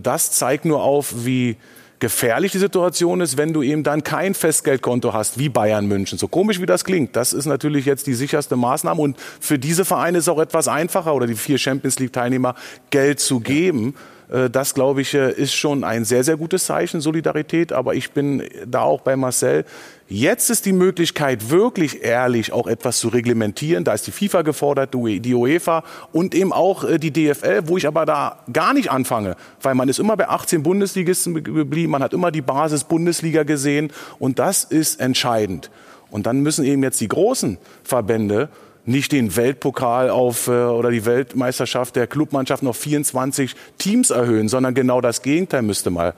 [0.03, 1.57] das zeigt nur auf, wie
[1.99, 6.17] gefährlich die Situation ist, wenn du eben dann kein Festgeldkonto hast wie Bayern München.
[6.17, 9.85] So komisch wie das klingt, das ist natürlich jetzt die sicherste Maßnahme und für diese
[9.85, 12.55] Vereine ist es auch etwas einfacher oder die vier Champions League Teilnehmer
[12.89, 13.95] Geld zu geben.
[14.29, 17.73] Äh, das, glaube ich, äh, ist schon ein sehr, sehr gutes Zeichen, Solidarität.
[17.73, 19.65] Aber ich bin da auch bei Marcel.
[20.09, 23.83] Jetzt ist die Möglichkeit, wirklich ehrlich auch etwas zu reglementieren.
[23.83, 25.83] Da ist die FIFA gefordert, die UEFA
[26.13, 29.89] und eben auch äh, die DFL, wo ich aber da gar nicht anfange, weil man
[29.89, 34.63] ist immer bei 18 Bundesligisten geblieben, man hat immer die Basis Bundesliga gesehen und das
[34.63, 35.69] ist entscheidend.
[36.09, 38.47] Und dann müssen eben jetzt die großen Verbände
[38.85, 44.73] nicht den Weltpokal auf äh, oder die Weltmeisterschaft der Clubmannschaften auf 24 Teams erhöhen, sondern
[44.73, 46.13] genau das Gegenteil müsste mal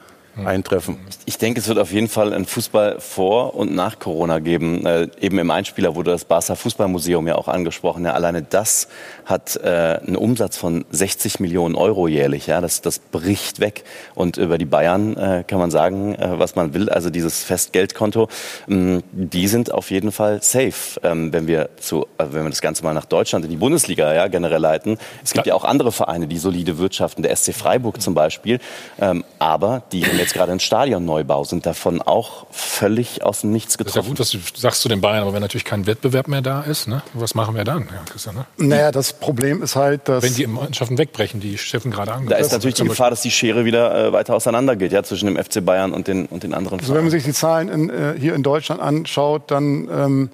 [0.46, 0.98] eintreffen.
[1.26, 4.86] Ich denke, es wird auf jeden Fall ein Fußball vor und nach Corona geben.
[4.86, 8.06] Äh, eben im Einspieler wurde das Barca Fußballmuseum ja auch angesprochen.
[8.06, 8.88] Ja, alleine das
[9.26, 12.48] hat äh, einen Umsatz von 60 Millionen Euro jährlich.
[12.48, 13.84] Ja, das, das bricht weg.
[14.16, 16.90] Und über die Bayern äh, kann man sagen, äh, was man will.
[16.90, 18.28] Also dieses Festgeldkonto,
[18.68, 22.50] mh, mm, die sind auf jeden Fall safe, ähm, wenn wir zu, äh, wenn wir
[22.50, 24.98] das Ganze mal nach Deutschland in die Bundesliga ja generell leiten.
[25.24, 27.24] Es gibt ja auch andere Vereine, die solide wirtschaften.
[27.24, 28.60] Der SC Freiburg zum Beispiel.
[29.00, 34.16] Ähm, aber die jetzt gerade einen Stadionneubau, sind davon auch völlig aus dem Nichts getroffen.
[34.16, 36.28] Das ist ja gut, was du sagst zu den Bayern, aber wenn natürlich kein Wettbewerb
[36.28, 37.02] mehr da ist, ne?
[37.14, 38.36] was machen wir dann, ja, Christian?
[38.36, 38.46] Ne?
[38.58, 40.24] Naja, das Problem ist halt, dass...
[40.24, 43.32] Wenn die Mannschaften wegbrechen, die Steffen gerade angesprochen Da ist natürlich die Gefahr, dass die
[43.32, 46.54] Schere wieder äh, weiter auseinander geht, ja, zwischen dem FC Bayern und den, und den
[46.54, 49.90] anderen Also wenn man sich die Zahlen in, äh, hier in Deutschland anschaut, dann...
[49.92, 50.30] Ähm,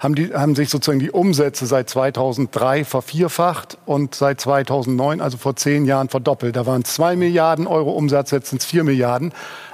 [0.00, 5.56] haben, die, haben sich sozusagen die Umsätze seit 2003 vervierfacht und seit 2009, also vor
[5.56, 6.56] zehn Jahren, verdoppelt.
[6.56, 9.32] Da waren zwei Milliarden Euro Umsatz, jetzt sind es vier Milliarden.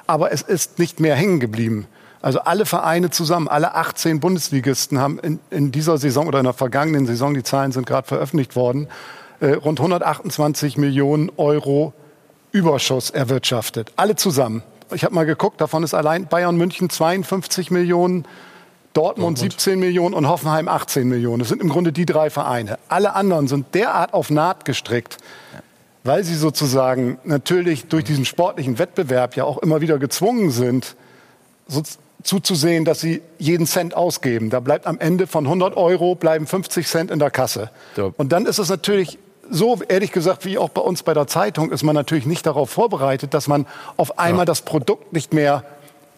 [0.08, 1.86] Aber es ist nicht mehr hängen geblieben.
[2.22, 6.54] Also alle Vereine zusammen, alle 18 Bundesligisten haben in, in dieser Saison oder in der
[6.54, 8.88] vergangenen Saison, die Zahlen sind gerade veröffentlicht worden,
[9.38, 11.92] äh, rund 128 Millionen Euro
[12.50, 13.92] Überschuss erwirtschaftet.
[13.94, 14.64] Alle zusammen.
[14.92, 18.24] Ich habe mal geguckt, davon ist allein Bayern München 52 Millionen
[18.96, 21.40] Dortmund 17 Millionen und Hoffenheim 18 Millionen.
[21.40, 22.78] Das sind im Grunde die drei Vereine.
[22.88, 25.18] Alle anderen sind derart auf Naht gestrickt,
[26.02, 30.96] weil sie sozusagen natürlich durch diesen sportlichen Wettbewerb ja auch immer wieder gezwungen sind,
[31.68, 31.82] so
[32.22, 34.48] zuzusehen, dass sie jeden Cent ausgeben.
[34.48, 37.70] Da bleibt am Ende von 100 Euro bleiben 50 Cent in der Kasse.
[37.96, 38.10] Ja.
[38.16, 39.18] Und dann ist es natürlich
[39.50, 42.70] so, ehrlich gesagt, wie auch bei uns bei der Zeitung, ist man natürlich nicht darauf
[42.70, 43.66] vorbereitet, dass man
[43.98, 44.46] auf einmal ja.
[44.46, 45.64] das Produkt nicht mehr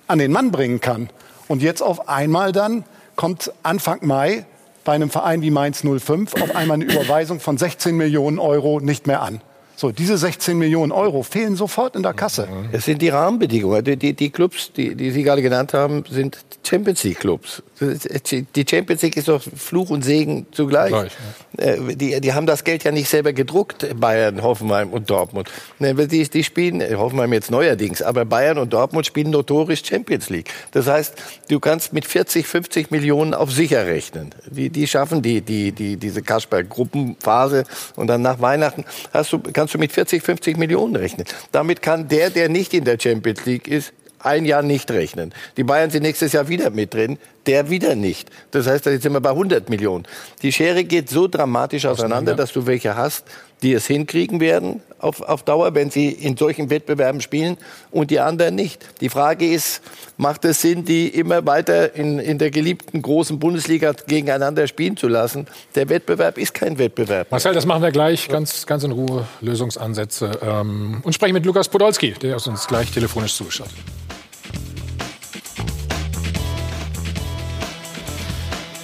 [0.07, 1.11] an den Mann bringen kann.
[1.49, 2.85] Und jetzt auf einmal dann
[3.17, 4.45] kommt Anfang Mai
[4.85, 9.07] bei einem Verein wie Mainz 05 auf einmal eine Überweisung von 16 Millionen Euro nicht
[9.07, 9.41] mehr an.
[9.77, 12.49] So, diese 16 Millionen Euro fehlen sofort in der Kasse.
[12.73, 13.85] Es sind die Rahmenbedingungen.
[13.85, 17.63] Die, die, die Clubs, die, die Sie gerade genannt haben, sind Champions League Clubs.
[17.81, 20.89] Die Champions League ist doch Fluch und Segen zugleich.
[20.89, 21.19] Gleich, ja.
[21.59, 25.51] Äh, die, die haben das Geld ja nicht selber gedruckt, Bayern, Hoffenheim und Dortmund.
[25.79, 30.31] Ne, die, die spielen, äh, Hoffenheim jetzt neuerdings, aber Bayern und Dortmund spielen notorisch Champions
[30.31, 30.51] League.
[30.73, 31.15] Das heißt,
[31.49, 34.35] du kannst mit 40, 50 Millionen auf sicher rechnen.
[34.51, 37.65] Die, die schaffen die, die, die, diese Kasper-Gruppenphase
[37.97, 41.27] und dann nach Weihnachten hast du, kannst du mit 40, 50 Millionen rechnen.
[41.53, 45.33] Damit kann der, der nicht in der Champions League ist, ein Jahr nicht rechnen.
[45.57, 48.31] Die Bayern sind nächstes Jahr wieder mit drin, der wieder nicht.
[48.51, 50.05] Das heißt, jetzt sind wir bei 100 Millionen.
[50.43, 53.25] Die Schere geht so dramatisch auseinander, dass du welche hast,
[53.63, 57.57] die es hinkriegen werden auf, auf Dauer, wenn sie in solchen Wettbewerben spielen
[57.91, 58.85] und die anderen nicht.
[59.01, 59.81] Die Frage ist,
[60.17, 65.09] macht es Sinn, die immer weiter in, in der geliebten großen Bundesliga gegeneinander spielen zu
[65.09, 65.47] lassen?
[65.75, 67.31] Der Wettbewerb ist kein Wettbewerb.
[67.31, 70.39] Marcel, das machen wir gleich ganz, ganz in Ruhe, Lösungsansätze.
[70.43, 73.77] Ähm, und sprechen mit Lukas Podolski, der uns gleich telefonisch zugeschaltet.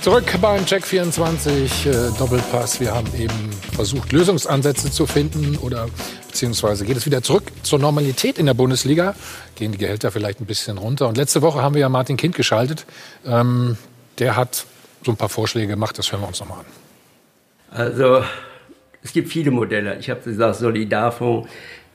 [0.05, 2.79] Zurück beim Check 24 äh, Doppelpass.
[2.79, 5.87] Wir haben eben versucht, Lösungsansätze zu finden oder
[6.27, 9.15] beziehungsweise geht es wieder zurück zur Normalität in der Bundesliga.
[9.55, 11.09] Gehen die Gehälter vielleicht ein bisschen runter.
[11.09, 12.85] Und letzte Woche haben wir ja Martin Kind geschaltet.
[13.25, 13.79] Ähm,
[14.19, 14.67] der hat
[15.03, 15.97] so ein paar Vorschläge gemacht.
[15.97, 16.67] Das hören wir uns nochmal an.
[17.71, 18.23] Also
[19.03, 19.97] es gibt viele Modelle.
[20.01, 21.49] Ich habe gesagt, Solidarfonds,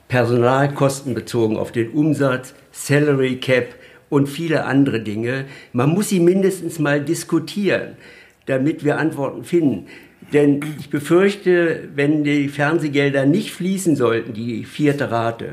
[0.08, 3.72] Personalkosten bezogen auf den Umsatz, Salary Cap,
[4.10, 5.46] und viele andere Dinge.
[5.72, 7.96] Man muss sie mindestens mal diskutieren,
[8.44, 9.86] damit wir Antworten finden.
[10.34, 15.52] Denn ich befürchte, wenn die Fernsehgelder nicht fließen sollten, die vierte Rate,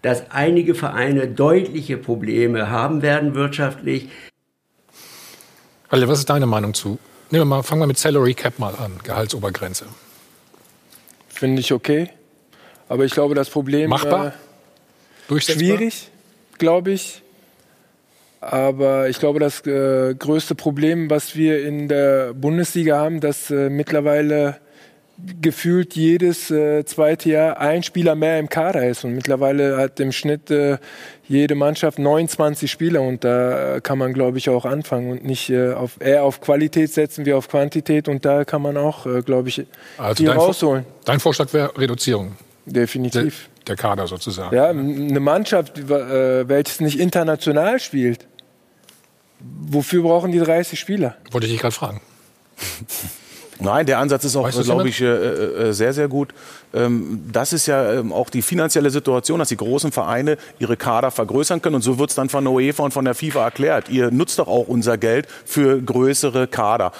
[0.00, 4.08] dass einige Vereine deutliche Probleme haben werden wirtschaftlich.
[5.90, 6.98] Alle, was ist deine Meinung zu
[7.30, 9.84] Nehmen wir mal, fangen wir mit Salary Cap mal an, Gehaltsobergrenze.
[11.28, 12.08] Finde ich okay.
[12.88, 13.90] Aber ich glaube, das Problem.
[13.90, 14.28] Machbar?
[14.28, 14.32] Äh,
[15.28, 15.62] Durchsetzbar?
[15.62, 16.10] schwierig,
[16.56, 17.22] glaube ich.
[18.52, 23.68] Aber ich glaube, das äh, größte Problem, was wir in der Bundesliga haben, dass äh,
[23.70, 24.56] mittlerweile
[25.40, 29.04] gefühlt jedes äh, zweite Jahr ein Spieler mehr im Kader ist.
[29.04, 30.78] Und mittlerweile hat im Schnitt äh,
[31.26, 33.02] jede Mannschaft 29 Spieler.
[33.02, 36.92] Und da kann man, glaube ich, auch anfangen und nicht äh, auf, eher auf Qualität
[36.92, 38.06] setzen wie auf Quantität.
[38.08, 40.84] Und da kann man auch, äh, glaube ich, Also viel dein, Vor- rausholen.
[41.04, 42.36] dein Vorschlag wäre Reduzierung.
[42.66, 43.48] Definitiv.
[43.66, 44.54] Der, der Kader sozusagen.
[44.54, 48.26] Ja, eine Mannschaft, äh, welches nicht international spielt.
[49.40, 51.16] Wofür brauchen die 30 Spieler?
[51.30, 52.00] Wollte ich dich gerade fragen.
[53.60, 56.32] Nein, der Ansatz ist auch, glaube ich, äh, äh, sehr, sehr gut.
[56.72, 61.10] Ähm, das ist ja ähm, auch die finanzielle Situation, dass die großen Vereine ihre Kader
[61.10, 61.76] vergrößern können.
[61.76, 63.88] Und so wird es dann von der UEFA und von der FIFA erklärt.
[63.88, 66.92] Ihr nutzt doch auch unser Geld für größere Kader.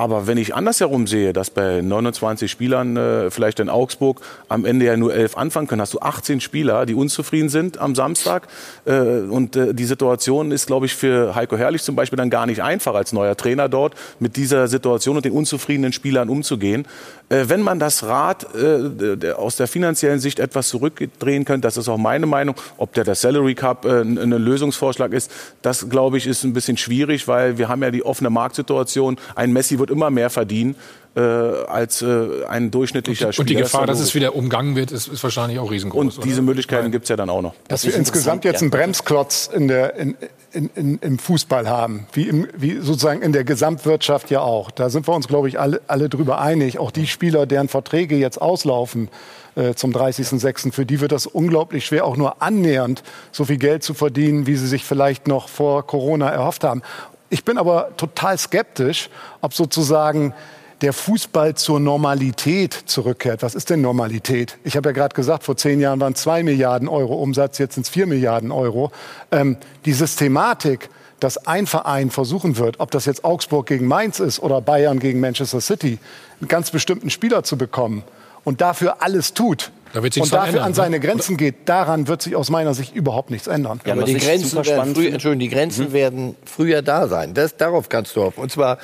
[0.00, 4.86] Aber wenn ich andersherum sehe, dass bei 29 Spielern äh, vielleicht in Augsburg am Ende
[4.86, 8.48] ja nur elf anfangen können, hast du 18 Spieler, die unzufrieden sind am Samstag.
[8.86, 12.46] Äh, und äh, die Situation ist, glaube ich, für Heiko Herrlich zum Beispiel dann gar
[12.46, 16.86] nicht einfach als neuer Trainer dort, mit dieser Situation und den unzufriedenen Spielern umzugehen.
[17.30, 21.88] Äh, wenn man das Rad äh, aus der finanziellen Sicht etwas zurückdrehen könnte, das ist
[21.88, 25.30] auch meine Meinung, ob der, der Salary Cup äh, ein Lösungsvorschlag ist,
[25.62, 29.16] das glaube ich ist ein bisschen schwierig, weil wir haben ja die offene Marktsituation.
[29.36, 30.74] Ein Messi wird immer mehr verdienen
[31.14, 33.42] äh, als äh, ein durchschnittlicher Spieler.
[33.42, 34.14] Und die Gefahr, dass es logisch.
[34.16, 36.18] wieder umgangen wird, ist, ist wahrscheinlich auch riesengroß.
[36.18, 37.54] Und diese Möglichkeiten gibt es ja dann auch noch.
[37.68, 40.16] Dass wir insgesamt jetzt einen Bremsklotz in der, in,
[40.52, 44.70] in, in, im Fußball haben, wie, im, wie sozusagen in der Gesamtwirtschaft ja auch.
[44.70, 46.78] Da sind wir uns, glaube ich, alle, alle drüber einig.
[46.78, 49.08] Auch die Spieler, deren Verträge jetzt auslaufen
[49.54, 53.82] äh, zum 30.06., für die wird das unglaublich schwer, auch nur annähernd so viel Geld
[53.82, 56.82] zu verdienen, wie sie sich vielleicht noch vor Corona erhofft haben.
[57.28, 59.08] Ich bin aber total skeptisch,
[59.40, 60.34] ob sozusagen
[60.82, 63.42] der Fußball zur Normalität zurückkehrt.
[63.42, 64.58] Was ist denn Normalität?
[64.64, 67.84] Ich habe ja gerade gesagt, vor zehn Jahren waren zwei Milliarden Euro Umsatz, jetzt sind
[67.86, 68.90] es vier Milliarden Euro.
[69.30, 70.88] Ähm, die Systematik,
[71.20, 75.20] dass ein Verein versuchen wird, ob das jetzt Augsburg gegen Mainz ist oder Bayern gegen
[75.20, 75.98] Manchester City,
[76.40, 78.02] einen ganz bestimmten Spieler zu bekommen
[78.44, 80.74] und dafür alles tut und dafür ändern, an ne?
[80.74, 83.80] seine Grenzen geht, daran wird sich aus meiner Sicht überhaupt nichts ändern.
[83.88, 85.92] aber die Grenzen, werden früher, Entschuldigung, die Grenzen Mhm.
[85.92, 87.34] werden früher da sein.
[87.34, 88.40] Das, darauf kannst du hoffen.
[88.40, 88.78] Und zwar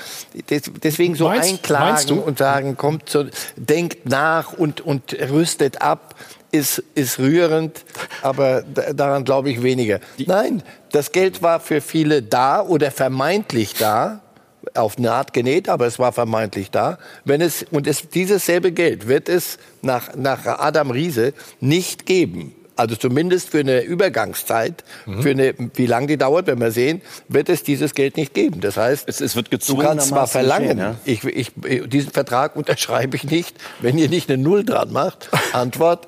[0.50, 2.20] des, deswegen so Meinst- meinst einklagen du?
[2.22, 6.14] und sagen, kommt zu, denkt nach und, und rüstet ab,
[6.52, 7.84] ist, ist rührend,
[8.22, 10.00] aber da- daran glaube ich weniger.
[10.18, 14.20] Nein, das Geld war für viele da oder vermeintlich da.
[14.76, 16.98] Auf eine Art genäht, aber es war vermeintlich da.
[17.24, 22.54] Wenn es, und es, dieses selbe Geld wird es nach, nach Adam Riese nicht geben.
[22.78, 25.22] Also zumindest für eine Übergangszeit, Mhm.
[25.22, 28.60] für eine, wie lange die dauert, wenn wir sehen, wird es dieses Geld nicht geben.
[28.60, 30.94] Das heißt, Es, es wird du kannst zwar verlangen, ja?
[31.06, 31.52] ich, ich,
[31.86, 35.30] diesen Vertrag unterschreibe ich nicht, wenn ihr nicht eine Null dran macht.
[35.52, 36.06] Antwort,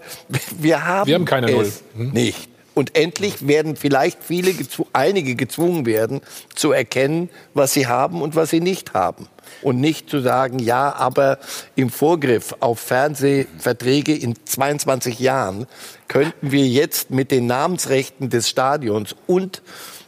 [0.58, 1.72] wir haben, Wir haben keine Null.
[1.96, 2.10] Hm?
[2.10, 2.47] nicht.
[2.78, 4.54] Und endlich werden vielleicht viele,
[4.92, 6.20] einige gezwungen werden,
[6.54, 9.26] zu erkennen, was sie haben und was sie nicht haben.
[9.62, 11.40] Und nicht zu sagen, ja, aber
[11.74, 15.66] im Vorgriff auf Fernsehverträge in 22 Jahren
[16.06, 19.60] könnten wir jetzt mit den Namensrechten des Stadions und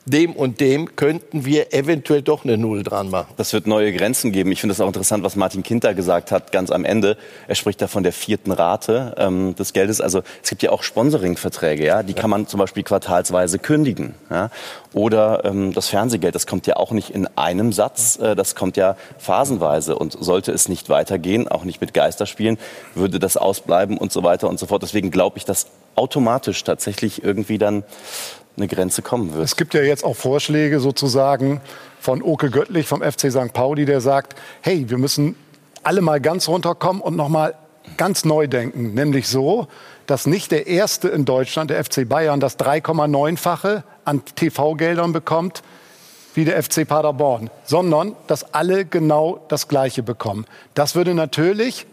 [0.07, 3.35] dem und dem könnten wir eventuell doch eine Null dran machen.
[3.37, 4.51] Das wird neue Grenzen geben.
[4.51, 7.17] Ich finde das auch interessant, was Martin Kinter gesagt hat, ganz am Ende.
[7.49, 10.01] Er spricht da von der vierten Rate ähm, des Geldes.
[10.01, 14.15] Also es gibt ja auch Sponsoringverträge, ja, die kann man zum Beispiel quartalsweise kündigen.
[14.31, 14.51] Ja?
[14.95, 18.77] Oder ähm, das Fernsehgeld, das kommt ja auch nicht in einem Satz, äh, das kommt
[18.77, 19.97] ja phasenweise.
[19.97, 22.59] Und sollte es nicht weitergehen, auch nicht mit Geisterspielen,
[22.95, 24.83] würde das ausbleiben und so weiter und so fort.
[24.83, 27.85] Deswegen glaube ich, dass automatisch tatsächlich irgendwie dann
[28.61, 29.45] eine Grenze kommen wird.
[29.45, 31.61] Es gibt ja jetzt auch Vorschläge sozusagen
[31.99, 33.53] von Oke Göttlich vom FC St.
[33.53, 35.35] Pauli, der sagt, hey, wir müssen
[35.83, 37.55] alle mal ganz runterkommen und noch mal
[37.97, 39.67] ganz neu denken, nämlich so,
[40.07, 45.63] dass nicht der erste in Deutschland, der FC Bayern, das 3,9-fache an TV-Geldern bekommt
[46.35, 50.47] wie der FC Paderborn, sondern dass alle genau das Gleiche bekommen.
[50.75, 51.87] Das würde natürlich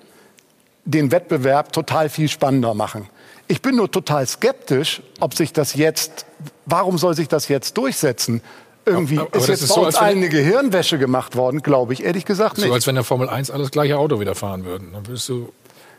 [0.86, 3.10] den Wettbewerb total viel spannender machen.
[3.48, 6.26] Ich bin nur total skeptisch, ob sich das jetzt,
[6.66, 8.42] warum soll sich das jetzt durchsetzen?
[8.86, 11.36] Irgendwie Aber- aber ist jetzt ist bei so, uns als wenn- allen eine Gehirnwäsche gemacht
[11.36, 12.74] worden, glaube ich, ehrlich gesagt So nicht.
[12.74, 14.90] als wenn der Formel 1 alles gleiche Auto wieder fahren würden.
[14.94, 15.50] Dann würdest du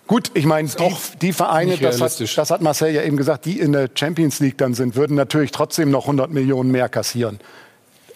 [0.07, 3.61] Gut, ich meine, die, die Vereine, das hat, das hat Marcel ja eben gesagt, die
[3.61, 7.41] in der Champions League dann sind, würden natürlich trotzdem noch 100 Millionen mehr kassieren.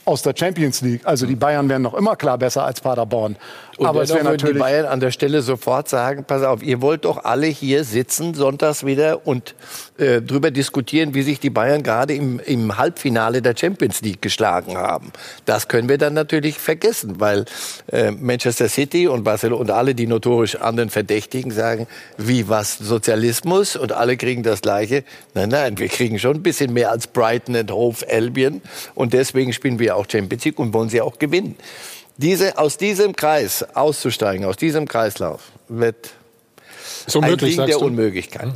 [0.06, 1.02] aus der Champions League.
[1.04, 3.36] Also die Bayern wären noch immer klar besser als Paderborn.
[3.82, 6.80] Und Aber wäre dennoch würden die Bayern an der Stelle sofort sagen, pass auf, ihr
[6.80, 9.54] wollt doch alle hier sitzen sonntags wieder und
[9.98, 14.76] äh, drüber diskutieren, wie sich die Bayern gerade im, im Halbfinale der Champions League geschlagen
[14.76, 15.12] haben.
[15.44, 17.44] Das können wir dann natürlich vergessen, weil
[17.90, 23.76] äh, Manchester City und Barcelona und alle die notorisch anderen Verdächtigen sagen, wie was Sozialismus
[23.76, 25.04] und alle kriegen das Gleiche.
[25.34, 28.62] Nein, nein, wir kriegen schon ein bisschen mehr als Brighton and Hove Albion
[28.94, 31.56] und deswegen spielen wir auch Champions League und wollen sie auch gewinnen.
[32.16, 36.10] Diese, aus diesem Kreis auszusteigen, aus diesem Kreislauf, wird
[37.06, 37.86] So ein möglich, Ding sagst der du?
[37.86, 38.48] Unmöglichkeit.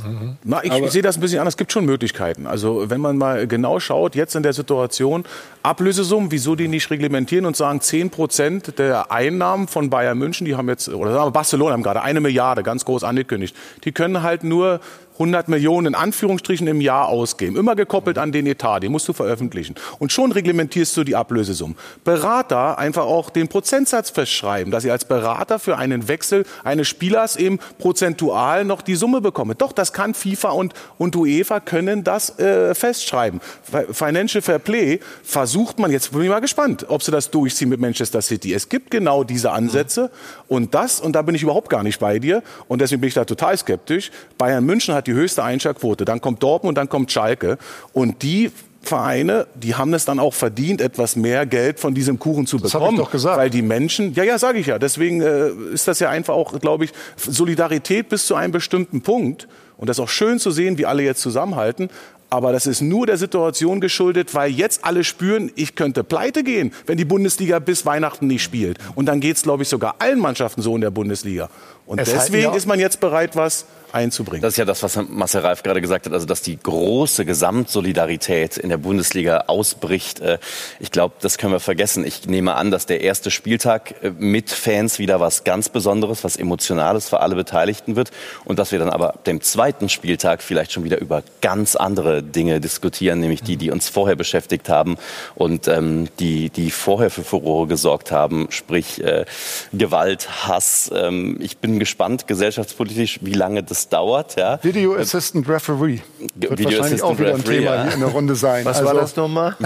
[0.43, 1.53] Na, ich sehe das ein bisschen anders.
[1.53, 2.47] Es gibt schon Möglichkeiten.
[2.47, 5.25] Also wenn man mal genau schaut, jetzt in der Situation,
[5.63, 10.55] Ablösesummen, wieso die nicht reglementieren und sagen, 10 Prozent der Einnahmen von Bayern München, die
[10.55, 14.23] haben jetzt, oder sagen wir Barcelona haben gerade eine Milliarde, ganz groß angekündigt, die können
[14.23, 14.79] halt nur
[15.19, 17.55] 100 Millionen in Anführungsstrichen im Jahr ausgeben.
[17.55, 19.75] Immer gekoppelt an den Etat, den musst du veröffentlichen.
[19.99, 21.75] Und schon reglementierst du die Ablösesummen.
[22.03, 27.35] Berater einfach auch den Prozentsatz festschreiben, dass sie als Berater für einen Wechsel eines Spielers
[27.35, 29.55] eben prozentual noch die Summe bekommen.
[29.57, 33.41] Doch, das kann FIFA und, und UEFA können das äh, festschreiben.
[33.63, 37.69] Fi- Financial Fair Play versucht man, jetzt bin ich mal gespannt, ob sie das durchziehen
[37.69, 38.53] mit Manchester City.
[38.53, 40.11] Es gibt genau diese Ansätze
[40.47, 43.13] und das, und da bin ich überhaupt gar nicht bei dir und deswegen bin ich
[43.15, 44.11] da total skeptisch.
[44.37, 47.57] Bayern München hat die höchste Einschaltquote, dann kommt Dortmund und dann kommt Schalke
[47.93, 48.51] und die
[48.87, 52.97] Vereine, die haben es dann auch verdient, etwas mehr Geld von diesem Kuchen zu bekommen.
[52.97, 53.37] doch gesagt.
[53.37, 54.79] Weil die Menschen, ja, ja, sage ich ja.
[54.79, 59.47] Deswegen äh, ist das ja einfach auch, glaube ich, Solidarität bis zu einem bestimmten Punkt.
[59.77, 61.89] Und das ist auch schön zu sehen, wie alle jetzt zusammenhalten.
[62.29, 66.73] Aber das ist nur der Situation geschuldet, weil jetzt alle spüren, ich könnte pleite gehen,
[66.85, 68.79] wenn die Bundesliga bis Weihnachten nicht spielt.
[68.95, 71.49] Und dann geht es, glaube ich, sogar allen Mannschaften so in der Bundesliga.
[71.85, 74.41] Und Es deswegen ist man jetzt bereit, was einzubringen.
[74.41, 78.57] Das ist ja das, was Marcel Reif gerade gesagt hat, also dass die große Gesamtsolidarität
[78.57, 80.19] in der Bundesliga ausbricht.
[80.19, 80.39] Äh,
[80.79, 82.05] Ich glaube, das können wir vergessen.
[82.05, 86.35] Ich nehme an, dass der erste Spieltag äh, mit Fans wieder was ganz Besonderes, was
[86.35, 88.11] Emotionales für alle Beteiligten wird
[88.45, 92.23] und dass wir dann aber ab dem zweiten Spieltag vielleicht schon wieder über ganz andere
[92.23, 94.97] Dinge diskutieren, nämlich die, die uns vorher beschäftigt haben
[95.35, 99.25] und ähm, die, die vorher für Furore gesorgt haben, sprich äh,
[99.73, 100.91] Gewalt, Hass.
[100.93, 104.35] Ähm, ich bin gespannt, gesellschaftspolitisch, wie lange das dauert.
[104.37, 104.59] Ja.
[104.63, 105.99] Video Assistant Referee.
[106.35, 107.83] Wird Video wahrscheinlich auch Assistant wieder ein Referee, Thema ja.
[107.83, 108.65] hier in der Runde sein.
[108.65, 109.55] Was war das nochmal?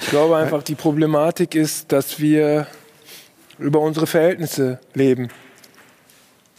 [0.00, 2.66] Ich glaube einfach, die Problematik ist, dass wir
[3.58, 5.28] über unsere Verhältnisse leben.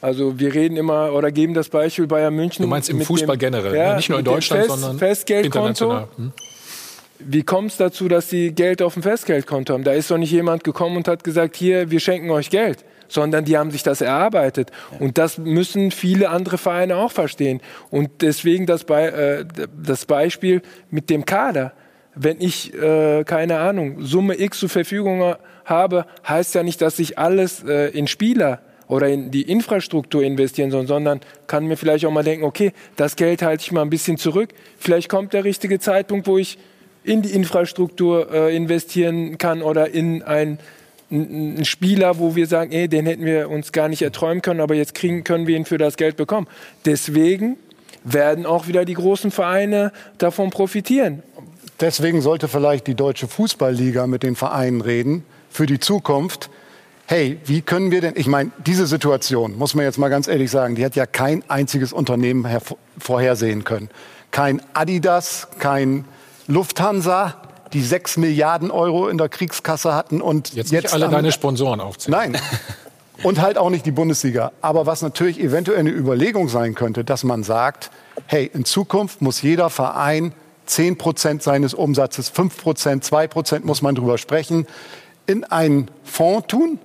[0.02, 2.64] Also wir reden immer oder geben das Beispiel Bayern München.
[2.64, 3.96] Du meinst im mit Fußball dem- generell, ja, ne?
[3.98, 5.68] nicht nur in Deutschland, Fest, sondern Festgeldkonto.
[5.68, 6.08] international.
[6.18, 6.32] Hm?
[7.20, 9.84] Wie kommt es dazu, dass sie Geld auf dem Festgeldkonto haben?
[9.84, 13.46] Da ist doch nicht jemand gekommen und hat gesagt, hier, wir schenken euch Geld, sondern
[13.46, 14.72] die haben sich das erarbeitet.
[15.00, 17.62] Und das müssen viele andere Vereine auch verstehen.
[17.90, 19.46] Und deswegen das, Be äh,
[19.82, 21.74] das Beispiel mit dem Kader.
[22.16, 25.36] Wenn ich, äh, keine Ahnung, Summe X zur Verfügung
[25.66, 30.70] habe, heißt ja nicht, dass ich alles äh, in Spieler oder in die Infrastruktur investieren
[30.70, 33.90] soll, sondern kann mir vielleicht auch mal denken, okay, das Geld halte ich mal ein
[33.90, 34.50] bisschen zurück.
[34.78, 36.58] Vielleicht kommt der richtige Zeitpunkt, wo ich
[37.04, 40.60] in die Infrastruktur äh, investieren kann oder in ein
[41.12, 44.76] ein Spieler, wo wir sagen, ey, den hätten wir uns gar nicht erträumen können, aber
[44.76, 46.48] jetzt kriegen, können wir ihn für das Geld bekommen.
[46.86, 47.58] Deswegen
[48.04, 51.22] werden auch wieder die großen Vereine davon profitieren.
[51.80, 56.50] Deswegen sollte vielleicht die deutsche Fußballliga mit den Vereinen reden für die Zukunft.
[57.08, 60.50] Hey, wie können wir denn, ich meine, diese Situation, muss man jetzt mal ganz ehrlich
[60.50, 62.48] sagen, die hat ja kein einziges Unternehmen
[62.98, 63.90] vorhersehen können.
[64.32, 66.06] Kein Adidas, kein
[66.48, 67.42] Lufthansa,
[67.74, 71.80] die sechs Milliarden Euro in der Kriegskasse hatten und Jetzt, jetzt, nicht alle deine Sponsoren
[71.80, 72.32] aufzählen.
[72.34, 72.42] Nein.
[73.24, 74.52] Und halt auch nicht die Bundesliga.
[74.62, 77.92] Aber was natürlich eventuell eine Überlegung sein könnte, dass man sagt,
[78.26, 80.34] hey, in Zukunft muss jeder Verein
[80.66, 84.66] 10 Prozent seines Umsatzes, 5 Prozent, 2 Prozent muss man drüber sprechen,
[85.28, 86.80] in einen Fonds tun.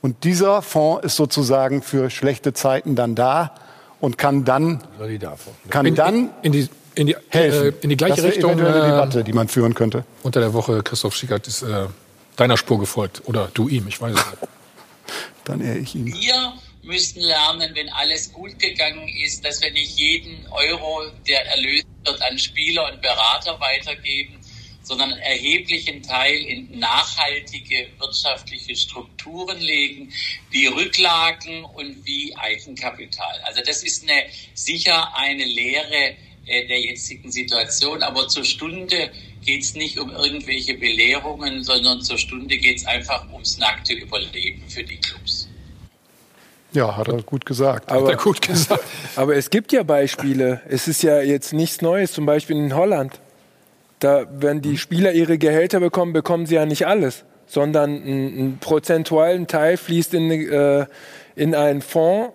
[0.00, 3.54] Und dieser Fonds ist sozusagen für schlechte Zeiten dann da
[4.00, 4.80] und kann dann,
[5.70, 7.68] kann In- dann in die, in die, helfen.
[7.68, 8.52] äh, in die gleiche das Richtung.
[8.52, 10.04] eventuell eine äh, Debatte, die man führen könnte.
[10.22, 11.86] Unter der Woche, Christoph Schickert ist äh,
[12.36, 13.22] deiner Spur gefolgt.
[13.26, 14.38] Oder du ihm, ich weiß es nicht.
[15.44, 16.06] Dann eher ich ihn.
[16.06, 21.86] Wir müssen lernen, wenn alles gut gegangen ist, dass wir nicht jeden Euro, der erlöst
[22.04, 24.38] wird, an Spieler und Berater weitergeben,
[24.82, 30.12] sondern einen erheblichen Teil in nachhaltige wirtschaftliche Strukturen legen,
[30.50, 33.40] wie Rücklagen und wie Eigenkapital.
[33.44, 36.16] Also das ist eine, sicher eine Lehre
[36.46, 39.10] äh, der jetzigen Situation, aber zur Stunde
[39.44, 44.62] geht es nicht um irgendwelche Belehrungen, sondern zur Stunde geht es einfach ums nackte Überleben
[44.68, 45.48] für die Clubs.
[46.72, 47.90] Ja, hat er gut gesagt.
[47.90, 48.84] Aber, gut gesagt.
[49.16, 50.60] aber es gibt ja Beispiele.
[50.68, 53.20] Es ist ja jetzt nichts Neues, zum Beispiel in Holland.
[54.00, 58.58] Da, wenn die Spieler ihre Gehälter bekommen, bekommen sie ja nicht alles, sondern ein, ein
[58.58, 60.86] prozentualen Teil fließt in, äh,
[61.36, 62.32] in einen Fonds,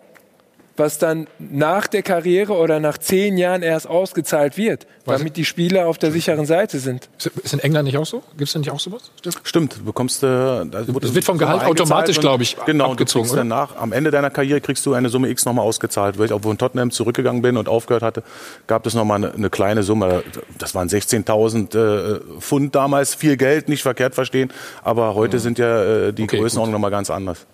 [0.79, 5.87] was dann nach der Karriere oder nach zehn Jahren erst ausgezahlt wird, damit die Spieler
[5.87, 7.09] auf der sicheren Seite sind.
[7.17, 8.23] Ist in England nicht auch so?
[8.37, 9.11] Gibt es denn nicht auch sowas?
[9.43, 10.23] Stimmt, du bekommst.
[10.23, 13.29] Äh, das wird vom Gehalt automatisch, glaube ich, genau, abgezogen.
[13.35, 16.17] Danach, am Ende deiner Karriere kriegst du eine Summe X nochmal ausgezahlt.
[16.17, 18.23] Weil ich, obwohl in Tottenham zurückgegangen bin und aufgehört hatte,
[18.67, 20.23] gab es nochmal eine, eine kleine Summe.
[20.57, 23.15] Das waren 16.000 äh, Pfund damals.
[23.15, 24.51] Viel Geld, nicht verkehrt verstehen.
[24.83, 25.41] Aber heute ja.
[25.41, 27.45] sind ja äh, die okay, Größenordnungen nochmal ganz anders.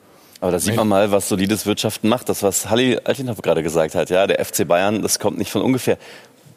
[0.45, 2.29] Aber da sieht man mal, was solides Wirtschaften macht.
[2.29, 5.63] Das, was Halli Altindorf gerade gesagt hat, ja, der FC Bayern, das kommt nicht von
[5.63, 5.97] ungefähr.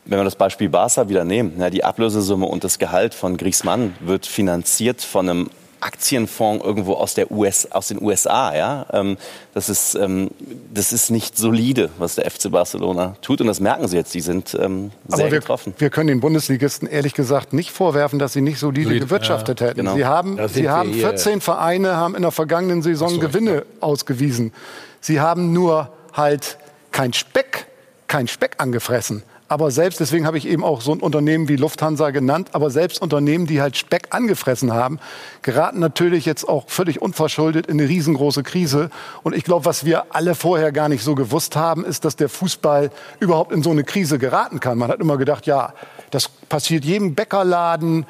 [0.04, 3.94] Wenn wir das Beispiel Barca wieder nehmen, ja, die Ablösesumme und das Gehalt von Griezmann
[4.00, 8.54] wird finanziert von einem Aktienfonds irgendwo aus, der US, aus den USA.
[8.54, 8.86] Ja?
[8.92, 9.16] Ähm,
[9.54, 10.30] das, ist, ähm,
[10.72, 13.40] das ist nicht solide, was der FC Barcelona tut.
[13.40, 14.14] Und das merken sie jetzt.
[14.14, 15.74] Die sind ähm, sehr Aber wir, getroffen.
[15.78, 19.68] Wir können den Bundesligisten ehrlich gesagt nicht vorwerfen, dass sie nicht solide, solide gewirtschaftet ja,
[19.68, 19.78] hätten.
[19.78, 19.94] Genau.
[19.94, 24.52] Sie haben, sie haben 14 Vereine haben in der vergangenen Saison so, Gewinne ausgewiesen.
[25.00, 26.58] Sie haben nur halt
[26.92, 27.66] kein Speck,
[28.06, 29.22] kein Speck angefressen.
[29.50, 33.00] Aber selbst, deswegen habe ich eben auch so ein Unternehmen wie Lufthansa genannt, aber selbst
[33.00, 34.98] Unternehmen, die halt Speck angefressen haben,
[35.40, 38.90] geraten natürlich jetzt auch völlig unverschuldet in eine riesengroße Krise.
[39.22, 42.28] Und ich glaube, was wir alle vorher gar nicht so gewusst haben, ist, dass der
[42.28, 42.90] Fußball
[43.20, 44.76] überhaupt in so eine Krise geraten kann.
[44.76, 45.72] Man hat immer gedacht, ja,
[46.10, 48.04] das passiert jedem Bäckerladen,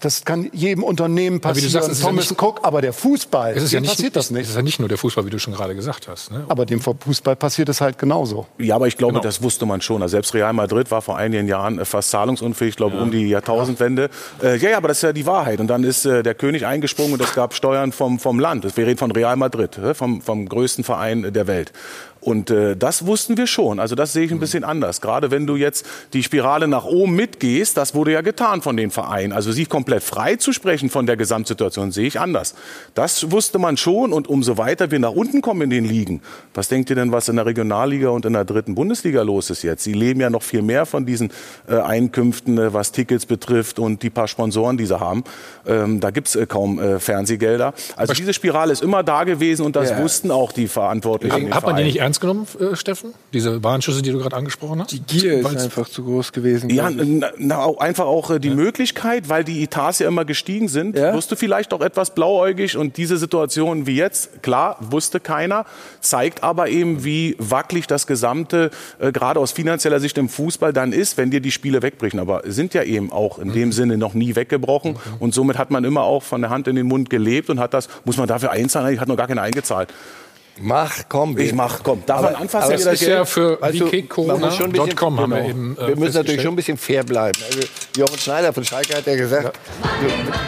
[0.00, 1.76] das kann jedem Unternehmen passieren.
[1.76, 4.44] Aber sagst, Thomas ja Cook, aber der Fußball, es ist ja nicht, passiert das nicht.
[4.44, 6.30] Es ist ja nicht nur der Fußball, wie du schon gerade gesagt hast.
[6.30, 6.44] Ne?
[6.48, 8.46] Aber dem Fußball passiert es halt genauso.
[8.58, 9.22] Ja, aber ich glaube, genau.
[9.22, 10.02] das wusste man schon.
[10.02, 13.02] Also selbst Real Madrid war vor einigen Jahren äh, fast zahlungsunfähig, ich glaube ja.
[13.02, 14.10] um die Jahrtausendwende.
[14.42, 14.48] Ja.
[14.48, 15.60] Äh, ja, ja, aber das ist ja die Wahrheit.
[15.60, 18.76] Und dann ist äh, der König eingesprungen und es gab Steuern vom, vom Land.
[18.76, 21.72] Wir reden von Real Madrid, äh, vom, vom größten Verein der Welt.
[22.20, 23.80] Und äh, das wussten wir schon.
[23.80, 25.00] Also das sehe ich ein bisschen anders.
[25.00, 28.90] Gerade wenn du jetzt die Spirale nach oben mitgehst, das wurde ja getan von den
[28.90, 29.32] Vereinen.
[29.32, 32.54] Also sie komplett frei zu sprechen von der Gesamtsituation sehe ich anders.
[32.94, 34.12] Das wusste man schon.
[34.12, 36.20] Und umso weiter wir nach unten kommen in den Ligen,
[36.54, 39.62] was denkt ihr denn, was in der Regionalliga und in der dritten Bundesliga los ist
[39.62, 39.84] jetzt?
[39.84, 41.30] Sie leben ja noch viel mehr von diesen
[41.68, 45.24] äh, Einkünften, äh, was Tickets betrifft und die paar Sponsoren, die sie haben.
[45.66, 47.74] Ähm, da gibt's äh, kaum äh, Fernsehgelder.
[47.96, 49.98] Also diese Spirale ist immer da gewesen und das ja.
[50.02, 51.54] wussten auch die Verantwortlichen.
[51.54, 53.14] Hat man die nicht ernst genommen, äh, Steffen?
[53.32, 54.92] Diese Warnschüsse, die du gerade angesprochen hast?
[54.92, 56.70] Die Gier ist einfach zu groß gewesen.
[56.70, 58.54] Ja, na, na, auch, einfach auch äh, die ja.
[58.54, 61.14] Möglichkeit, weil die Etats ja immer gestiegen sind, ja?
[61.14, 65.64] wirst du vielleicht auch etwas blauäugig und diese Situation wie jetzt, klar, wusste keiner,
[66.00, 70.92] zeigt aber eben, wie wackelig das Gesamte, äh, gerade aus finanzieller Sicht im Fußball dann
[70.92, 72.20] ist, wenn dir die Spiele wegbrechen.
[72.20, 73.52] Aber sind ja eben auch in mhm.
[73.54, 74.98] dem Sinne noch nie weggebrochen mhm.
[75.18, 77.74] und somit hat man immer auch von der Hand in den Mund gelebt und hat
[77.74, 79.88] das, muss man dafür einzahlen, ich hat noch gar keine eingezahlt.
[80.60, 81.38] Mach, komm.
[81.38, 82.02] Ich mach, komm.
[82.06, 82.72] Darf man anfassen?
[82.72, 86.56] Das ist ja für weißt www.corona.com haben wir eben äh, Wir müssen natürlich schon ein
[86.56, 87.38] bisschen fair bleiben.
[87.46, 87.60] Also,
[87.96, 89.58] Jochen Schneider von Schalke hat ja gesagt,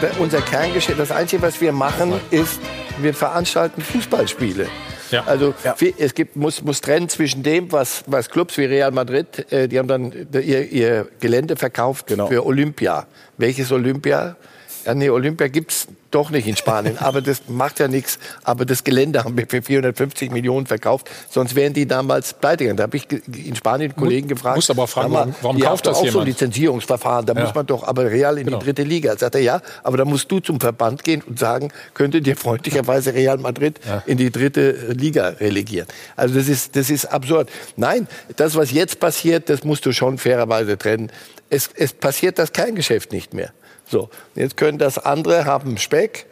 [0.01, 0.09] ja.
[0.19, 2.59] unser Kerngeschäft, das Einzige, was wir machen, ist,
[2.99, 4.67] wir veranstalten Fußballspiele.
[5.11, 5.23] Ja.
[5.25, 5.75] Also ja.
[5.97, 9.77] es gibt, muss, muss trennen zwischen dem, was, was Clubs wie Real Madrid, äh, die
[9.77, 12.27] haben dann ihr, ihr Gelände verkauft genau.
[12.27, 13.07] für Olympia.
[13.37, 14.37] Welches Olympia?
[14.85, 16.97] Ja, nee, Olympia gibt's doch nicht in Spanien.
[16.97, 18.19] Aber das macht ja nichts.
[18.43, 21.09] Aber das Gelände haben wir für 450 Millionen verkauft.
[21.29, 22.77] Sonst wären die damals pleite gegangen.
[22.77, 24.57] Da habe ich in Spanien Kollegen gefragt.
[24.57, 26.13] Muss aber fragen, warum, warum kauft das auch jemand?
[26.13, 27.25] so ein Lizenzierungsverfahren.
[27.25, 27.41] Da ja.
[27.41, 28.59] muss man doch aber Real in genau.
[28.59, 29.17] die dritte Liga.
[29.17, 33.13] Sagt er, ja, aber da musst du zum Verband gehen und sagen, könntet ihr freundlicherweise
[33.13, 34.03] Real Madrid ja.
[34.05, 35.87] in die dritte Liga relegieren.
[36.15, 37.49] Also das ist, das ist absurd.
[37.75, 41.11] Nein, das, was jetzt passiert, das musst du schon fairerweise trennen.
[41.49, 43.51] Es, es passiert das kein Geschäft nicht mehr.
[43.91, 46.25] So, jetzt können das andere haben Speck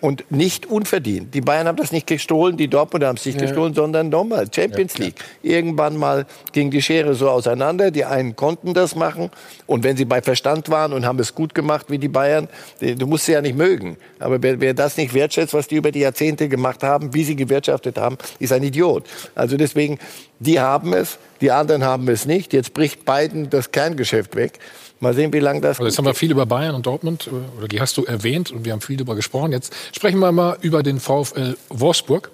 [0.00, 1.32] und nicht unverdient.
[1.32, 3.46] Die Bayern haben das nicht gestohlen, die Dortmunder haben es nicht ja.
[3.46, 5.24] gestohlen, sondern nochmal Champions ja, League.
[5.42, 7.92] Irgendwann mal ging die Schere so auseinander.
[7.92, 9.30] Die einen konnten das machen
[9.66, 12.48] und wenn sie bei Verstand waren und haben es gut gemacht wie die Bayern,
[12.80, 13.96] du musst sie ja nicht mögen.
[14.18, 17.36] Aber wer, wer das nicht wertschätzt, was die über die Jahrzehnte gemacht haben, wie sie
[17.36, 19.04] gewirtschaftet haben, ist ein Idiot.
[19.36, 19.98] Also deswegen,
[20.40, 22.52] die haben es, die anderen haben es nicht.
[22.52, 24.58] Jetzt bricht beiden das Kerngeschäft weg.
[25.00, 25.78] Mal sehen, wie lange das.
[25.78, 28.50] Also jetzt haben wir viel über Bayern und Dortmund, äh, oder die hast du erwähnt
[28.50, 29.52] und wir haben viel darüber gesprochen.
[29.52, 32.30] Jetzt sprechen wir mal über den VfL Wolfsburg.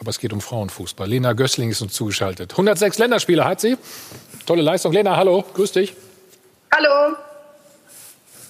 [0.00, 1.08] Aber es geht um Frauenfußball.
[1.08, 2.52] Lena Gößling ist uns zugeschaltet.
[2.52, 3.76] 106 Länderspiele hat sie.
[4.44, 4.92] Tolle Leistung.
[4.92, 5.94] Lena, hallo, grüß dich.
[6.74, 7.16] Hallo.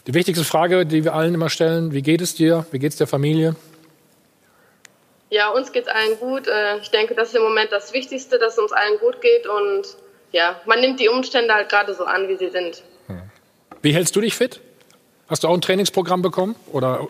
[0.06, 2.66] Die wichtigste Frage, die wir allen immer stellen, wie geht es dir?
[2.70, 3.56] Wie geht es der Familie?
[5.30, 6.46] Ja, uns geht es allen gut.
[6.46, 9.46] Äh, ich denke, das ist im Moment das Wichtigste, dass es uns allen gut geht.
[9.46, 9.96] Und
[10.32, 12.82] ja, man nimmt die Umstände halt gerade so an, wie sie sind.
[13.84, 14.60] Wie hältst du dich fit?
[15.28, 16.56] Hast du auch ein Trainingsprogramm bekommen?
[16.72, 17.06] Oder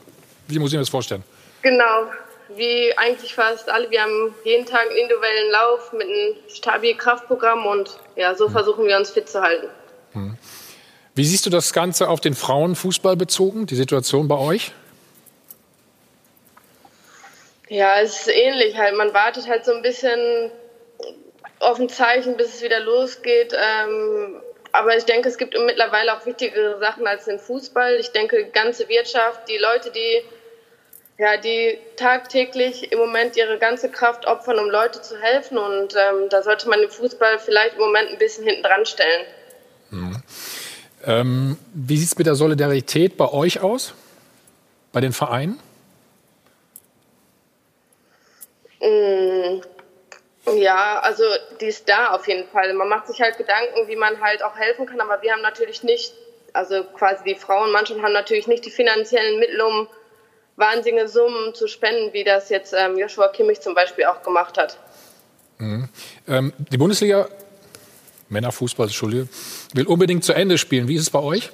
[0.49, 1.23] wie muss ich mir das vorstellen?
[1.63, 2.11] Genau,
[2.57, 3.89] wie eigentlich fast alle.
[3.93, 8.89] Wir haben jeden Tag einen individuellen Lauf mit einem stabilen Kraftprogramm und ja, so versuchen
[8.89, 9.69] wir uns fit zu halten.
[10.15, 10.37] Hm.
[11.15, 14.73] Wie siehst du das Ganze auf den Frauenfußball bezogen, die Situation bei euch?
[17.69, 18.97] Ja, es ist ähnlich halt.
[18.97, 20.51] Man wartet halt so ein bisschen
[21.61, 23.53] auf ein Zeichen, bis es wieder losgeht.
[23.53, 24.41] Ähm,
[24.75, 27.95] aber ich denke, es gibt mittlerweile auch wichtigere Sachen als den Fußball.
[27.95, 30.23] Ich denke, die ganze Wirtschaft, die Leute, die
[31.17, 35.59] ja, die tagtäglich im Moment ihre ganze Kraft opfern, um Leute zu helfen.
[35.59, 39.27] Und ähm, da sollte man den Fußball vielleicht im Moment ein bisschen hinten dran stellen.
[39.91, 40.23] Mhm.
[41.05, 43.95] Ähm, wie sieht es mit der Solidarität bei euch aus?
[44.93, 45.61] Bei den Vereinen?
[48.81, 49.61] Mm,
[50.53, 51.25] ja, also
[51.61, 52.73] die ist da auf jeden Fall.
[52.75, 55.83] Man macht sich halt Gedanken, wie man halt auch helfen kann, aber wir haben natürlich
[55.83, 56.13] nicht,
[56.53, 59.89] also quasi die Frauenmannschaft haben natürlich nicht die finanziellen Mittel, um
[60.57, 64.79] wahnsinnige Summen zu spenden, wie das jetzt ähm, Joshua Kimmich zum Beispiel auch gemacht hat.
[65.59, 65.89] Mhm.
[66.29, 67.29] Ähm, die Bundesliga,
[68.29, 69.29] Männerfußball, Entschuldige,
[69.73, 70.89] will unbedingt zu Ende spielen.
[70.89, 71.51] Wie ist es bei euch?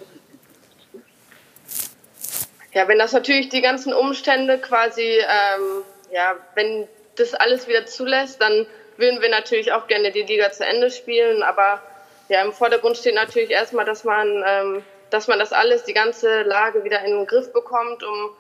[2.73, 5.83] Ja, wenn das natürlich die ganzen Umstände quasi, ähm,
[6.13, 6.87] ja, wenn
[7.17, 8.67] das alles wieder zulässt, dann
[9.01, 11.43] würden wir natürlich auch gerne die Liga zu Ende spielen.
[11.43, 11.83] Aber
[12.29, 16.43] ja, im Vordergrund steht natürlich erstmal, dass man, ähm, dass man das alles, die ganze
[16.43, 18.31] Lage wieder in den Griff bekommt, um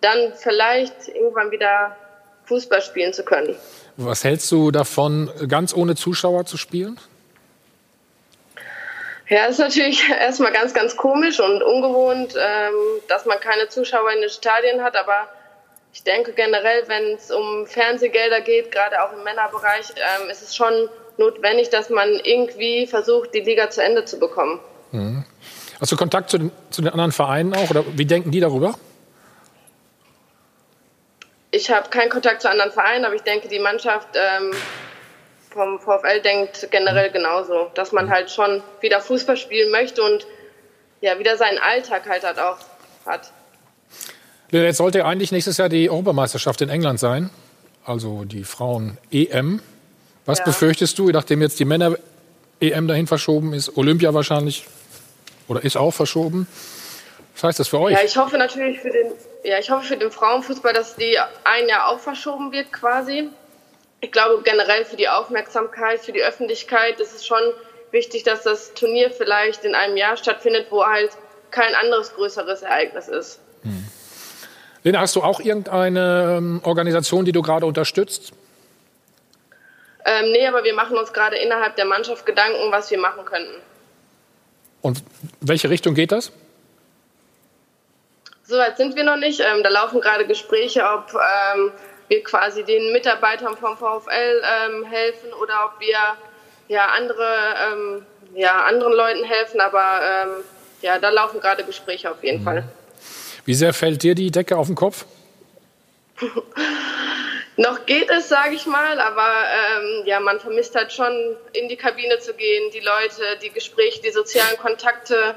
[0.00, 1.96] dann vielleicht irgendwann wieder
[2.46, 3.56] Fußball spielen zu können.
[3.96, 6.98] Was hältst du davon, ganz ohne Zuschauer zu spielen?
[9.28, 12.74] Ja, ist natürlich erstmal ganz, ganz komisch und ungewohnt, ähm,
[13.08, 15.28] dass man keine Zuschauer in den Stadien hat, aber
[15.96, 20.54] ich denke generell, wenn es um Fernsehgelder geht, gerade auch im Männerbereich, ähm, ist es
[20.54, 24.60] schon notwendig, dass man irgendwie versucht, die Liga zu Ende zu bekommen.
[24.92, 25.24] Mhm.
[25.80, 28.74] Hast du Kontakt zu den, zu den anderen Vereinen auch oder wie denken die darüber?
[31.50, 34.50] Ich habe keinen Kontakt zu anderen Vereinen, aber ich denke, die Mannschaft ähm,
[35.48, 40.26] vom VfL denkt generell genauso, dass man halt schon wieder Fußball spielen möchte und
[41.00, 42.58] ja, wieder seinen Alltag halt, halt auch
[43.06, 43.32] hat.
[44.64, 47.30] Jetzt sollte eigentlich nächstes Jahr die Europameisterschaft in England sein,
[47.84, 49.60] also die Frauen-EM.
[50.24, 50.44] Was ja.
[50.44, 54.66] befürchtest du, nachdem jetzt die Männer-EM dahin verschoben ist, Olympia wahrscheinlich
[55.48, 56.48] oder ist auch verschoben?
[57.34, 57.94] Was heißt das für euch?
[57.94, 59.12] Ja, ich hoffe natürlich für den,
[59.44, 63.28] ja, ich hoffe für den Frauenfußball, dass die ein Jahr auch verschoben wird quasi.
[64.00, 67.40] Ich glaube generell für die Aufmerksamkeit, für die Öffentlichkeit ist es schon
[67.90, 71.10] wichtig, dass das Turnier vielleicht in einem Jahr stattfindet, wo halt
[71.50, 73.38] kein anderes größeres Ereignis ist.
[73.62, 73.86] Hm.
[74.86, 78.32] Lena, hast du auch irgendeine ähm, Organisation, die du gerade unterstützt?
[80.04, 83.60] Ähm, nee, aber wir machen uns gerade innerhalb der Mannschaft Gedanken, was wir machen könnten.
[84.82, 85.02] Und
[85.40, 86.30] welche Richtung geht das?
[88.44, 89.40] Soweit sind wir noch nicht.
[89.40, 91.72] Ähm, da laufen gerade Gespräche, ob ähm,
[92.06, 95.98] wir quasi den Mitarbeitern vom VfL ähm, helfen oder ob wir
[96.68, 97.26] ja, andere,
[97.72, 98.06] ähm,
[98.36, 99.60] ja, anderen Leuten helfen.
[99.60, 100.44] Aber ähm,
[100.80, 102.44] ja, da laufen gerade Gespräche auf jeden mhm.
[102.44, 102.64] Fall.
[103.46, 105.06] Wie sehr fällt dir die Decke auf den Kopf?
[107.56, 111.76] Noch geht es, sage ich mal, aber ähm, ja, man vermisst halt schon, in die
[111.76, 115.36] Kabine zu gehen, die Leute, die Gespräche, die sozialen Kontakte.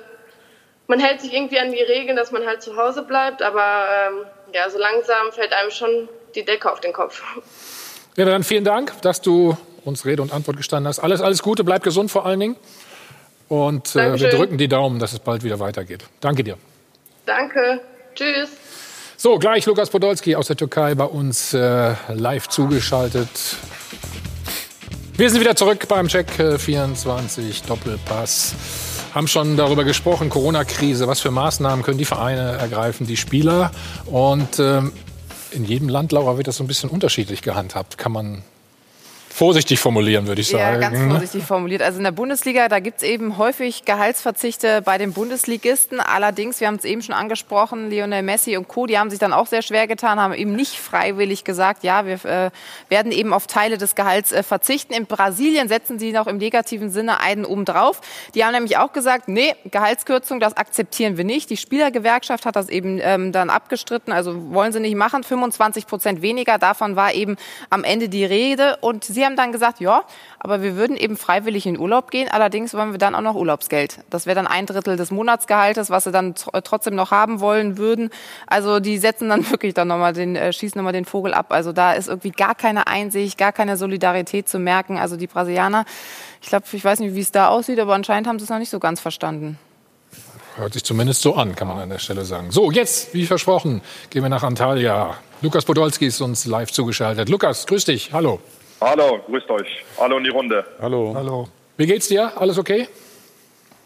[0.88, 4.26] Man hält sich irgendwie an die Regeln, dass man halt zu Hause bleibt, aber ähm,
[4.54, 7.24] ja, so langsam fällt einem schon die Decke auf den Kopf.
[8.16, 9.56] Ja, dann vielen Dank, dass du
[9.86, 11.00] uns Rede und Antwort gestanden hast.
[11.00, 12.56] Alles, alles Gute, bleib gesund vor allen Dingen.
[13.48, 16.04] Und äh, wir drücken die Daumen, dass es bald wieder weitergeht.
[16.20, 16.58] Danke dir.
[17.26, 17.80] Danke.
[18.20, 18.50] Tschüss.
[19.16, 23.30] So, gleich Lukas Podolski aus der Türkei bei uns äh, live zugeschaltet.
[25.16, 28.56] Wir sind wieder zurück beim Check 24 Doppelpass.
[29.16, 33.72] Haben schon darüber gesprochen, Corona-Krise, was für Maßnahmen können die Vereine ergreifen, die Spieler.
[34.06, 34.92] Und ähm,
[35.52, 37.98] in jedem Land, Laura, wird das so ein bisschen unterschiedlich gehandhabt.
[37.98, 38.44] Kann man
[39.40, 40.82] vorsichtig formulieren, würde ich sagen.
[40.82, 41.82] Ja, ganz vorsichtig formuliert.
[41.82, 46.02] Also in der Bundesliga, da gibt es eben häufig Gehaltsverzichte bei den Bundesligisten.
[46.02, 49.32] Allerdings, wir haben es eben schon angesprochen, Lionel Messi und Co., die haben sich dann
[49.32, 52.52] auch sehr schwer getan, haben eben nicht freiwillig gesagt, ja, wir äh,
[52.90, 54.94] werden eben auf Teile des Gehalts äh, verzichten.
[54.94, 58.02] In Brasilien setzen sie noch im negativen Sinne einen oben drauf.
[58.36, 61.50] Die haben nämlich auch gesagt, nee, Gehaltskürzung, das akzeptieren wir nicht.
[61.50, 65.24] Die Spielergewerkschaft hat das eben ähm, dann abgestritten, also wollen sie nicht machen.
[65.24, 67.38] 25 Prozent weniger, davon war eben
[67.70, 68.76] am Ende die Rede.
[68.82, 70.04] Und sie haben dann gesagt, ja,
[70.40, 72.30] aber wir würden eben freiwillig in Urlaub gehen.
[72.30, 74.00] Allerdings wollen wir dann auch noch Urlaubsgeld.
[74.10, 77.78] Das wäre dann ein Drittel des Monatsgehaltes, was sie dann äh, trotzdem noch haben wollen
[77.78, 78.10] würden.
[78.48, 81.52] Also die setzen dann wirklich dann nochmal den, äh, schießen nochmal den Vogel ab.
[81.52, 84.98] Also da ist irgendwie gar keine Einsicht, gar keine Solidarität zu merken.
[84.98, 85.86] Also die Brasilianer,
[86.42, 88.60] ich glaube, ich weiß nicht, wie es da aussieht, aber anscheinend haben sie es noch
[88.60, 89.58] nicht so ganz verstanden.
[90.60, 92.52] Hört sich zumindest so an, kann man an der Stelle sagen.
[92.52, 95.16] So, jetzt, wie versprochen, gehen wir nach Antalya.
[95.42, 97.30] Lukas Podolski ist uns live zugeschaltet.
[97.30, 98.12] Lukas, grüß dich.
[98.12, 98.42] Hallo.
[98.82, 99.84] Hallo, grüßt euch.
[100.00, 100.66] Hallo in die Runde.
[100.82, 101.14] Hallo.
[101.16, 101.48] Hallo.
[101.78, 102.32] Wie geht's dir?
[102.38, 102.88] Alles okay?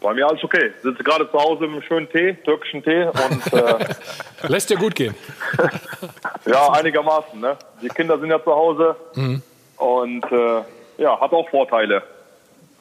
[0.00, 0.72] Bei mir alles okay.
[0.82, 3.94] Sitze gerade zu Hause mit einem schönen Tee, türkischen Tee und äh,
[4.48, 5.14] Lässt dir gut gehen.
[6.46, 7.40] ja, einigermaßen.
[7.40, 7.56] Ne?
[7.82, 9.42] Die Kinder sind ja zu Hause Mhm.
[9.78, 10.62] und äh,
[10.98, 12.02] ja, hat auch Vorteile.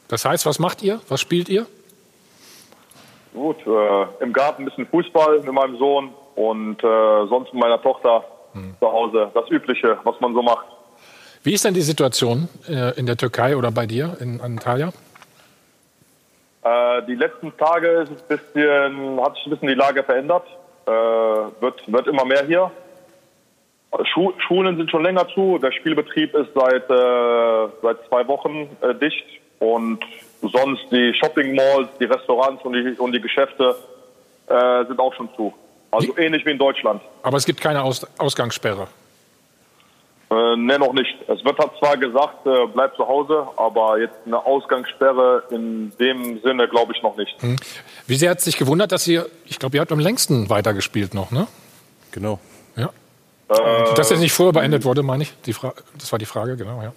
[0.10, 1.00] Das heißt, was macht ihr?
[1.08, 1.66] Was spielt ihr?
[3.34, 7.82] Gut, äh, im Garten ein bisschen Fußball mit meinem Sohn und äh, sonst mit meiner
[7.82, 8.24] Tochter
[8.80, 9.32] zu Hause.
[9.34, 10.68] Das Übliche, was man so macht.
[11.44, 14.94] Wie ist denn die Situation äh, in der Türkei oder bei dir in Antalya?
[16.64, 20.46] Äh, die letzten Tage ist es bisschen, hat sich ein bisschen die Lage verändert.
[20.86, 22.72] Äh, wird, wird immer mehr hier.
[24.06, 25.60] Schu Schulen sind schon länger zu.
[25.62, 29.26] Der Spielbetrieb ist seit, äh, seit zwei Wochen äh, dicht.
[29.60, 30.00] Und
[30.42, 33.76] sonst die Shopping Malls, die Restaurants und die, und die Geschäfte
[34.48, 35.54] äh, sind auch schon zu.
[35.92, 37.02] Also ähnlich wie in Deutschland.
[37.22, 38.88] Aber es gibt keine Aus Ausgangssperre.
[40.34, 41.16] Äh, ne, noch nicht.
[41.28, 46.42] Es wird halt zwar gesagt, äh, bleib zu Hause, aber jetzt eine Ausgangssperre in dem
[46.42, 47.40] Sinne glaube ich noch nicht.
[47.42, 47.56] Hm.
[48.08, 51.14] Wie sehr hat es sich gewundert, dass ihr, ich glaube, ihr habt am längsten weitergespielt
[51.14, 51.48] noch, ne?
[52.12, 52.40] Genau.
[52.76, 52.90] Ja.
[53.50, 55.34] Äh, Dass das nicht vorher beendet wurde, meine ich.
[55.46, 56.94] Die Fra das war die Frage, genau, ja.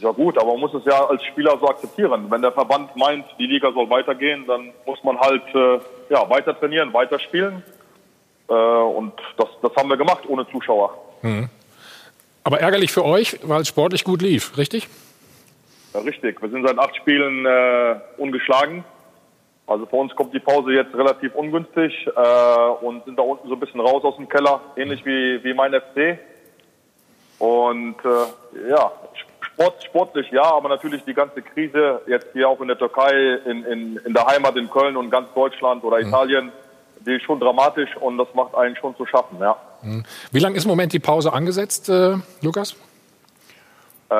[0.00, 2.26] Ja gut, aber man muss es ja als Spieler so akzeptieren.
[2.28, 5.78] Wenn der Verband meint, die Liga soll weitergehen, dann muss man halt äh,
[6.10, 7.62] ja, weiter trainieren, weiter spielen.
[8.48, 10.98] Äh, und das, das haben wir gemacht ohne Zuschauer.
[11.22, 11.48] Mhm.
[12.46, 14.86] Aber ärgerlich für euch, weil es sportlich gut lief, richtig?
[15.92, 16.40] Ja, richtig.
[16.40, 18.84] Wir sind seit acht Spielen äh, ungeschlagen.
[19.66, 23.54] Also für uns kommt die Pause jetzt relativ ungünstig äh, und sind da unten so
[23.54, 26.20] ein bisschen raus aus dem Keller, ähnlich wie, wie mein FC.
[27.40, 28.92] Und äh, ja,
[29.40, 33.64] Sport, sportlich ja, aber natürlich die ganze Krise jetzt hier auch in der Türkei, in,
[33.64, 36.52] in, in der Heimat in Köln und ganz Deutschland oder Italien,
[37.06, 39.56] die ist schon dramatisch und das macht einen schon zu schaffen, ja.
[39.82, 40.04] Mhm.
[40.32, 42.76] Wie lange ist im Moment die Pause angesetzt, äh, Lukas?
[44.08, 44.14] Äh,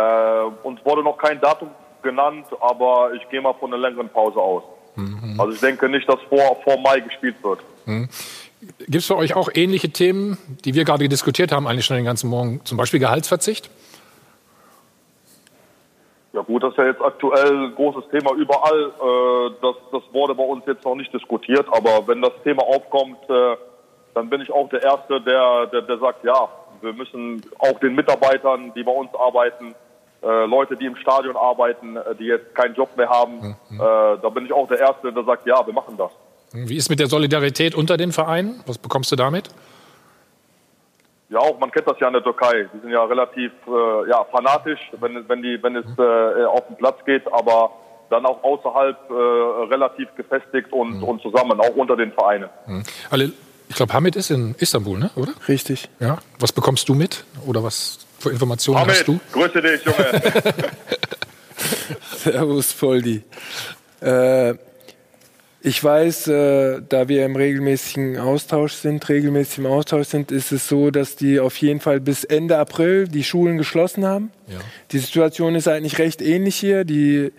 [0.62, 1.70] uns wurde noch kein Datum
[2.02, 4.62] genannt, aber ich gehe mal von einer längeren Pause aus.
[5.38, 7.60] Also ich denke nicht, dass vor, vor Mai gespielt wird.
[7.84, 8.08] Mhm.
[8.78, 12.06] Gibt es für euch auch ähnliche Themen, die wir gerade diskutiert haben, eigentlich schon den
[12.06, 13.70] ganzen Morgen, zum Beispiel Gehaltsverzicht?
[16.36, 18.92] Ja gut, das ist ja jetzt aktuell ein großes Thema überall.
[18.92, 23.18] Äh, das, das wurde bei uns jetzt noch nicht diskutiert, aber wenn das Thema aufkommt,
[23.30, 23.56] äh,
[24.12, 26.46] dann bin ich auch der Erste, der, der, der sagt, ja,
[26.82, 29.74] wir müssen auch den Mitarbeitern, die bei uns arbeiten,
[30.22, 34.28] äh, Leute, die im Stadion arbeiten, äh, die jetzt keinen Job mehr haben, äh, da
[34.28, 36.10] bin ich auch der Erste, der sagt, ja, wir machen das.
[36.52, 38.62] Wie ist mit der Solidarität unter den Vereinen?
[38.66, 39.48] Was bekommst du damit?
[41.28, 42.68] Ja, auch man kennt das ja in der Türkei.
[42.72, 46.76] Die sind ja relativ äh, ja, fanatisch, wenn, wenn, die, wenn es äh, auf den
[46.76, 47.72] Platz geht, aber
[48.10, 49.12] dann auch außerhalb äh,
[49.72, 52.48] relativ gefestigt und, und zusammen, auch unter den Vereinen.
[52.66, 52.84] Mhm.
[53.10, 53.32] Alle,
[53.68, 55.10] ich glaube, Hamid ist in Istanbul, ne?
[55.16, 55.32] oder?
[55.48, 55.88] Richtig.
[55.98, 56.18] Ja.
[56.38, 57.24] Was bekommst du mit?
[57.44, 59.18] Oder was für Informationen Hamid, hast du?
[59.32, 60.22] grüße dich, Junge.
[62.02, 63.24] Servus, Poldi.
[64.00, 64.54] Äh,
[65.66, 70.68] ich weiß, äh, da wir im regelmäßigen Austausch sind, regelmäßig im Austausch sind, ist es
[70.68, 74.30] so, dass die auf jeden Fall bis Ende April die Schulen geschlossen haben.
[74.46, 74.58] Ja.
[74.92, 76.84] Die Situation ist eigentlich recht ähnlich hier.
[76.84, 77.32] Die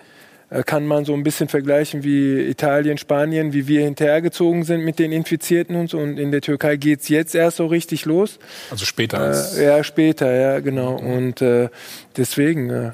[0.50, 5.00] äh, kann man so ein bisschen vergleichen wie Italien, Spanien, wie wir hinterhergezogen sind mit
[5.00, 5.98] den Infizierten und so.
[5.98, 8.40] Und in der Türkei geht es jetzt erst so richtig los.
[8.70, 10.98] Also später als Äh, ja, später, ja, genau.
[10.98, 11.70] Und äh,
[12.18, 12.92] deswegen äh,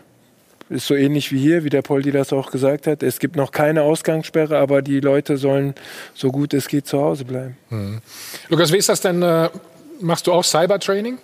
[0.74, 3.04] ist so ähnlich wie hier, wie der Poldi das auch gesagt hat.
[3.04, 5.76] Es gibt noch keine Ausgangssperre, aber die Leute sollen
[6.14, 7.58] so gut es geht zu Hause bleiben.
[7.70, 8.02] Mhm.
[8.50, 9.22] Lukas, wie ist das denn?
[9.22, 9.50] Äh,
[10.02, 11.20] machst du auch Cybertraining?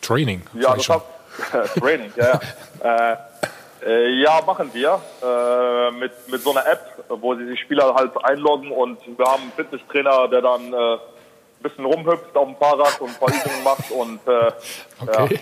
[0.00, 0.42] Training.
[0.54, 1.06] Ja, das hab,
[1.80, 2.26] Training, ja.
[2.26, 2.40] ja.
[2.84, 3.16] Äh,
[3.86, 5.00] äh, ja, machen wir.
[5.22, 9.42] Äh, mit, mit so einer App, wo sie die Spieler halt einloggen und wir haben
[9.42, 10.98] einen Fitnesstrainer, der dann äh, ein
[11.62, 14.52] bisschen rumhüpft auf dem Fahrrad und ein paar Übungen macht und äh,
[15.00, 15.34] Okay.
[15.34, 15.40] ja.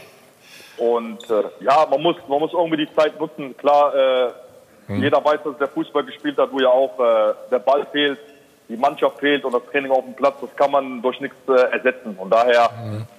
[0.78, 3.56] Und äh, ja, man muss, man muss irgendwie die Zeit nutzen.
[3.56, 4.32] Klar, äh,
[4.86, 5.02] Hm.
[5.02, 8.18] jeder weiß, dass der Fußball gespielt hat, wo ja auch äh, der Ball fehlt,
[8.68, 11.52] die Mannschaft fehlt und das Training auf dem Platz, das kann man durch nichts äh,
[11.52, 12.16] ersetzen.
[12.16, 12.70] Und daher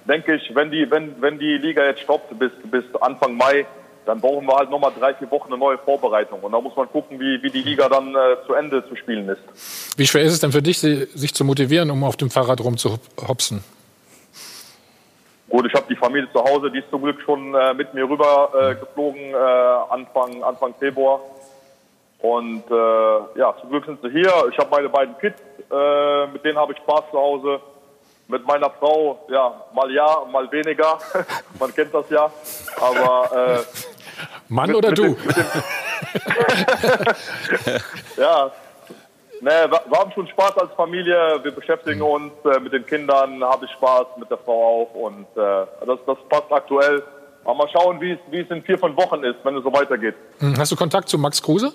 [0.08, 3.66] denke ich, wenn die, wenn, wenn die Liga jetzt stoppt bis, bis Anfang Mai,
[4.04, 6.40] dann brauchen wir halt nochmal drei, vier Wochen eine neue Vorbereitung.
[6.40, 9.28] Und da muss man gucken, wie, wie die Liga dann äh, zu Ende zu spielen
[9.28, 9.40] ist.
[9.96, 13.64] Wie schwer ist es denn für dich, sich zu motivieren, um auf dem Fahrrad rumzuhopsen?
[15.54, 18.10] Gut, ich habe die Familie zu Hause, die ist zum Glück schon äh, mit mir
[18.10, 19.36] rüber äh, geflogen äh,
[19.88, 21.20] Anfang, Anfang Februar.
[22.18, 24.32] Und äh, ja, zum Glück sind sie hier.
[24.50, 25.40] Ich habe meine beiden Kids,
[25.70, 27.60] äh, mit denen habe ich Spaß zu Hause.
[28.26, 30.98] Mit meiner Frau, ja, mal ja, mal weniger.
[31.60, 32.28] Man kennt das ja.
[32.80, 33.62] Aber äh,
[34.48, 35.02] Mann Mit- oder mit du?
[35.04, 35.36] dem- mit
[38.16, 38.50] ja,
[39.44, 41.38] ne, wir, haben schon Spaß als Familie.
[41.42, 45.26] Wir beschäftigen uns äh, mit den Kindern, habe ich Spaß mit der Frau auch und
[45.36, 47.02] äh, das, das passt aktuell.
[47.44, 49.72] Aber mal schauen, wie es, wie es in vier, fünf Wochen ist, wenn es so
[49.72, 50.14] weitergeht.
[50.38, 51.72] Hm, Hast du Kontakt zu Max Kruse?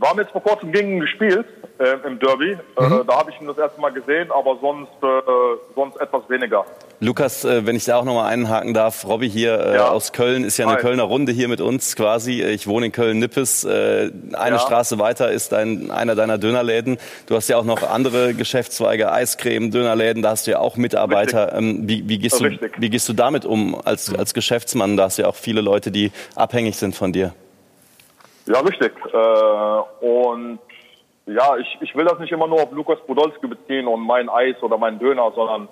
[0.00, 1.46] wir haben jetzt vor kurzem gegen ihn gespielt
[1.78, 2.52] äh, im Derby.
[2.52, 3.04] Äh, Mhm.
[3.06, 5.22] da habe ich ihn das erste Mal gesehen, aber sonst, äh,
[5.74, 6.64] sonst etwas weniger.
[7.00, 9.90] Lukas, äh, wenn ich da auch noch mal einhaken darf, Robby hier äh, Ja.
[9.90, 10.80] aus Köln ist ja eine Hi.
[10.80, 12.42] Kölner Runde hier mit uns quasi.
[12.42, 13.62] Ich wohne in Köln-Nippes.
[13.64, 14.58] Äh, eine Ja.
[14.58, 16.98] Straße weiter ist ein, einer deiner Dönerläden.
[17.26, 20.22] Du hast ja auch noch andere Geschäftszweige, Eiscreme, Dönerläden.
[20.22, 21.54] Da hast du ja auch Mitarbeiter.
[21.56, 24.96] Ähm, wie, wie, gehst du, wie gehst du damit um als, als Geschäftsmann?
[24.96, 27.32] Da hast du ja auch viele Leute, die abhängig sind von dir.
[28.46, 28.92] Ja, richtig.
[29.12, 30.58] Äh, und
[31.26, 34.56] ja, ich, ich will das nicht immer nur auf Lukas Podolski beziehen und mein Eis
[34.62, 35.68] oder meinen Döner, sondern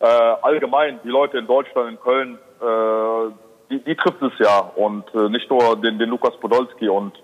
[0.00, 3.32] äh, allgemein die Leute in Deutschland, in Köln, äh,
[3.70, 4.60] die, die trifft es ja.
[4.76, 6.88] Und äh, nicht nur den, den Lukas Podolski.
[6.88, 7.14] Und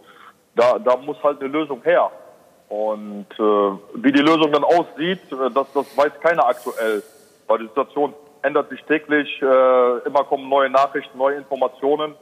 [0.54, 2.10] da, da muss halt eine Lösung her.
[2.68, 3.42] Und äh,
[4.02, 7.02] wie die Lösung dann aussieht, äh, das, das weiß keiner aktuell,
[7.46, 12.14] weil die Situation ändert sich täglich, äh, immer kommen neue Nachrichten, neue Informationen.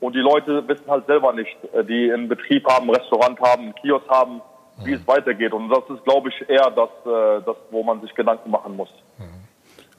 [0.00, 3.62] Und die Leute wissen halt selber nicht, äh, die einen Betrieb haben, ein Restaurant haben,
[3.64, 4.40] einen Kiosk haben,
[4.84, 5.52] wie es weitergeht.
[5.52, 8.90] Und das ist, glaube ich, eher das, äh, das, wo man sich Gedanken machen muss.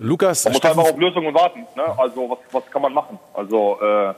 [0.04, 1.60] Lukas, Man muss Steffen- einfach auf Lösungen warten.
[1.76, 1.84] Ne?
[1.98, 3.20] Also was, was kann man machen?
[3.34, 4.14] Also äh,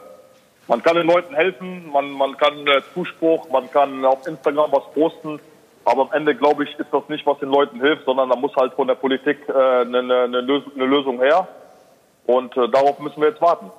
[0.67, 4.83] man kann den Leuten helfen, man, man kann äh, Zuspruch, man kann auf Instagram was
[4.93, 5.39] posten,
[5.83, 8.55] aber am Ende glaube ich, ist das nicht, was den Leuten hilft, sondern da muss
[8.55, 11.47] halt von der Politik äh, eine, eine, eine, Lösung, eine Lösung her.
[12.25, 13.69] Und äh, darauf müssen wir jetzt warten.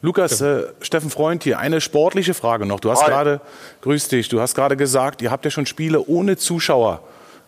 [0.00, 2.80] Lukas, äh, Steffen Freund hier, eine sportliche Frage noch.
[2.80, 3.40] Du hast gerade,
[3.82, 7.00] grüß dich, du hast gerade gesagt, ihr habt ja schon Spiele ohne Zuschauer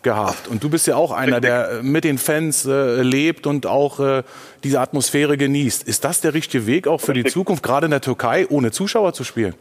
[0.03, 0.47] gehabt.
[0.47, 3.99] Und du bist ja auch einer, der äh, mit den Fans äh, lebt und auch
[3.99, 4.23] äh,
[4.63, 5.87] diese Atmosphäre genießt.
[5.87, 9.13] Ist das der richtige Weg auch für die Zukunft, gerade in der Türkei, ohne Zuschauer
[9.13, 9.55] zu spielen?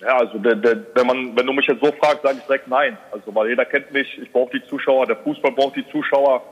[0.00, 2.68] Ja, also der, der, wenn man, wenn du mich jetzt so fragst, sage ich direkt
[2.68, 2.96] nein.
[3.10, 6.42] Also weil jeder kennt mich, ich brauche die Zuschauer, der Fußball braucht die Zuschauer.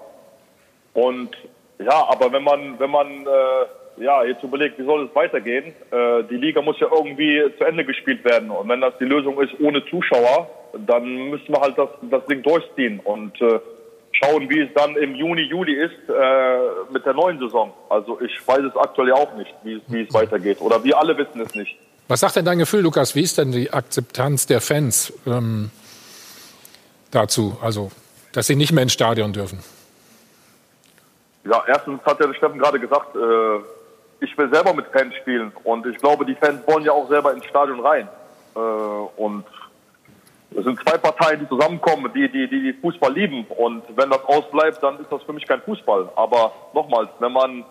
[0.94, 1.36] Und
[1.78, 3.66] ja, aber wenn man, wenn man äh,
[3.98, 7.84] ja jetzt überlegt, wie soll es weitergehen, äh, die Liga muss ja irgendwie zu Ende
[7.84, 8.50] gespielt werden.
[8.50, 10.50] Und wenn das die Lösung ist ohne Zuschauer,
[10.86, 13.58] dann müssen wir halt das, das Ding durchziehen und äh,
[14.12, 17.72] schauen, wie es dann im Juni, Juli ist äh, mit der neuen Saison.
[17.88, 20.60] Also ich weiß es aktuell ja auch nicht, wie es, wie es weitergeht.
[20.60, 21.76] Oder wir alle wissen es nicht.
[22.08, 23.14] Was sagt denn dein Gefühl, Lukas?
[23.14, 25.70] Wie ist denn die Akzeptanz der Fans ähm,
[27.10, 27.56] dazu?
[27.60, 27.90] Also,
[28.32, 29.58] dass sie nicht mehr ins Stadion dürfen?
[31.44, 33.58] Ja, erstens hat ja der Steffen gerade gesagt, äh,
[34.20, 37.32] ich will selber mit Fans spielen und ich glaube, die Fans wollen ja auch selber
[37.32, 38.08] ins Stadion rein.
[38.54, 39.44] Äh, und
[40.56, 43.44] es sind zwei Parteien, die zusammenkommen, die, die, die, die Fußball lieben.
[43.56, 46.10] Und wenn das ausbleibt, dann ist das für mich kein Fußball.
[46.16, 47.64] Aber nochmals, wenn man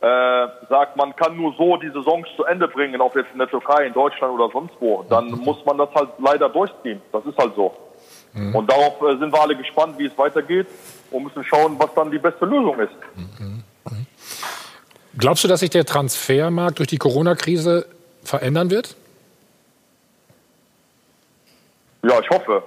[0.00, 3.48] äh, sagt, man kann nur so die Saisons zu Ende bringen, ob jetzt in der
[3.48, 7.02] Türkei, in Deutschland oder sonst wo, dann muss man das halt leider durchziehen.
[7.12, 7.74] Das ist halt so.
[8.54, 10.68] Und darauf äh, sind wir alle gespannt, wie es weitergeht
[11.10, 12.94] und müssen schauen, was dann die beste Lösung ist.
[15.20, 17.86] Glaubst du, dass sich der Transfermarkt durch die Corona-Krise
[18.24, 18.96] verändern wird?
[22.02, 22.62] Ja, ich hoffe.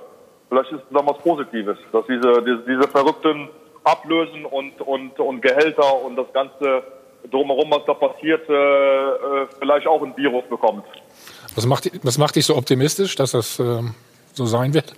[0.49, 3.49] Vielleicht ist dann was Positives, dass diese, diese, diese verrückten
[3.83, 6.83] Ablösen und, und, und Gehälter und das Ganze
[7.31, 10.85] drumherum, was da passiert, äh, äh, vielleicht auch ein Virus bekommt.
[11.55, 13.95] Was macht, was macht dich so optimistisch, dass das ähm,
[14.33, 14.93] so sein wird?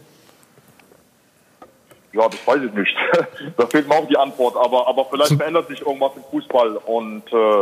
[2.16, 2.96] Ja, das weiß ich nicht.
[3.58, 4.56] da fehlt mir auch die Antwort.
[4.56, 7.62] Aber, aber vielleicht verändert sich irgendwas im Fußball und äh,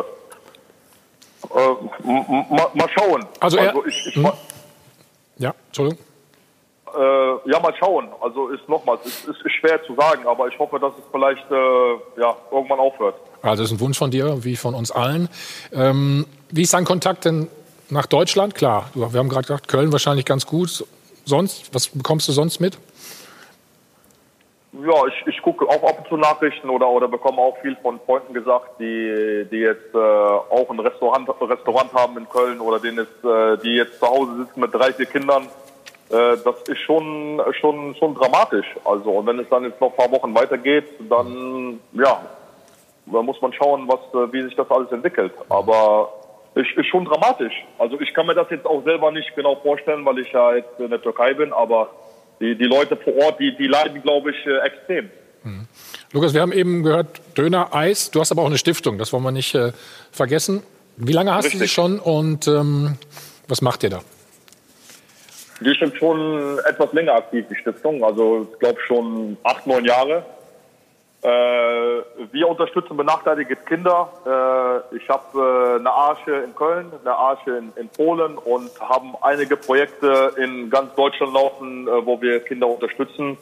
[1.55, 3.25] äh, mal, mal schauen.
[3.39, 4.31] Also er- ich, ich, Hm?
[5.37, 5.99] Ja, Entschuldigung.
[6.95, 8.09] äh, ja, mal schauen.
[8.21, 11.49] Also ist nochmals, es ist, ist schwer zu sagen, aber ich hoffe, dass es vielleicht
[11.51, 13.15] äh, ja, irgendwann aufhört.
[13.41, 15.27] Also ist ein Wunsch von dir, wie von uns allen.
[15.73, 17.49] Ähm, wie ist dein Kontakt denn
[17.89, 18.53] nach Deutschland?
[18.55, 20.85] Klar, wir haben gerade gesagt, Köln wahrscheinlich ganz gut.
[21.25, 22.77] Sonst, was bekommst du sonst mit?
[24.73, 27.99] Ja, ich, ich gucke auch ab und zu Nachrichten oder, oder bekomme auch viel von
[28.07, 32.97] Freunden gesagt, die, die jetzt äh, auch ein Restaurant, Restaurant haben in Köln oder denen
[32.97, 35.43] jetzt, äh, die jetzt zu Hause sitzen mit drei, vier Kindern.
[36.09, 38.65] Äh, das ist schon, schon, schon dramatisch.
[38.83, 42.21] Also, und wenn es dann jetzt noch ein paar Wochen weitergeht, dann, ja,
[43.05, 45.33] da muss man schauen, was, äh, wie sich das alles entwickelt.
[45.49, 46.11] Aber
[46.55, 47.63] es ist schon dramatisch.
[47.77, 50.79] Also ich kann mir das jetzt auch selber nicht genau vorstellen, weil ich ja jetzt
[50.79, 51.89] in der Türkei bin, aber
[52.43, 55.09] die, die Leute vor Ort, die, die leiden, glaube ich, äh, extrem.
[56.11, 58.11] Lukas, wir haben eben gehört, Döner, Eis.
[58.11, 59.71] Du hast aber auch eine Stiftung, das wollen wir nicht äh,
[60.11, 60.63] vergessen.
[60.95, 61.71] Wie lange hast du sie Richtig.
[61.73, 62.97] schon und ähm,
[63.47, 64.01] was macht ihr da?
[65.59, 68.03] Die ist schon etwas länger aktiv, die Stiftung.
[68.03, 70.25] Also ich glaube schon acht, neun Jahre.
[71.23, 74.09] Äh, wir unterstützen benachteiligte Kinder.
[74.25, 79.13] Äh, ich habe äh, eine Arche in Köln, eine Arche in, in Polen und haben
[79.21, 83.37] einige Projekte in ganz Deutschland laufen, äh, wo wir Kinder unterstützen.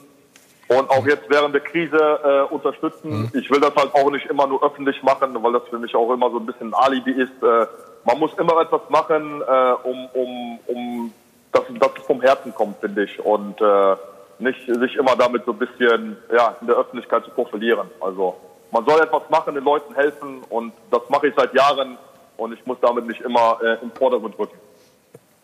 [0.68, 3.32] Und auch jetzt während der Krise äh, unterstützen.
[3.34, 6.14] Ich will das halt auch nicht immer nur öffentlich machen, weil das für mich auch
[6.14, 7.42] immer so ein bisschen ein Alibi ist.
[7.42, 7.66] Äh,
[8.06, 9.44] man muss immer etwas machen,
[9.84, 11.14] um, um, um
[11.52, 13.20] dass, es vom Herzen kommt, finde ich.
[13.20, 13.96] Und äh,
[14.42, 17.90] nicht sich immer damit so ein bisschen ja, in der Öffentlichkeit zu profilieren.
[18.00, 18.36] Also
[18.72, 21.98] man soll etwas machen, den Leuten helfen und das mache ich seit Jahren
[22.38, 24.58] und ich muss damit nicht immer äh, im Vordergrund rücken.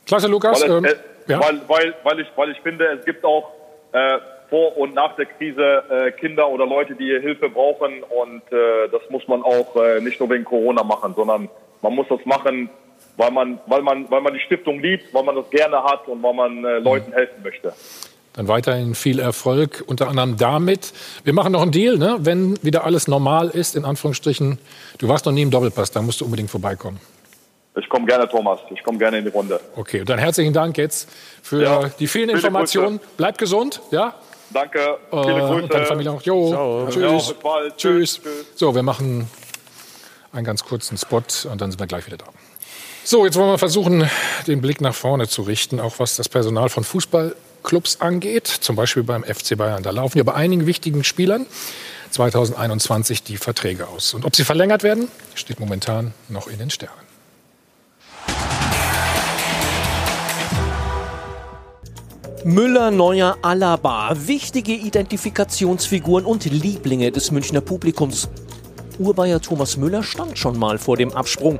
[0.06, 0.62] Klasse, Lukas.
[0.62, 1.40] Weil, es, Ähm, äh, ja.
[1.40, 3.52] weil, weil, weil, ich, weil ich finde, es gibt auch
[3.92, 4.18] äh,
[4.50, 9.02] vor und nach der Krise äh, Kinder oder Leute, die Hilfe brauchen und äh, das
[9.10, 11.50] muss man auch äh, nicht nur wegen Corona machen, sondern
[11.82, 12.70] man muss das machen,
[13.18, 16.24] weil man, weil man, weil man die Stiftung liebt, weil man das gerne hat und
[16.24, 17.74] weil man Leuten helfen möchte.
[18.38, 20.94] Dann weiterhin viel Erfolg, unter anderem damit.
[21.24, 22.18] Wir machen noch einen Deal, ne?
[22.20, 24.60] wenn wieder alles normal ist, in Anführungsstrichen.
[25.00, 27.00] Du warst noch nie im Doppelpass, da musst du unbedingt vorbeikommen.
[27.76, 28.60] Ich komme gerne, Thomas.
[28.70, 29.60] Ich komme gerne in die Runde.
[29.76, 31.10] Okay, und dann herzlichen Dank jetzt
[31.42, 33.00] für Ja, die vielen viele Informationen.
[33.18, 34.14] Bleib gesund, ja?
[34.52, 35.64] Danke, viele Äh, Grüße.
[35.64, 36.22] Und deine Familie auch.
[36.22, 36.88] Jo, Ciao.
[36.92, 37.02] tschüss.
[37.02, 37.78] Ja, bis bald.
[37.78, 38.22] Tschüss.
[38.54, 39.28] So, wir machen
[40.32, 42.26] einen ganz kurzen Spot und dann sind wir gleich wieder da.
[43.04, 44.08] So, jetzt wollen wir versuchen,
[44.46, 46.84] den Blick nach vorne zu richten, auch was das Personal von
[47.68, 49.84] Fußballclubs angeht, zum Beispiel beim FC Bayern.
[49.84, 51.46] Da laufen ja bei einigen wichtigen Spielern
[52.12, 54.14] 2021 die Verträge aus.
[54.14, 56.96] Und ob sie verlängert werden, steht momentan noch in den Sternen.
[62.44, 68.30] Müller, Neuer, Alaba, wichtige Identifikationsfiguren und Lieblinge des Münchner Publikums.
[69.00, 71.60] Urbayer Thomas Müller stand schon mal vor dem Absprung.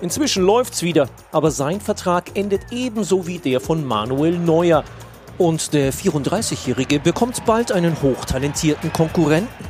[0.00, 4.84] Inzwischen läuft's wieder, aber sein Vertrag endet ebenso wie der von Manuel Neuer.
[5.38, 9.64] Und der 34-Jährige bekommt bald einen hochtalentierten Konkurrenten.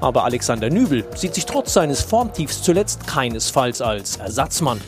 [0.00, 4.80] Aber Alexander Nübel sieht sich trotz seines Formtiefs zuletzt keinesfalls als Ersatzmann.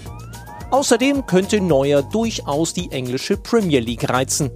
[0.71, 4.51] Außerdem könnte Neuer durchaus die englische Premier League reizen.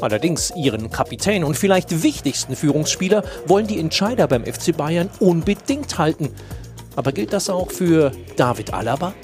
[0.00, 6.30] Allerdings ihren Kapitän und vielleicht wichtigsten Führungsspieler wollen die Entscheider beim FC Bayern unbedingt halten.
[6.96, 9.14] Aber gilt das auch für David Alaba?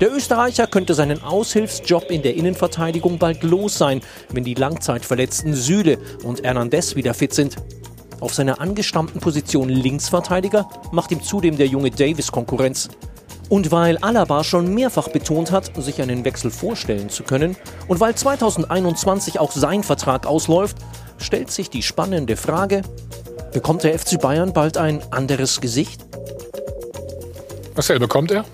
[0.00, 4.00] Der Österreicher könnte seinen Aushilfsjob in der Innenverteidigung bald los sein,
[4.30, 7.56] wenn die langzeitverletzten Süle und Hernandez wieder fit sind.
[8.20, 12.88] Auf seiner angestammten Position Linksverteidiger macht ihm zudem der junge Davis Konkurrenz.
[13.48, 17.56] Und weil Alaba schon mehrfach betont hat, sich einen Wechsel vorstellen zu können,
[17.88, 20.76] und weil 2021 auch sein Vertrag ausläuft,
[21.18, 22.82] stellt sich die spannende Frage,
[23.52, 26.04] bekommt der FC Bayern bald ein anderes Gesicht?
[27.74, 28.44] Marcel, bekommt er?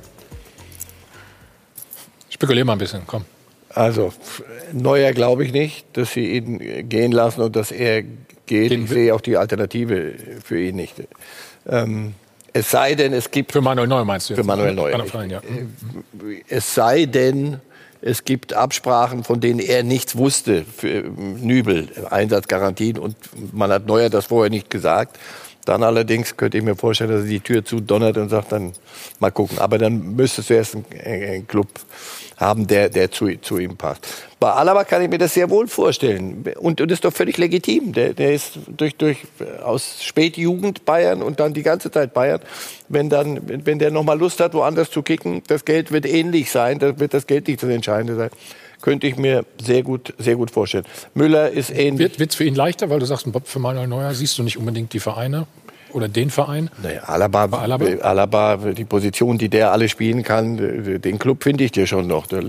[2.35, 3.24] Spekulier mal ein bisschen, komm.
[3.70, 4.12] Also,
[4.73, 8.02] Neuer glaube ich nicht, dass sie ihn gehen lassen und dass er
[8.47, 8.73] geht.
[8.73, 10.94] Ich sehe auch die Alternative für ihn nicht.
[11.69, 12.15] Ähm,
[12.52, 13.52] es sei denn, es gibt.
[13.52, 14.40] Für Manuel Neuer meinst du jetzt?
[14.40, 14.93] Für Manuel Neuer.
[14.93, 15.11] Er nicht.
[15.11, 15.40] fallen, ja.
[16.48, 17.61] Es sei denn,
[18.01, 23.16] es gibt Absprachen, von denen er nichts wusste für Nübel, Einsatzgarantien und
[23.52, 25.19] man hat Neuer das vorher nicht gesagt.
[25.65, 28.73] Dann allerdings könnte ich mir vorstellen, dass er die Tür zudonnert und sagt, dann
[29.19, 29.59] mal gucken.
[29.59, 31.69] Aber dann müsstest du erst einen, einen Club
[32.36, 34.06] haben, der, der zu, zu ihm passt.
[34.40, 36.44] Bei Alaba kann ich mir das sehr wohl vorstellen.
[36.59, 37.93] Und, und das ist doch völlig legitim.
[37.93, 39.19] Der, der ist durch, durch,
[39.62, 42.40] aus Spätjugend Bayern und dann die ganze Zeit Bayern.
[42.89, 46.51] Wenn, dann, wenn der noch mal Lust hat, woanders zu kicken, das Geld wird ähnlich
[46.51, 48.31] sein, da wird das Geld nicht das Entscheidende sein.
[48.82, 50.85] Könnte ich mir sehr gut, sehr gut vorstellen.
[51.15, 52.19] Müller ist ähnlich.
[52.19, 54.93] Wird es für ihn leichter, weil du sagst, für Manuel Neuer siehst du nicht unbedingt
[54.93, 55.47] die Vereine
[55.94, 56.70] oder den Verein?
[56.82, 57.84] Naja, Alaba, Alaba?
[58.02, 60.56] Alaba, die Position, die der alle spielen kann,
[61.00, 62.26] den Club finde ich dir schon noch.
[62.26, 62.40] Da,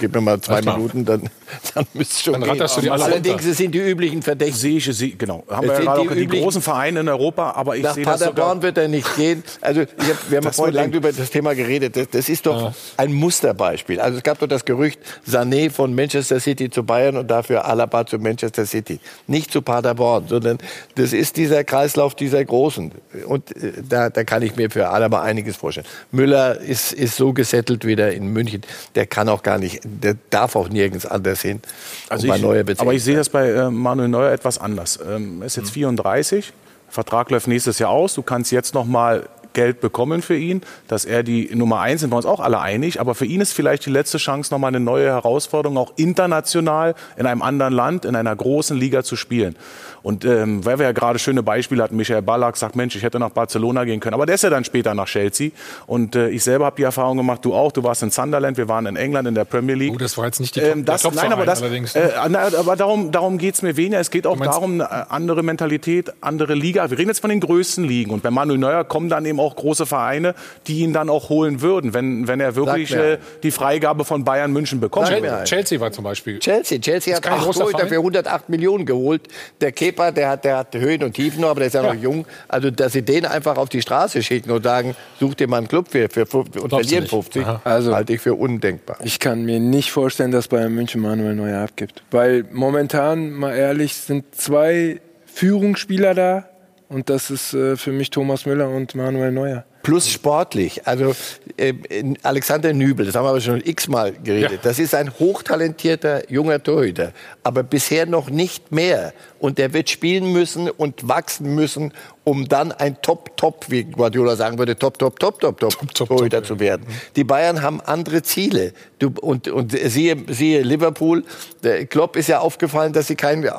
[0.00, 1.28] gib mir mal zwei Minuten, dann,
[1.74, 2.50] dann müsste schon Dann gehen.
[2.52, 3.50] ratterst du die alle Allerdings runter.
[3.50, 4.92] es sind die üblichen Verdächtigen.
[4.94, 5.44] Sie, genau.
[5.50, 7.94] Haben Es wir sind gerade die auch die großen Vereine in Europa, aber ich Nach
[7.94, 8.32] sehe das sogar.
[8.34, 9.44] Paderborn wird er nicht gehen.
[9.60, 11.96] Also ich hab, wir haben Das vorhin lange über das Thema geredet.
[11.96, 14.00] Das, das ist doch ein Musterbeispiel.
[14.00, 14.98] Also es gab doch das Gerücht,
[15.28, 18.98] Sané von Manchester City zu Bayern und dafür Alaba zu Manchester City.
[19.26, 20.58] Nicht zu Paderborn, sondern
[20.94, 22.92] das ist dieser Kreislauf dieser Großen.
[23.26, 25.86] Und äh, da, da kann ich mir für Alaba einiges vorstellen.
[26.12, 28.62] Müller ist, ist so gesettelt wieder in München.
[28.94, 31.60] Der kann auch gar nicht, der darf auch nirgends anders hin.
[32.08, 34.98] Also ich, Neuer aber ich sehe das bei äh, Manuel Neuer etwas anders.
[35.06, 36.52] Ähm, er ist jetzt 34,
[36.88, 38.14] Vertrag läuft nächstes Jahr aus.
[38.14, 42.10] Du kannst jetzt noch mal Geld bekommen für ihn, dass er die Nummer eins sind
[42.10, 43.00] wir uns auch alle einig.
[43.00, 46.94] Aber für ihn ist vielleicht die letzte Chance, noch mal eine neue Herausforderung, auch international
[47.16, 49.56] in einem anderen Land, in einer großen Liga zu spielen.
[50.04, 53.18] Und ähm, weil wir ja gerade schöne Beispiele hatten, Michael Ballack sagt, Mensch, ich hätte
[53.18, 54.12] nach Barcelona gehen können.
[54.12, 55.50] Aber der ist ja dann später nach Chelsea.
[55.86, 58.68] Und äh, ich selber habe die Erfahrung gemacht, du auch, du warst in Sunderland, wir
[58.68, 59.94] waren in England in der Premier League.
[59.94, 61.94] Oh, das war jetzt nicht die ähm, das, der Nein, aber das, allerdings.
[61.94, 63.98] äh, na, aber darum, darum geht's mir weniger.
[63.98, 66.90] Es geht auch meinst- darum, eine andere Mentalität, andere Liga.
[66.90, 68.10] Wir reden jetzt von den größten Ligen.
[68.10, 70.34] Und bei Manuel Neuer kommen dann eben auch große Vereine,
[70.66, 74.52] die ihn dann auch holen würden, wenn, wenn er wirklich äh, die Freigabe von Bayern
[74.52, 75.08] München bekommt.
[75.44, 76.40] Chelsea war zum Beispiel.
[76.40, 77.88] Chelsea, Chelsea hat kein acht großer Torhüter Verein.
[77.88, 79.22] für 108 Millionen geholt.
[79.62, 81.94] Der Kepa, der hat, der hat Höhen und Tiefen aber der ist ja, Ja.
[81.94, 82.26] noch jung.
[82.48, 85.68] Also, dass sie den einfach auf die Straße schicken und sagen, such dir mal einen
[85.68, 87.10] Club für, für, und Glaubst verlieren nicht?
[87.10, 87.60] 50, Aha.
[87.64, 88.98] Also- halte ich für undenkbar.
[89.04, 92.02] Ich kann mir nicht vorstellen, dass Bayern München Manuel Neuer abgibt.
[92.10, 96.48] Weil momentan, mal ehrlich, sind zwei Führungsspieler da.
[96.88, 99.64] Und das ist äh, für mich Thomas Müller und Manuel Neuer.
[99.84, 100.86] Plus sportlich.
[100.86, 101.14] Also
[101.58, 101.74] äh,
[102.22, 104.50] Alexander Nübel, das haben wir aber schon x-mal geredet.
[104.52, 104.58] Ja.
[104.62, 107.12] Das ist ein hochtalentierter junger Torhüter,
[107.42, 109.12] aber bisher noch nicht mehr.
[109.38, 111.92] Und der wird spielen müssen und wachsen müssen,
[112.24, 116.42] um dann ein Top, Top, wie Guardiola sagen würde, Top, Top, Top, Top, Top, Torhüter
[116.42, 116.86] zu werden.
[117.14, 118.72] Die Bayern haben andere Ziele.
[118.98, 121.24] Du, und, und siehe, siehe Liverpool,
[121.62, 123.50] der Klopp ist ja aufgefallen, dass sie keinen äh,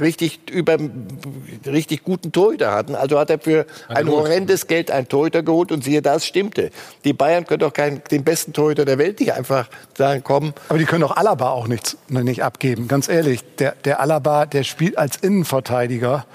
[0.00, 0.78] richtig über
[1.66, 2.94] richtig guten Torhüter hatten.
[2.94, 6.70] Also hat er für ein horrendes Geld einen Torhüter geholt und siehe, das stimmte.
[7.04, 10.52] Die Bayern können doch keinen, den besten Torhüter der Welt nicht einfach sagen, komm.
[10.68, 12.88] Aber die können doch Alaba auch nicht, nicht abgeben.
[12.88, 16.26] Ganz ehrlich, der, der Alaba, der spielt als Innenverteidiger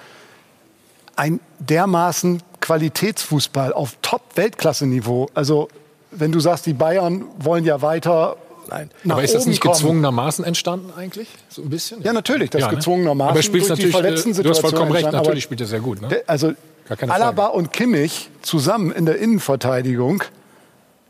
[1.15, 5.29] ein dermaßen Qualitätsfußball auf Top-Weltklasse-Niveau.
[5.33, 5.67] Also,
[6.11, 8.37] wenn du sagst, die Bayern wollen ja weiter
[8.69, 8.89] Nein.
[9.07, 9.73] Aber ist das nicht kommen.
[9.73, 11.27] gezwungenermaßen entstanden eigentlich?
[11.49, 12.01] So ein bisschen?
[12.03, 12.75] Ja, natürlich, das Ja, ne?
[12.75, 16.01] gezwungenermaßen Aber er die natürlich, äh, du hast vollkommen recht, natürlich spielt er sehr gut.
[16.01, 16.21] Ne?
[16.27, 16.53] Also
[16.89, 20.23] Gar keine Alaba und Kimmich zusammen in der Innenverteidigung,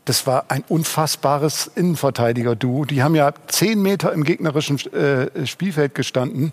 [0.04, 2.84] das war ein unfassbares Innenverteidiger-Duo.
[2.84, 6.52] Die haben ja zehn Meter im gegnerischen äh, Spielfeld gestanden.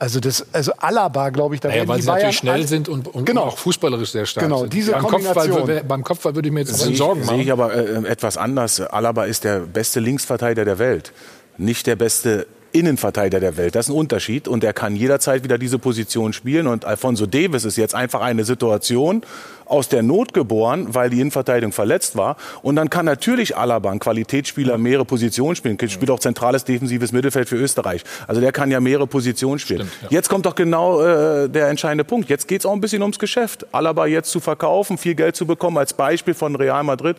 [0.00, 2.54] Also, das, also Alaba, glaube ich, da Naja, werden weil die sie Bayern natürlich schnell
[2.54, 3.42] alle- sind und, und Genau.
[3.44, 4.72] auch fußballerisch sehr stark Genau, sind.
[4.72, 5.68] diese beim Kopfball, Kombination.
[5.70, 7.60] wür- beim Kopfball würde ich mir jetzt Sehe bisschen ich, Sorgen sehe ich machen.
[7.60, 8.80] aber äh, etwas anders.
[8.80, 11.12] Alaba ist der beste Linksverteidiger der Welt,
[11.58, 13.76] nicht der beste Innenverteidiger der Welt.
[13.76, 16.66] Das ist ein Unterschied und er kann jederzeit wieder diese Position spielen.
[16.66, 19.22] Und Alfonso Davis ist jetzt einfach eine Situation
[19.64, 22.36] aus der Not geboren, weil die Innenverteidigung verletzt war.
[22.62, 25.78] Und dann kann natürlich Alaba, ein Qualitätsspieler, mehrere Positionen spielen.
[25.88, 28.02] Spielt auch zentrales defensives Mittelfeld für Österreich.
[28.26, 29.88] Also der kann ja mehrere Positionen spielen.
[30.10, 32.28] Jetzt kommt doch genau äh, der entscheidende Punkt.
[32.28, 33.66] Jetzt geht es auch ein bisschen ums Geschäft.
[33.70, 37.16] Alaba jetzt zu verkaufen, viel Geld zu bekommen, als Beispiel von Real Madrid.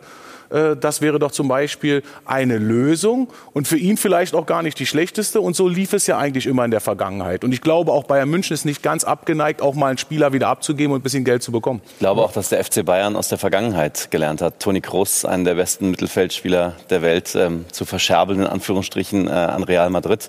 [0.50, 4.78] Äh, Das wäre doch zum Beispiel eine Lösung und für ihn vielleicht auch gar nicht
[4.78, 5.40] die schlechteste.
[5.40, 7.44] Und so lief es ja eigentlich immer in der Vergangenheit.
[7.44, 10.48] Und ich glaube, auch Bayern München ist nicht ganz abgeneigt, auch mal einen Spieler wieder
[10.48, 11.80] abzugeben und ein bisschen Geld zu bekommen.
[11.94, 14.60] Ich glaube auch, dass der FC Bayern aus der Vergangenheit gelernt hat.
[14.60, 19.62] Toni Kroos, einen der besten Mittelfeldspieler der Welt, ähm, zu verscherbeln, in Anführungsstrichen, äh, an
[19.64, 20.28] Real Madrid.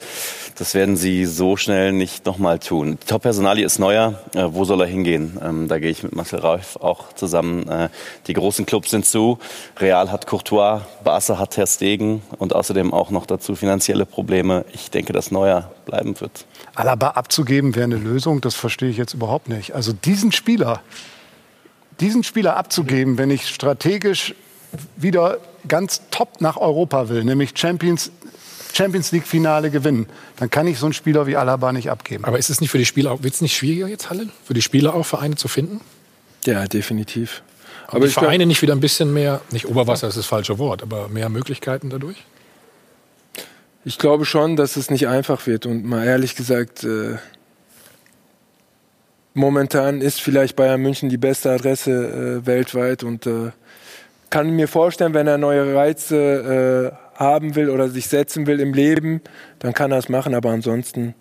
[0.58, 2.98] Das werden sie so schnell nicht nochmal tun.
[3.02, 4.16] Die Top-Personalie ist neuer.
[4.34, 5.38] Äh, wo soll er hingehen?
[5.44, 7.68] Ähm, da gehe ich mit Marcel Rauf auch zusammen.
[7.70, 7.90] Äh,
[8.28, 9.38] die großen Clubs sind zu.
[9.80, 14.66] Real hat Courtois, Barca hat Ter Stegen und außerdem auch noch dazu finanzielle Probleme.
[14.74, 16.46] Ich denke, dass Neuer bleiben wird.
[16.76, 19.74] Alaba abzugeben wäre eine Lösung, das verstehe ich jetzt überhaupt nicht.
[19.74, 20.82] Also diesen Spieler,
[22.00, 24.36] diesen Spieler abzugeben, wenn ich strategisch
[24.96, 28.12] wieder ganz top nach Europa will, nämlich Champions,
[28.74, 30.08] Champions League Finale gewinnen,
[30.38, 32.26] dann kann ich so einen Spieler wie Alaba nicht abgeben.
[32.26, 34.30] Aber ist es nicht für die Spieler auch, wird es nicht schwieriger jetzt, Halle?
[34.46, 35.82] Für die Spieler auch Vereine zu finden?
[36.46, 37.42] Ja, definitiv.
[37.88, 41.08] Aber die Vereine nicht wieder ein bisschen mehr, nicht Oberwasser ist das falsche Wort, aber
[41.08, 42.18] mehr Möglichkeiten dadurch?
[43.86, 45.66] Ich glaube schon, dass es nicht einfach wird.
[45.66, 47.16] Und mal ehrlich gesagt, äh,
[49.34, 53.52] momentan ist vielleicht Bayern München die beste Adresse äh, weltweit und äh,
[54.30, 58.74] kann mir vorstellen, wenn er neue Reize äh, haben will oder sich setzen will im
[58.74, 59.22] Leben,
[59.60, 60.36] dann kann er es machen.
[60.36, 61.16] Aber ansonsten,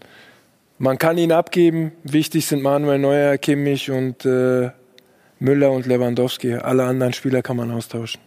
[0.79, 1.93] man kann ihn abgeben.
[2.03, 4.71] Wichtig sind Manuel Neuer, Kimmich und äh,
[5.39, 6.55] Müller und Lewandowski.
[6.55, 8.21] Alle anderen Spieler kann man austauschen.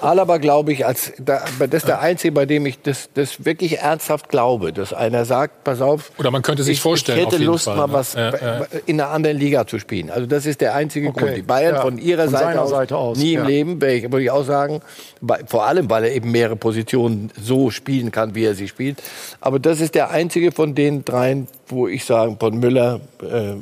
[0.00, 3.78] Alaba glaube ich, als da, das ist der einzige, bei dem ich das, das wirklich
[3.78, 6.12] ernsthaft glaube, dass einer sagt, pass auf.
[6.18, 7.92] Oder man könnte sich ich, vorstellen, Ich auf hätte jeden Lust, Fall, mal ne?
[7.92, 8.66] was Ja, ja.
[8.86, 10.10] in einer anderen Liga zu spielen.
[10.10, 11.20] Also das ist der einzige Okay.
[11.20, 11.36] Grund.
[11.36, 13.46] Die Bayern Ja, von ihrer von Seite, aus, Seite aus, nie im.
[13.46, 14.80] Leben, würde ich auch sagen,
[15.46, 19.02] vor allem, weil er eben mehrere Positionen so spielen kann, wie er sie spielt.
[19.40, 23.54] Aber das ist der einzige von den dreien, wo ich sage, von Müller, äh,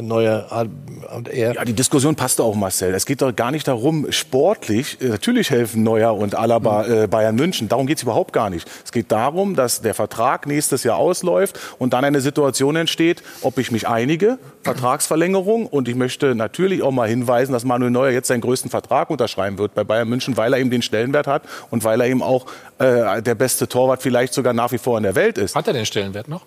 [0.00, 0.66] Neuer
[1.14, 1.54] und er.
[1.54, 2.94] Ja, die Diskussion passte auch, Marcel.
[2.94, 7.36] Es geht doch gar nicht darum, sportlich, äh, natürlich helfen Neuer und Alaba äh, Bayern
[7.36, 7.68] München.
[7.68, 8.68] Darum geht es überhaupt gar nicht.
[8.84, 13.58] Es geht darum, dass der Vertrag nächstes Jahr ausläuft und dann eine Situation entsteht, ob
[13.58, 15.66] ich mich einige, Vertragsverlängerung.
[15.66, 19.58] Und ich möchte natürlich auch mal hinweisen, dass Manuel Neuer jetzt seinen größten Vertrag unterschreiben
[19.58, 22.46] wird bei Bayern München, weil er eben den Stellenwert hat und weil er eben auch
[22.78, 25.54] äh, der beste Torwart vielleicht sogar nach wie vor in der Welt ist.
[25.54, 26.42] Hat er den Stellenwert noch?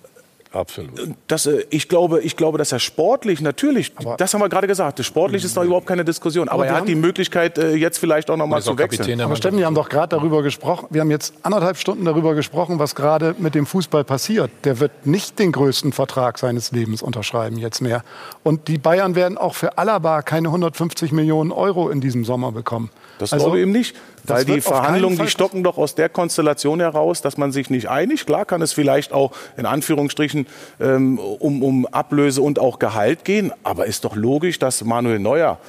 [0.56, 0.92] Absolut.
[1.28, 5.04] Das, äh, ich, glaube, ich glaube, dass er sportlich natürlich, das haben wir gerade gesagt,
[5.04, 6.48] sportlich ist da überhaupt keine Diskussion.
[6.48, 9.20] Aber, Aber er hat die Möglichkeit, äh, jetzt vielleicht auch noch mal zu wechseln.
[9.22, 12.80] Aber Steffen, wir haben doch gerade darüber gesprochen, wir haben jetzt anderthalb Stunden darüber gesprochen,
[12.80, 14.50] was gerade mit dem Fußball passiert.
[14.64, 18.04] Der wird nicht den größten Vertrag seines Lebens unterschreiben jetzt mehr.
[18.44, 22.90] Und die Bayern werden auch für Alaba keine 150 Millionen Euro in diesem Sommer bekommen.
[23.20, 23.96] Das Also, glaube ich eben nicht.
[24.24, 28.26] Weil die Verhandlungen, die stocken doch aus der Konstellation heraus, dass man sich nicht einig.
[28.26, 30.48] Klar kann es vielleicht auch in Anführungsstrichen
[30.80, 33.52] ähm, um, um Ablöse und auch Gehalt gehen.
[33.64, 35.60] Aber ist doch logisch, dass Manuel Neuer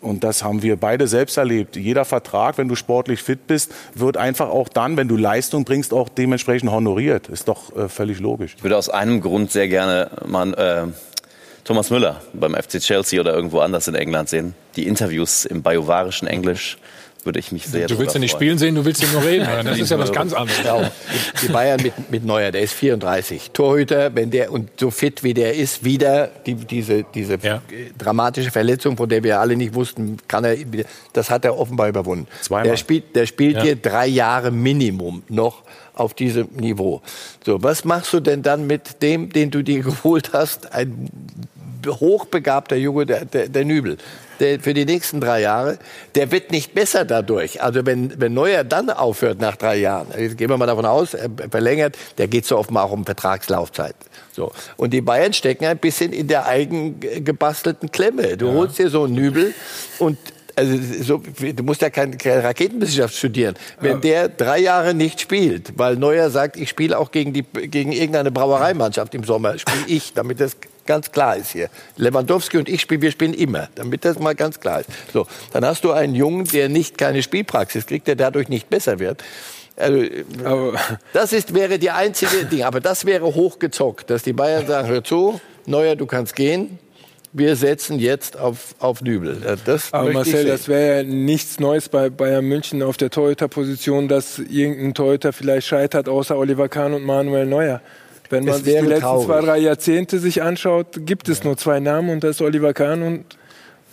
[0.00, 1.76] und das haben wir beide selbst erlebt.
[1.76, 5.92] Jeder Vertrag, wenn du sportlich fit bist, wird einfach auch dann, wenn du Leistung bringst,
[5.92, 7.28] auch dementsprechend honoriert.
[7.28, 8.54] Ist doch äh, völlig logisch.
[8.56, 10.86] Ich würde aus einem Grund sehr gerne mal äh,
[11.66, 14.54] Thomas Müller beim FC Chelsea oder irgendwo anders in England sehen.
[14.76, 16.78] Die Interviews im bajuwarischen Englisch
[17.24, 18.40] würde ich mich sehr Du willst ihn nicht freuen.
[18.40, 19.66] spielen sehen, du willst ihn nur reden hören.
[19.66, 20.62] Das ist ja was ganz anderes.
[20.64, 20.92] Ja,
[21.42, 23.50] die Bayern mit, mit Neuer, der ist 34.
[23.50, 27.58] Torhüter, wenn der und so fit wie der ist, wieder die, diese, diese äh,
[27.98, 30.56] dramatische Verletzung, von der wir alle nicht wussten, kann er,
[31.14, 32.28] das hat er offenbar überwunden.
[32.42, 32.68] Zweimal.
[32.68, 33.62] Der spielt, der spielt Ja.
[33.64, 35.64] hier drei Jahre Minimum noch
[35.94, 37.02] auf diesem Niveau.
[37.44, 40.72] So, was machst du denn dann mit dem, den du dir geholt hast?
[40.72, 41.10] Ein
[41.86, 43.98] hochbegabter Junge, der, der, der Nübel.
[44.40, 45.78] Der für die nächsten drei Jahre,
[46.14, 47.62] der wird nicht besser dadurch.
[47.62, 51.14] Also wenn, wenn Neuer dann aufhört nach drei Jahren, jetzt gehen wir mal davon aus,
[51.14, 53.96] er verlängert, der geht so offenbar auch um Vertragslaufzeit.
[54.32, 54.52] So.
[54.76, 58.36] Und die Bayern stecken ein bisschen in der eigen gebastelten Klemme.
[58.36, 59.54] Du holst dir so einen Nübel
[59.98, 60.18] und
[60.56, 61.22] also so,
[61.52, 63.54] du musst ja keine, keine Raketenwissenschaft studieren.
[63.78, 67.92] Wenn der drei Jahre nicht spielt, weil Neuer sagt, ich spiele auch gegen, die, gegen
[67.92, 70.56] irgendeine Brauereimannschaft im Sommer, spiele ich, damit das
[70.86, 71.68] ganz klar ist hier.
[71.96, 74.90] Lewandowski und ich spielen, wir spielen immer, damit das mal ganz klar ist.
[75.12, 78.98] So, dann hast du einen Jungen, der nicht keine Spielpraxis kriegt, der dadurch nicht besser
[78.98, 79.22] wird.
[79.76, 80.72] Also,
[81.12, 82.62] das ist, wäre die einzige Ding.
[82.62, 86.78] Aber das wäre hochgezockt, dass die Bayern sagen, hör zu, Neuer, du kannst gehen.
[87.32, 89.58] Wir setzen jetzt auf, auf Nübel.
[89.66, 94.38] Das Aber Marcel, das wäre ja nichts Neues bei Bayern München auf der Torhüterposition, dass
[94.38, 97.82] irgendein Torhüter vielleicht scheitert, außer Oliver Kahn und Manuel Neuer.
[98.30, 99.26] Wenn man Es sich die letzten traurig.
[99.26, 103.02] zwei, drei Jahrzehnte sich anschaut, gibt es nur zwei Namen und das ist Oliver Kahn
[103.02, 103.24] und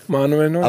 [0.07, 0.63] Manuel Neuer.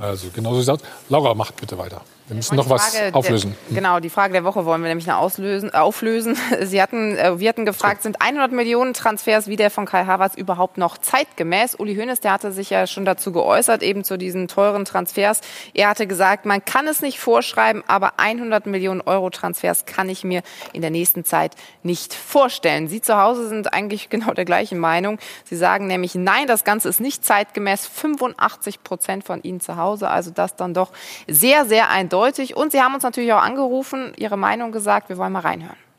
[0.00, 0.84] also genau so sagt.
[1.08, 2.02] Laura, macht bitte weiter.
[2.30, 3.56] Wir müssen noch was auflösen.
[3.70, 6.38] Der, genau, die Frage der Woche wollen wir nämlich noch auslösen, äh, auflösen.
[6.62, 10.36] Sie hatten, äh, wir hatten gefragt, sind 100 Millionen Transfers wie der von Kai Havertz
[10.36, 11.74] überhaupt noch zeitgemäß?
[11.74, 15.40] Uli Hoeneß, der hatte sich ja schon dazu geäußert, eben zu diesen teuren Transfers.
[15.74, 20.22] Er hatte gesagt, man kann es nicht vorschreiben, aber 100 Millionen Euro Transfers kann ich
[20.22, 20.42] mir
[20.72, 22.86] in der nächsten Zeit nicht vorstellen.
[22.86, 25.18] Sie zu Hause sind eigentlich genau der gleichen Meinung.
[25.44, 27.88] Sie sagen nämlich, nein, das Ganze ist nicht zeitgemäß.
[27.88, 30.92] 85 Prozent von Ihnen zu Hause, also das dann doch
[31.26, 32.19] sehr, sehr eindeutig.
[32.56, 35.08] Und Sie haben uns natürlich auch angerufen, Ihre Meinung gesagt.
[35.08, 35.89] Wir wollen mal reinhören.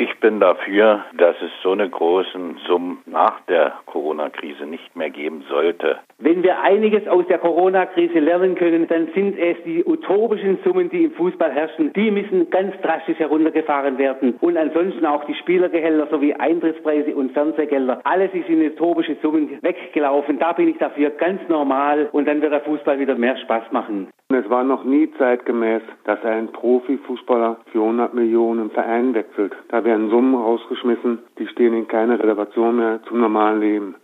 [0.00, 5.42] Ich bin dafür, dass es so eine großen Summen nach der Corona-Krise nicht mehr geben
[5.48, 5.98] sollte.
[6.18, 11.06] Wenn wir einiges aus der Corona-Krise lernen können, dann sind es die utopischen Summen, die
[11.06, 11.92] im Fußball herrschen.
[11.94, 14.36] Die müssen ganz drastisch heruntergefahren werden.
[14.40, 18.00] Und ansonsten auch die Spielergehälter sowie Eintrittspreise und Fernsehgelder.
[18.04, 20.38] Alles ist in utopische Summen weggelaufen.
[20.38, 22.08] Da bin ich dafür ganz normal.
[22.12, 24.06] Und dann wird der Fußball wieder mehr Spaß machen.
[24.30, 29.54] Es war noch nie zeitgemäß, dass ein Profifußballer für 100 Millionen im Verein wechselt.
[29.68, 33.94] Da werden Summen rausgeschmissen, die stehen in keiner Relation mehr zum normalen Leben.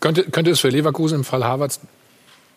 [0.00, 1.80] Könnte, könnte es für Leverkusen im Fall Havertz,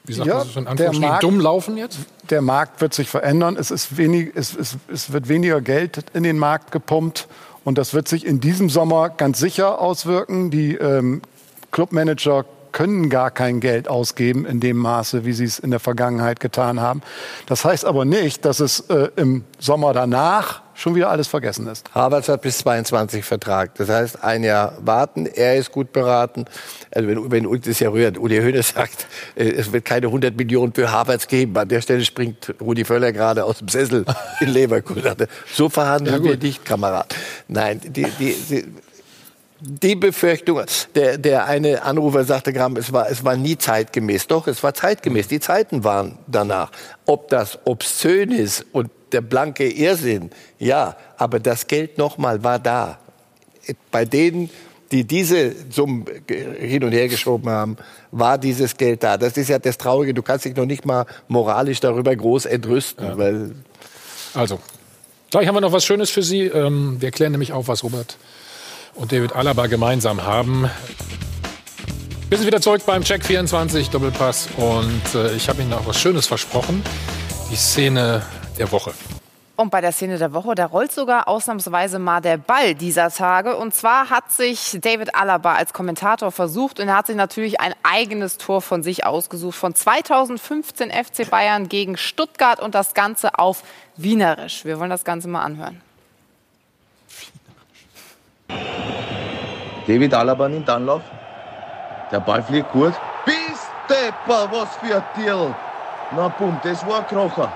[0.03, 1.99] wie sagt man so in Anführungsstrichen, dumm laufen jetzt?
[2.30, 3.56] Der Markt wird sich verändern.
[3.57, 7.27] Es, ist wenig, es, es, es wird weniger Geld in den Markt gepumpt.
[7.64, 10.52] Und das wird sich in diesem Sommer ganz sicher auswirken.
[10.52, 11.22] Die ähm,
[11.72, 16.39] Clubmanager können gar kein Geld ausgeben in dem Maße, wie sie es in der Vergangenheit
[16.39, 17.02] getan haben.
[17.45, 21.89] Das heißt aber nicht, dass es äh, im Sommer danach schon wieder alles vergessen ist.
[21.94, 23.73] Havertz hat bis 22 Vertrag.
[23.76, 25.26] Das heißt, ein Jahr warten.
[25.26, 26.45] Er ist gut beraten.
[26.91, 30.38] Also wenn, wenn uns das ja rührt, Uli Hoeneß sagt, äh, es wird keine 100
[30.38, 31.57] Millionen für Havertz geben.
[31.57, 34.06] An der Stelle springt Rudi Völler gerade aus dem Sessel
[34.39, 35.03] in Leverkusen.
[35.52, 37.15] So verhandeln wir nicht, Kamerad.
[37.48, 38.65] Nein, die, die, die,
[39.59, 40.61] die Befürchtung,
[40.93, 44.27] der, der eine Anrufer sagte gerade, es war, es war nie zeitgemäß.
[44.27, 45.27] Doch, es war zeitgemäß.
[45.27, 46.71] Die Zeiten waren danach.
[47.05, 50.29] Ob das obszön ist und der blanke Irrsinn,
[50.59, 52.99] ja, aber das Geld nochmal war da.
[53.91, 54.49] Bei denen,
[54.91, 57.77] die diese Summen hin und her geschoben haben,
[58.11, 59.17] war dieses Geld da.
[59.17, 60.13] Das ist ja das Traurige.
[60.13, 63.55] Du kannst dich noch nicht mal moralisch darüber groß entrüsten, weil
[64.34, 64.59] Also,
[65.31, 66.43] gleich haben wir noch was Schönes für Sie.
[66.43, 68.17] Ähm, wir klären nämlich auf, was Robert
[68.97, 70.69] und David Alaba gemeinsam haben.
[72.29, 75.97] Wir sind wieder zurück beim Check 24 Doppelpass und äh, ich habe Ihnen auch was
[75.97, 76.83] Schönes versprochen.
[77.49, 78.21] Die Szene
[78.57, 78.91] der Woche.
[79.55, 83.55] Und bei der Szene der Woche, da rollt sogar ausnahmsweise mal der Ball dieser Tage.
[83.55, 87.73] Und zwar hat sich David Alaba als Kommentator versucht und er hat sich natürlich ein
[87.81, 89.55] eigenes Tor von sich ausgesucht.
[89.55, 93.63] Von 2015 FC Bayern gegen Stuttgart und das Ganze auf
[93.95, 94.63] Wienerisch.
[94.63, 95.81] Wir wollen das Ganze mal anhören.
[99.87, 101.01] David Alaba nimmt Anlauf.
[102.11, 102.93] Der Ball fliegt gut.
[103.25, 103.57] Bis
[103.89, 105.55] Depper, was für ein Tier.
[106.11, 107.51] Na bumm, das war ein Krocher.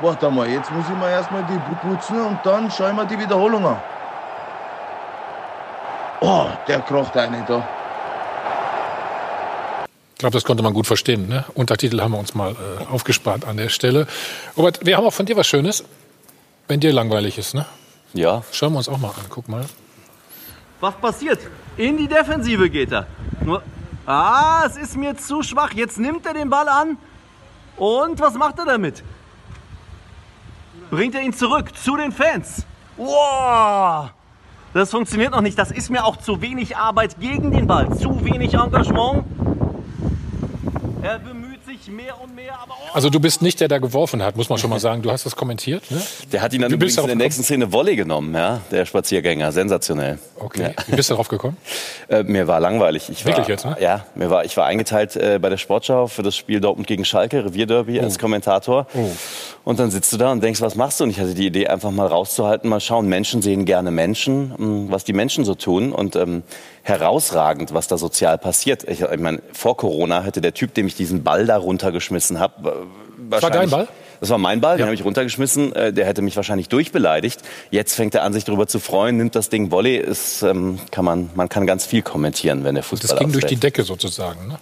[0.00, 3.18] Warte mal, jetzt muss ich mir erstmal die putzen und dann schaue ich mir die
[3.18, 3.80] Wiederholung an.
[6.20, 7.66] Oh, der krocht eine da.
[10.14, 11.28] Ich glaube, das konnte man gut verstehen.
[11.28, 11.44] Ne?
[11.54, 14.06] Untertitel haben wir uns mal äh, aufgespart an der Stelle.
[14.56, 15.84] Robert, wir haben auch von dir was Schönes,
[16.68, 17.54] wenn dir langweilig ist.
[17.54, 17.66] Ne?
[18.16, 18.42] Ja.
[18.50, 19.26] Schauen wir uns auch mal an.
[19.28, 19.64] Guck mal.
[20.80, 21.38] Was passiert?
[21.76, 23.06] In die Defensive geht er.
[23.44, 23.62] Nur,
[24.06, 25.72] ah, es ist mir zu schwach.
[25.74, 26.96] Jetzt nimmt er den Ball an.
[27.76, 29.04] Und was macht er damit?
[30.90, 32.64] Bringt er ihn zurück zu den Fans.
[32.96, 34.10] Wow!
[34.72, 35.58] Das funktioniert noch nicht.
[35.58, 37.94] Das ist mir auch zu wenig Arbeit gegen den Ball.
[37.98, 39.24] Zu wenig Engagement.
[41.02, 41.45] Er bemüht
[41.78, 44.58] sich mehr und mehr, aber Also du bist nicht der, der geworfen hat, muss man
[44.58, 45.02] schon mal sagen.
[45.02, 45.90] Du hast das kommentiert.
[45.90, 46.02] Ne?
[46.32, 48.60] Der hat ihn dann Wie übrigens bist du in der nächsten Szene Volley genommen, ja,
[48.70, 49.52] der Spaziergänger.
[49.52, 50.18] Sensationell.
[50.38, 50.74] Okay.
[50.86, 51.56] Wie bist du darauf gekommen?
[52.08, 53.08] Äh, mir war langweilig.
[53.10, 53.76] Ich Wirklich war, jetzt, ne?
[53.80, 57.04] Ja, mir war, ich war eingeteilt äh, bei der Sportschau für das Spiel Dortmund gegen
[57.04, 58.86] Schalke, Revierderby, als Kommentator.
[58.94, 59.10] Oh.
[59.64, 61.04] Und dann sitzt du da und denkst, was machst du?
[61.04, 63.08] Und ich hatte die Idee, einfach mal rauszuhalten, mal schauen.
[63.08, 65.90] Menschen sehen gerne Menschen, mh, was die Menschen so tun.
[65.90, 66.44] Und ähm,
[66.84, 68.84] herausragend, was da sozial passiert.
[68.88, 72.86] Ich, ich meine, vor Corona hätte der Typ, dem ich diesen Ball da runtergeschmissen habe,
[73.28, 73.88] Das war dein Ball?
[74.20, 75.74] Das war mein Ball, den habe ich runtergeschmissen.
[75.74, 77.40] Äh, Der hätte mich wahrscheinlich durchbeleidigt.
[77.70, 79.96] Jetzt fängt er an, sich darüber zu freuen, nimmt das Ding Volley.
[79.96, 83.46] Ist, ähm, kann man, man kann ganz viel kommentieren, wenn der Fußball Das ging durch
[83.46, 83.56] die.
[83.56, 84.48] Decke sozusagen.
[84.48, 84.58] Ne?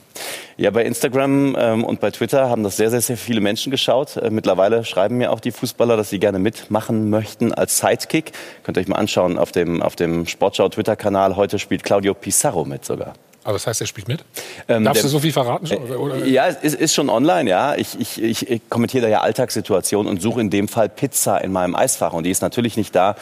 [0.56, 4.16] Ja, bei Instagram ähm, und bei Twitter haben das sehr, sehr, sehr viele Menschen geschaut.
[4.16, 8.32] Äh, mittlerweile schreiben mir auch die Fußballer, dass sie gerne mitmachen möchten als Sidekick.
[8.62, 11.36] Könnt ihr euch mal anschauen auf dem, auf dem Sportschau-Twitter-Kanal.
[11.36, 13.14] Heute spielt Claudio Pizarro mit sogar.
[13.44, 14.24] Aber das heißt, er spielt mit?
[14.68, 15.76] Ähm, Darfst der- du so viel verraten schon?
[15.84, 16.24] Oder, oder?
[16.26, 17.74] Ja, es ist, ist schon online, ja.
[17.76, 21.52] Ich, ich, ich, ich kommentiere da ja Alltagssituationen und suche in dem Fall Pizza in
[21.52, 22.14] meinem Eisfach.
[22.14, 23.16] Und die ist natürlich nicht da.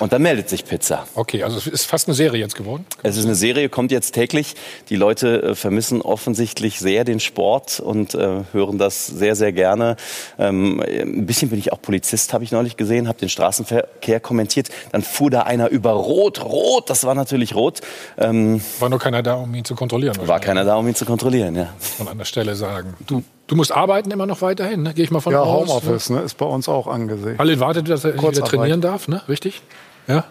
[0.00, 1.06] Und dann meldet sich Pizza.
[1.14, 2.84] Okay, also es ist fast eine Serie jetzt geworden.
[3.04, 4.54] Es ist eine Serie, kommt jetzt täglich.
[4.88, 9.96] Die Leute äh, vermissen offensichtlich sehr den Sport und äh, hören das sehr, sehr gerne.
[10.40, 14.70] Ähm, ein bisschen bin ich auch Polizist, habe ich neulich gesehen, habe den Straßenverkehr kommentiert.
[14.90, 17.80] Dann fuhr da einer über Rot, Rot, das war natürlich Rot.
[18.16, 20.16] Ähm, War nur keiner da, um ihn zu kontrollieren.
[20.26, 21.68] war keiner da, um ihn zu kontrollieren, ja.
[21.78, 22.94] Von an der Stelle sagen.
[23.06, 24.94] Du, du musst arbeiten immer noch weiterhin, ne?
[24.94, 25.68] gehe ich mal von Ja, aus.
[25.68, 27.38] Homeoffice ne, ist bei uns auch angesehen.
[27.38, 29.22] Halil wartet, dass er wieder trainieren darf, ne?
[29.28, 29.62] richtig?
[30.08, 30.24] Ja?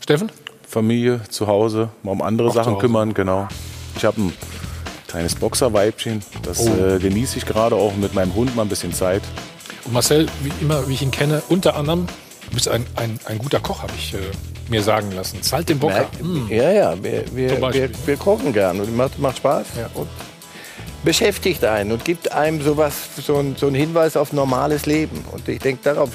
[0.00, 0.30] Steffen?
[0.66, 3.48] Familie, zu Hause, mal um andere Auch Sachen kümmern, genau.
[3.96, 4.32] Ich habe ein
[5.08, 6.68] kleines Boxerweibchen, das Oh.
[6.68, 9.22] äh, genieße ich gerade auch mit meinem Hund mal ein bisschen Zeit.
[9.84, 12.06] Und Marcel, wie immer, wie ich ihn kenne, unter anderem,
[12.54, 14.18] du bist ein, ein, ein guter Koch, habe ich äh,
[14.70, 15.42] mir sagen lassen.
[15.42, 15.94] Zahlt den Bocker.
[15.94, 16.46] Merk- Mm.
[16.48, 19.66] Ja, ja, wir, wir, wir, wir kochen gern und macht, macht Spaß.
[19.94, 20.06] Und
[21.02, 25.22] beschäftigt einen und gibt einem sowas, so, ein, so einen Hinweis auf normales Leben.
[25.32, 26.10] Und ich denke darauf,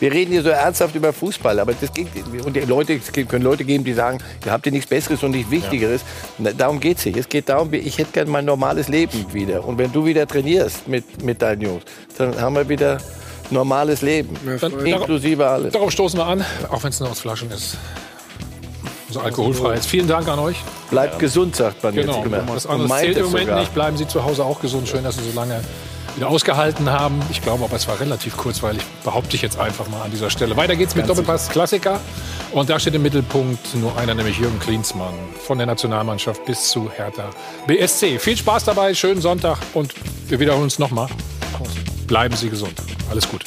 [0.00, 2.08] wir reden hier so ernsthaft über Fußball, aber das geht,
[2.44, 5.30] und die Leute, es können Leute geben, die sagen, ihr habt ihr nichts Besseres und
[5.30, 6.02] nichts Wichtigeres.
[6.38, 7.16] Na, Darum geht es nicht.
[7.16, 9.64] Es geht darum, ich hätte gerne mein normales Leben wieder.
[9.66, 11.84] Und wenn du wieder trainierst mit, mit deinen Jungs,
[12.18, 12.98] dann haben wir wieder
[13.50, 14.36] normales Leben.
[14.60, 15.70] Dann- Inklusive allem.
[15.70, 17.76] Darauf stoßen wir an, auch wenn es nur aus Flaschen ist.
[19.10, 19.86] So alkoholfrei ist.
[19.86, 20.56] Vielen Dank an euch.
[20.90, 22.38] Bleibt gesund, sagt man Genau, jetzt immer.
[22.52, 23.60] das Und andere meint zählt im es Moment sogar.
[23.60, 23.74] nicht.
[23.74, 24.88] Bleiben Sie zu Hause auch gesund.
[24.88, 25.60] Schön, dass Sie so lange
[26.16, 27.20] wieder ausgehalten haben.
[27.30, 30.56] Ich glaube aber, es war relativ kurzweilig, behaupte ich jetzt einfach mal an dieser Stelle.
[30.56, 32.00] Weiter geht's mit Ganz Doppelpass Klassiker.
[32.52, 35.14] Und da steht im Mittelpunkt nur einer, nämlich Jürgen Klinsmann.
[35.44, 37.30] Von der Nationalmannschaft bis zu Hertha
[37.66, 38.18] BSC.
[38.18, 39.92] Viel Spaß dabei, schönen Sonntag und
[40.28, 41.08] wir wiederholen uns nochmal.
[42.06, 42.74] Bleiben Sie gesund.
[43.10, 43.46] Alles Gute.